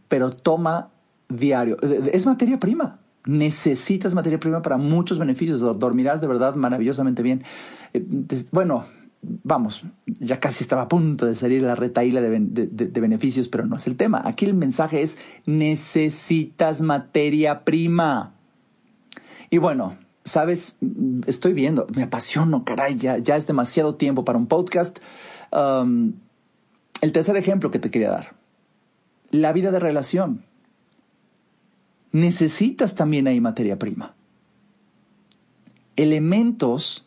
Pero 0.09 0.31
toma 0.31 0.91
diario. 1.29 1.77
Es 1.81 2.27
materia 2.27 2.59
prima. 2.59 2.99
Necesitas 3.25 4.15
materia 4.15 4.39
prima 4.41 4.63
para 4.63 4.77
muchos 4.77 5.19
beneficios. 5.19 5.61
Dormirás 5.61 6.21
de 6.21 6.27
verdad 6.27 6.55
maravillosamente 6.55 7.23
bien. 7.23 7.43
Eh, 7.95 8.05
bueno, 8.51 8.87
vamos, 9.23 9.85
ya 10.07 10.41
casi 10.41 10.65
estaba 10.65 10.83
a 10.83 10.89
punto 10.89 11.27
de 11.27 11.35
salir 11.35 11.63
la 11.63 11.75
retaíla 11.75 12.21
de, 12.21 12.41
de, 12.41 13.01
beneficios, 13.01 13.49
pero 13.49 13.67
no 13.67 13.77
es 13.77 13.87
el 13.87 13.97
tema. 13.97 14.23
Aquí 14.25 14.45
el 14.45 14.55
mensaje 14.55 15.03
es, 15.03 15.19
necesitas 15.47 16.81
materia 16.81 17.65
prima. 17.65 18.33
Y 19.51 19.59
bueno, 19.59 19.97
sabes, 20.25 20.77
estoy 21.27 21.53
viendo, 21.53 21.87
me 21.95 22.03
apasiono, 22.03 22.65
caray, 22.65 22.97
ya, 22.97 23.19
ya 23.19 23.37
es 23.37 23.47
demasiado 23.47 23.95
tiempo 23.95 24.25
para 24.25 24.39
un 24.39 24.47
podcast. 24.47 24.99
El 27.03 27.11
tercer 27.11 27.37
ejemplo 27.37 27.71
que 27.71 27.81
te 27.81 27.91
quería 27.91 28.11
dar, 28.11 28.35
la 29.31 29.53
vida 29.53 29.73
de 29.73 29.81
relación. 29.81 30.45
Necesitas 32.13 32.95
también 32.95 33.27
ahí 33.27 33.41
materia 33.41 33.79
prima. 33.79 34.15
Elementos 35.97 37.05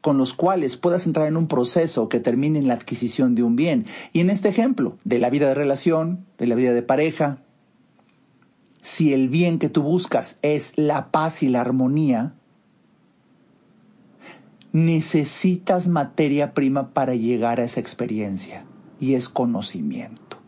con 0.00 0.18
los 0.18 0.34
cuales 0.34 0.76
puedas 0.76 1.06
entrar 1.06 1.28
en 1.28 1.36
un 1.36 1.46
proceso 1.46 2.08
que 2.08 2.18
termine 2.18 2.58
en 2.58 2.66
la 2.66 2.74
adquisición 2.74 3.36
de 3.36 3.44
un 3.44 3.54
bien. 3.54 3.86
Y 4.12 4.18
en 4.18 4.28
este 4.28 4.48
ejemplo, 4.48 4.98
de 5.04 5.20
la 5.20 5.30
vida 5.30 5.46
de 5.46 5.54
relación, 5.54 6.26
de 6.38 6.48
la 6.48 6.56
vida 6.56 6.72
de 6.72 6.82
pareja, 6.82 7.38
si 8.80 9.12
el 9.12 9.28
bien 9.28 9.60
que 9.60 9.68
tú 9.68 9.82
buscas 9.82 10.40
es 10.42 10.76
la 10.76 11.12
paz 11.12 11.44
y 11.44 11.48
la 11.48 11.60
armonía, 11.60 12.34
necesitas 14.72 15.86
materia 15.86 16.54
prima 16.54 16.92
para 16.92 17.14
llegar 17.14 17.60
a 17.60 17.64
esa 17.64 17.78
experiencia 17.78 18.64
y 19.02 19.16
es 19.16 19.28
conocimiento. 19.28 20.38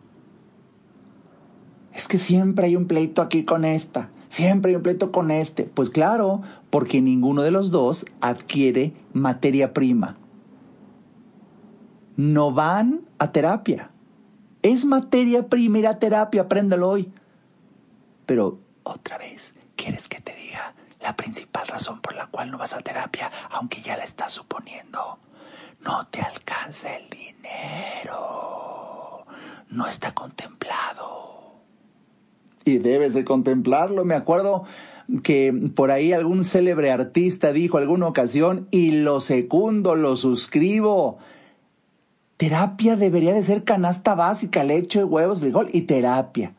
Es 1.92 2.06
que 2.06 2.18
siempre 2.18 2.66
hay 2.66 2.76
un 2.76 2.86
pleito 2.86 3.20
aquí 3.20 3.44
con 3.44 3.64
esta, 3.64 4.10
siempre 4.28 4.70
hay 4.70 4.76
un 4.76 4.84
pleito 4.84 5.10
con 5.10 5.32
este. 5.32 5.64
Pues 5.64 5.90
claro, 5.90 6.40
porque 6.70 7.02
ninguno 7.02 7.42
de 7.42 7.50
los 7.50 7.72
dos 7.72 8.06
adquiere 8.20 8.92
materia 9.12 9.74
prima. 9.74 10.16
No 12.16 12.52
van 12.52 13.00
a 13.18 13.32
terapia. 13.32 13.90
Es 14.62 14.84
materia 14.84 15.48
prima 15.48 15.80
ir 15.80 15.88
a 15.88 15.98
terapia, 15.98 16.42
apréndelo 16.42 16.90
hoy. 16.90 17.12
Pero 18.24 18.60
otra 18.84 19.18
vez, 19.18 19.52
¿quieres 19.74 20.06
que 20.06 20.20
te 20.20 20.32
diga 20.36 20.76
la 21.00 21.16
principal 21.16 21.66
razón 21.66 22.00
por 22.00 22.14
la 22.14 22.28
cual 22.28 22.52
no 22.52 22.58
vas 22.58 22.72
a 22.72 22.82
terapia, 22.82 23.32
aunque 23.50 23.82
ya 23.82 23.96
la 23.96 24.04
estás 24.04 24.30
suponiendo? 24.30 25.18
No 25.80 26.06
te 26.06 26.20
alcanza 26.22 26.96
el 26.96 27.10
dinero. 27.10 28.03
No 29.74 29.88
está 29.88 30.14
contemplado. 30.14 31.56
Y 32.64 32.78
debes 32.78 33.12
de 33.12 33.24
contemplarlo. 33.24 34.04
Me 34.04 34.14
acuerdo 34.14 34.64
que 35.24 35.52
por 35.74 35.90
ahí 35.90 36.12
algún 36.12 36.44
célebre 36.44 36.92
artista 36.92 37.52
dijo 37.52 37.76
alguna 37.76 38.06
ocasión, 38.06 38.68
y 38.70 38.92
lo 38.92 39.20
secundo, 39.20 39.96
lo 39.96 40.14
suscribo. 40.14 41.18
Terapia 42.36 42.96
debería 42.96 43.34
de 43.34 43.42
ser 43.42 43.64
canasta 43.64 44.14
básica, 44.14 44.62
leche, 44.62 45.02
huevos, 45.02 45.40
frijol 45.40 45.68
y 45.72 45.82
terapia. 45.82 46.54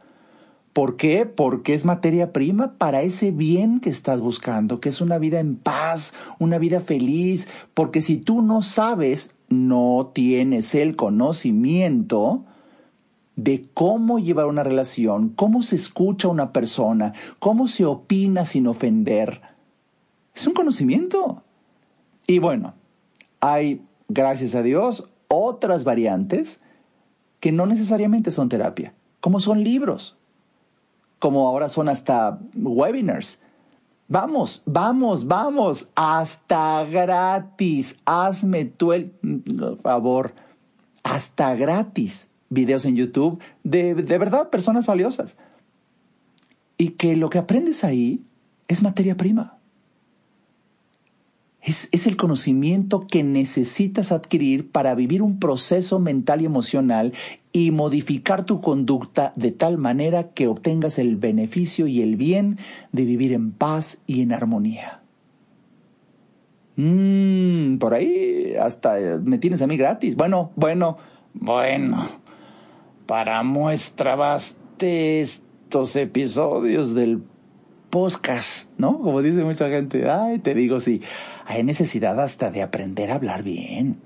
¿Por 0.74 0.98
qué? 0.98 1.26
Porque 1.26 1.74
es 1.74 1.86
materia 1.86 2.34
prima 2.34 2.74
para 2.74 3.02
ese 3.02 3.32
bien 3.32 3.80
que 3.80 3.90
estás 3.90 4.20
buscando, 4.20 4.82
que 4.82 4.90
es 4.90 5.00
una 5.00 5.18
vida 5.20 5.40
en 5.40 5.56
paz, 5.56 6.14
una 6.38 6.58
vida 6.58 6.82
feliz. 6.82 7.48
Porque 7.74 8.02
si 8.02 8.18
tú 8.18 8.42
no 8.42 8.62
sabes, 8.62 9.34
no 9.48 10.12
tienes 10.14 10.76
el 10.76 10.98
conocimiento, 10.98 12.44
de 13.36 13.66
cómo 13.74 14.20
llevar 14.20 14.46
una 14.46 14.64
relación, 14.64 15.30
cómo 15.30 15.62
se 15.62 15.76
escucha 15.76 16.28
a 16.28 16.32
una 16.32 16.54
persona, 16.54 17.14
cómo 17.40 17.68
se 17.68 17.86
opina 17.86 18.46
sin 18.46 18.68
ofender. 18.68 19.42
Es 20.34 20.48
un 20.48 20.54
conocimiento. 20.54 21.44
Y 22.28 22.40
bueno, 22.40 22.74
hay, 23.42 23.82
gracias 24.08 24.56
a 24.56 24.62
Dios, 24.62 25.10
otras 25.28 25.84
variantes 25.84 26.62
que 27.40 27.52
no 27.52 27.66
necesariamente 27.66 28.32
son 28.32 28.50
terapia, 28.50 28.94
como 29.20 29.40
son 29.40 29.64
libros, 29.64 30.18
como 31.20 31.48
ahora 31.48 31.70
son 31.70 31.90
hasta 31.90 32.40
webinars. 32.56 33.40
Vamos, 34.08 34.62
vamos, 34.66 35.28
vamos, 35.28 35.88
hasta 35.96 36.86
gratis. 36.86 37.98
Hazme 38.06 38.66
tú 38.66 38.94
el 38.94 39.12
favor, 39.82 40.34
hasta 41.04 41.56
gratis 41.56 42.30
videos 42.50 42.86
en 42.86 42.96
YouTube 42.96 43.42
de, 43.64 43.96
de 43.96 44.18
verdad 44.18 44.50
personas 44.50 44.86
valiosas. 44.86 45.38
Y 46.78 46.90
que 46.90 47.16
lo 47.16 47.30
que 47.30 47.38
aprendes 47.38 47.84
ahí 47.84 48.22
es 48.68 48.82
materia 48.82 49.16
prima. 49.16 49.58
Es, 51.62 51.90
es, 51.92 52.06
el 52.06 52.16
conocimiento 52.16 53.08
que 53.08 53.24
necesitas 53.24 54.12
adquirir 54.12 54.70
para 54.70 54.94
vivir 54.94 55.24
un 55.24 55.40
proceso 55.40 56.00
mental 56.00 56.42
y 56.42 56.46
emocional 56.46 57.14
y 57.52 57.72
modificar 57.72 58.46
tu 58.46 58.62
conducta 58.62 59.34
de 59.36 59.52
tal 59.52 59.80
manera 59.80 60.30
que 60.30 60.48
obtengas 60.48 61.00
el 61.00 61.16
beneficio 61.16 61.88
y 61.88 62.02
el 62.02 62.18
bien 62.18 62.60
de 62.92 63.06
vivir 63.06 63.34
en 63.34 63.52
paz 63.52 63.98
y 64.06 64.22
en 64.22 64.32
armonía. 64.32 65.02
Mm, 66.76 67.78
por 67.78 67.96
ahí 67.96 68.54
hasta 68.60 68.98
me 69.24 69.40
tienes 69.40 69.64
a 69.64 69.68
mí 69.68 69.76
gratis. 69.76 70.16
Bueno, 70.16 70.52
bueno, 70.56 70.98
bueno 71.34 72.25
para 73.06 73.44
muestra 73.44 74.16
baste 74.16 75.22
estos 75.22 75.96
episodios 75.96 76.94
del 76.94 77.22
podcast, 77.90 78.68
¿no? 78.78 79.00
Como 79.00 79.22
dice 79.22 79.44
mucha 79.44 79.70
gente, 79.70 80.10
ay, 80.10 80.40
te 80.40 80.54
digo, 80.54 80.80
sí, 80.80 81.02
hay 81.46 81.64
necesidad 81.64 82.20
hasta 82.20 82.52
de 82.52 82.62
aprender 82.62 83.12
a 83.12 83.16
hablar 83.16 83.44
bien. 83.44 83.98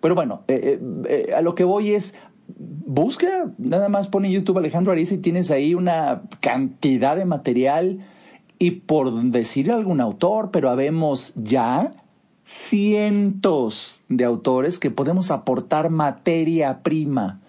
Pero 0.00 0.14
bueno, 0.14 0.42
eh, 0.48 0.78
eh, 1.08 1.28
eh, 1.28 1.34
a 1.34 1.40
lo 1.40 1.54
que 1.54 1.64
voy 1.64 1.94
es, 1.94 2.14
busca, 2.46 3.50
nada 3.58 3.88
más 3.88 4.08
pone 4.08 4.28
en 4.28 4.34
YouTube 4.34 4.58
Alejandro 4.58 4.92
Ariza 4.92 5.14
y 5.14 5.18
tienes 5.18 5.50
ahí 5.50 5.74
una 5.74 6.22
cantidad 6.40 7.16
de 7.16 7.24
material 7.24 8.06
y 8.58 8.72
por 8.72 9.12
decir 9.12 9.72
algún 9.72 10.00
autor, 10.00 10.50
pero 10.50 10.70
habemos 10.70 11.34
ya 11.36 11.92
cientos 12.44 14.02
de 14.08 14.24
autores 14.24 14.78
que 14.78 14.90
podemos 14.90 15.30
aportar 15.30 15.90
materia 15.90 16.82
prima 16.82 17.40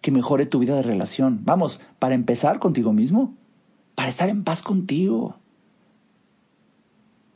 que 0.00 0.10
mejore 0.10 0.46
tu 0.46 0.58
vida 0.58 0.76
de 0.76 0.82
relación. 0.82 1.40
Vamos, 1.44 1.80
para 1.98 2.14
empezar 2.14 2.58
contigo 2.58 2.92
mismo, 2.92 3.34
para 3.94 4.08
estar 4.08 4.28
en 4.28 4.44
paz 4.44 4.62
contigo. 4.62 5.36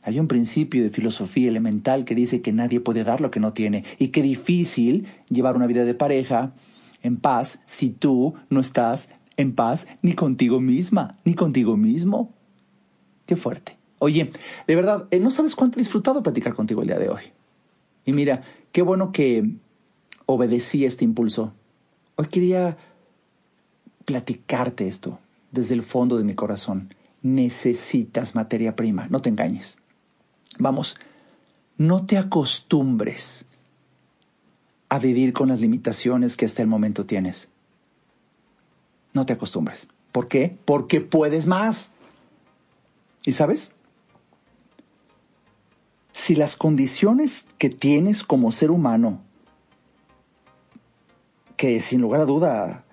Hay 0.01 0.19
un 0.19 0.27
principio 0.27 0.83
de 0.83 0.91
filosofía 0.91 1.49
elemental 1.49 2.05
que 2.05 2.15
dice 2.15 2.41
que 2.41 2.53
nadie 2.53 2.79
puede 2.79 3.03
dar 3.03 3.21
lo 3.21 3.31
que 3.31 3.39
no 3.39 3.53
tiene 3.53 3.83
y 3.97 4.09
que 4.09 4.21
difícil 4.21 5.07
llevar 5.29 5.55
una 5.55 5.67
vida 5.67 5.83
de 5.83 5.95
pareja 5.95 6.53
en 7.01 7.17
paz 7.17 7.61
si 7.65 7.89
tú 7.89 8.35
no 8.49 8.59
estás 8.59 9.09
en 9.37 9.53
paz 9.53 9.87
ni 10.01 10.13
contigo 10.13 10.61
misma, 10.61 11.17
ni 11.25 11.33
contigo 11.33 11.75
mismo. 11.75 12.33
Qué 13.25 13.35
fuerte. 13.35 13.77
Oye, 13.99 14.31
de 14.67 14.75
verdad, 14.75 15.07
eh, 15.09 15.19
no 15.19 15.31
sabes 15.31 15.55
cuánto 15.55 15.79
he 15.79 15.81
disfrutado 15.81 16.21
platicar 16.21 16.53
contigo 16.53 16.81
el 16.81 16.87
día 16.87 16.99
de 16.99 17.09
hoy. 17.09 17.21
Y 18.05 18.13
mira, 18.13 18.43
qué 18.71 18.83
bueno 18.83 19.11
que 19.11 19.55
obedecí 20.27 20.85
este 20.85 21.03
impulso 21.03 21.53
Hoy 22.15 22.27
quería 22.27 22.77
platicarte 24.05 24.87
esto 24.87 25.19
desde 25.51 25.73
el 25.73 25.83
fondo 25.83 26.17
de 26.17 26.23
mi 26.23 26.35
corazón. 26.35 26.93
Necesitas 27.21 28.35
materia 28.35 28.75
prima, 28.75 29.07
no 29.09 29.21
te 29.21 29.29
engañes. 29.29 29.77
Vamos, 30.59 30.97
no 31.77 32.05
te 32.05 32.17
acostumbres 32.17 33.45
a 34.89 34.99
vivir 34.99 35.33
con 35.33 35.49
las 35.49 35.59
limitaciones 35.59 36.37
que 36.37 36.45
hasta 36.45 36.61
el 36.61 36.67
momento 36.67 37.05
tienes. 37.05 37.49
No 39.13 39.25
te 39.25 39.33
acostumbres. 39.33 39.87
¿Por 40.11 40.27
qué? 40.27 40.57
Porque 40.65 41.01
puedes 41.01 41.47
más. 41.47 41.91
¿Y 43.25 43.33
sabes? 43.33 43.71
Si 46.13 46.35
las 46.35 46.55
condiciones 46.55 47.45
que 47.57 47.69
tienes 47.69 48.23
como 48.23 48.51
ser 48.51 48.71
humano, 48.71 49.19
que 51.57 51.81
sin 51.81 52.01
lugar 52.01 52.21
a 52.21 52.25
duda 52.25 52.85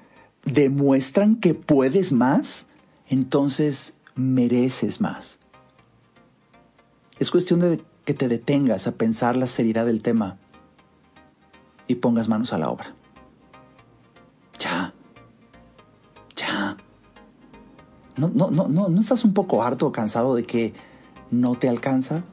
demuestran 0.45 1.37
que 1.37 1.55
puedes 1.55 2.13
más, 2.13 2.67
entonces 3.09 3.95
mereces 4.15 5.01
más. 5.01 5.39
Es 7.19 7.31
cuestión 7.31 7.61
de 7.61 7.81
que 8.05 8.15
te 8.15 8.29
detengas 8.29 8.87
a 8.87 8.93
pensar 8.93 9.37
la 9.37 9.47
seriedad 9.47 9.87
del 9.87 10.03
tema 10.03 10.39
y 11.87 11.97
pongas 11.97 12.29
manos 12.29 12.53
a 12.53 12.59
la 12.59 12.69
obra. 12.69 12.95
Ya. 14.59 14.93
Ya. 16.37 16.77
¿No, 18.17 18.29
no, 18.29 18.51
no, 18.51 18.69
no, 18.69 18.89
¿No 18.89 19.01
estás 19.01 19.25
un 19.25 19.35
poco 19.35 19.63
harto 19.63 19.87
o 19.87 19.93
cansado 19.93 20.35
de 20.35 20.45
que 20.45 20.73
no 21.31 21.55
te 21.55 21.69
alcanza? 21.69 22.25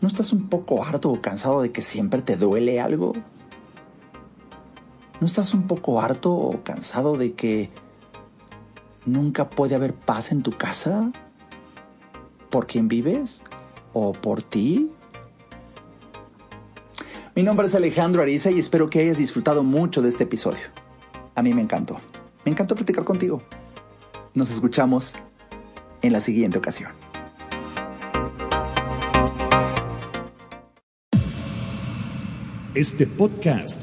¿No 0.00 0.08
estás 0.08 0.32
un 0.32 0.48
poco 0.48 0.84
harto 0.84 1.10
o 1.10 1.20
cansado 1.20 1.60
de 1.62 1.72
que 1.72 1.82
siempre 1.82 2.22
te 2.22 2.36
duele 2.36 2.80
algo? 2.80 3.12
¿No 5.20 5.26
estás 5.26 5.52
un 5.52 5.66
poco 5.66 6.00
harto 6.00 6.32
o 6.32 6.62
cansado 6.64 7.18
de 7.18 7.34
que 7.34 7.68
nunca 9.04 9.50
puede 9.50 9.74
haber 9.74 9.92
paz 9.92 10.32
en 10.32 10.42
tu 10.42 10.52
casa? 10.52 11.12
¿Por 12.48 12.66
quién 12.66 12.88
vives? 12.88 13.42
¿O 13.92 14.12
por 14.12 14.42
ti? 14.42 14.90
Mi 17.36 17.42
nombre 17.42 17.66
es 17.66 17.74
Alejandro 17.74 18.22
Ariza 18.22 18.50
y 18.50 18.58
espero 18.58 18.88
que 18.88 19.00
hayas 19.00 19.18
disfrutado 19.18 19.62
mucho 19.62 20.00
de 20.00 20.08
este 20.08 20.24
episodio. 20.24 20.62
A 21.34 21.42
mí 21.42 21.52
me 21.52 21.60
encantó. 21.60 22.00
Me 22.46 22.52
encantó 22.52 22.74
platicar 22.74 23.04
contigo. 23.04 23.42
Nos 24.32 24.50
escuchamos 24.50 25.16
en 26.00 26.14
la 26.14 26.20
siguiente 26.20 26.56
ocasión. 26.56 26.92
Este 32.74 33.06
podcast 33.06 33.82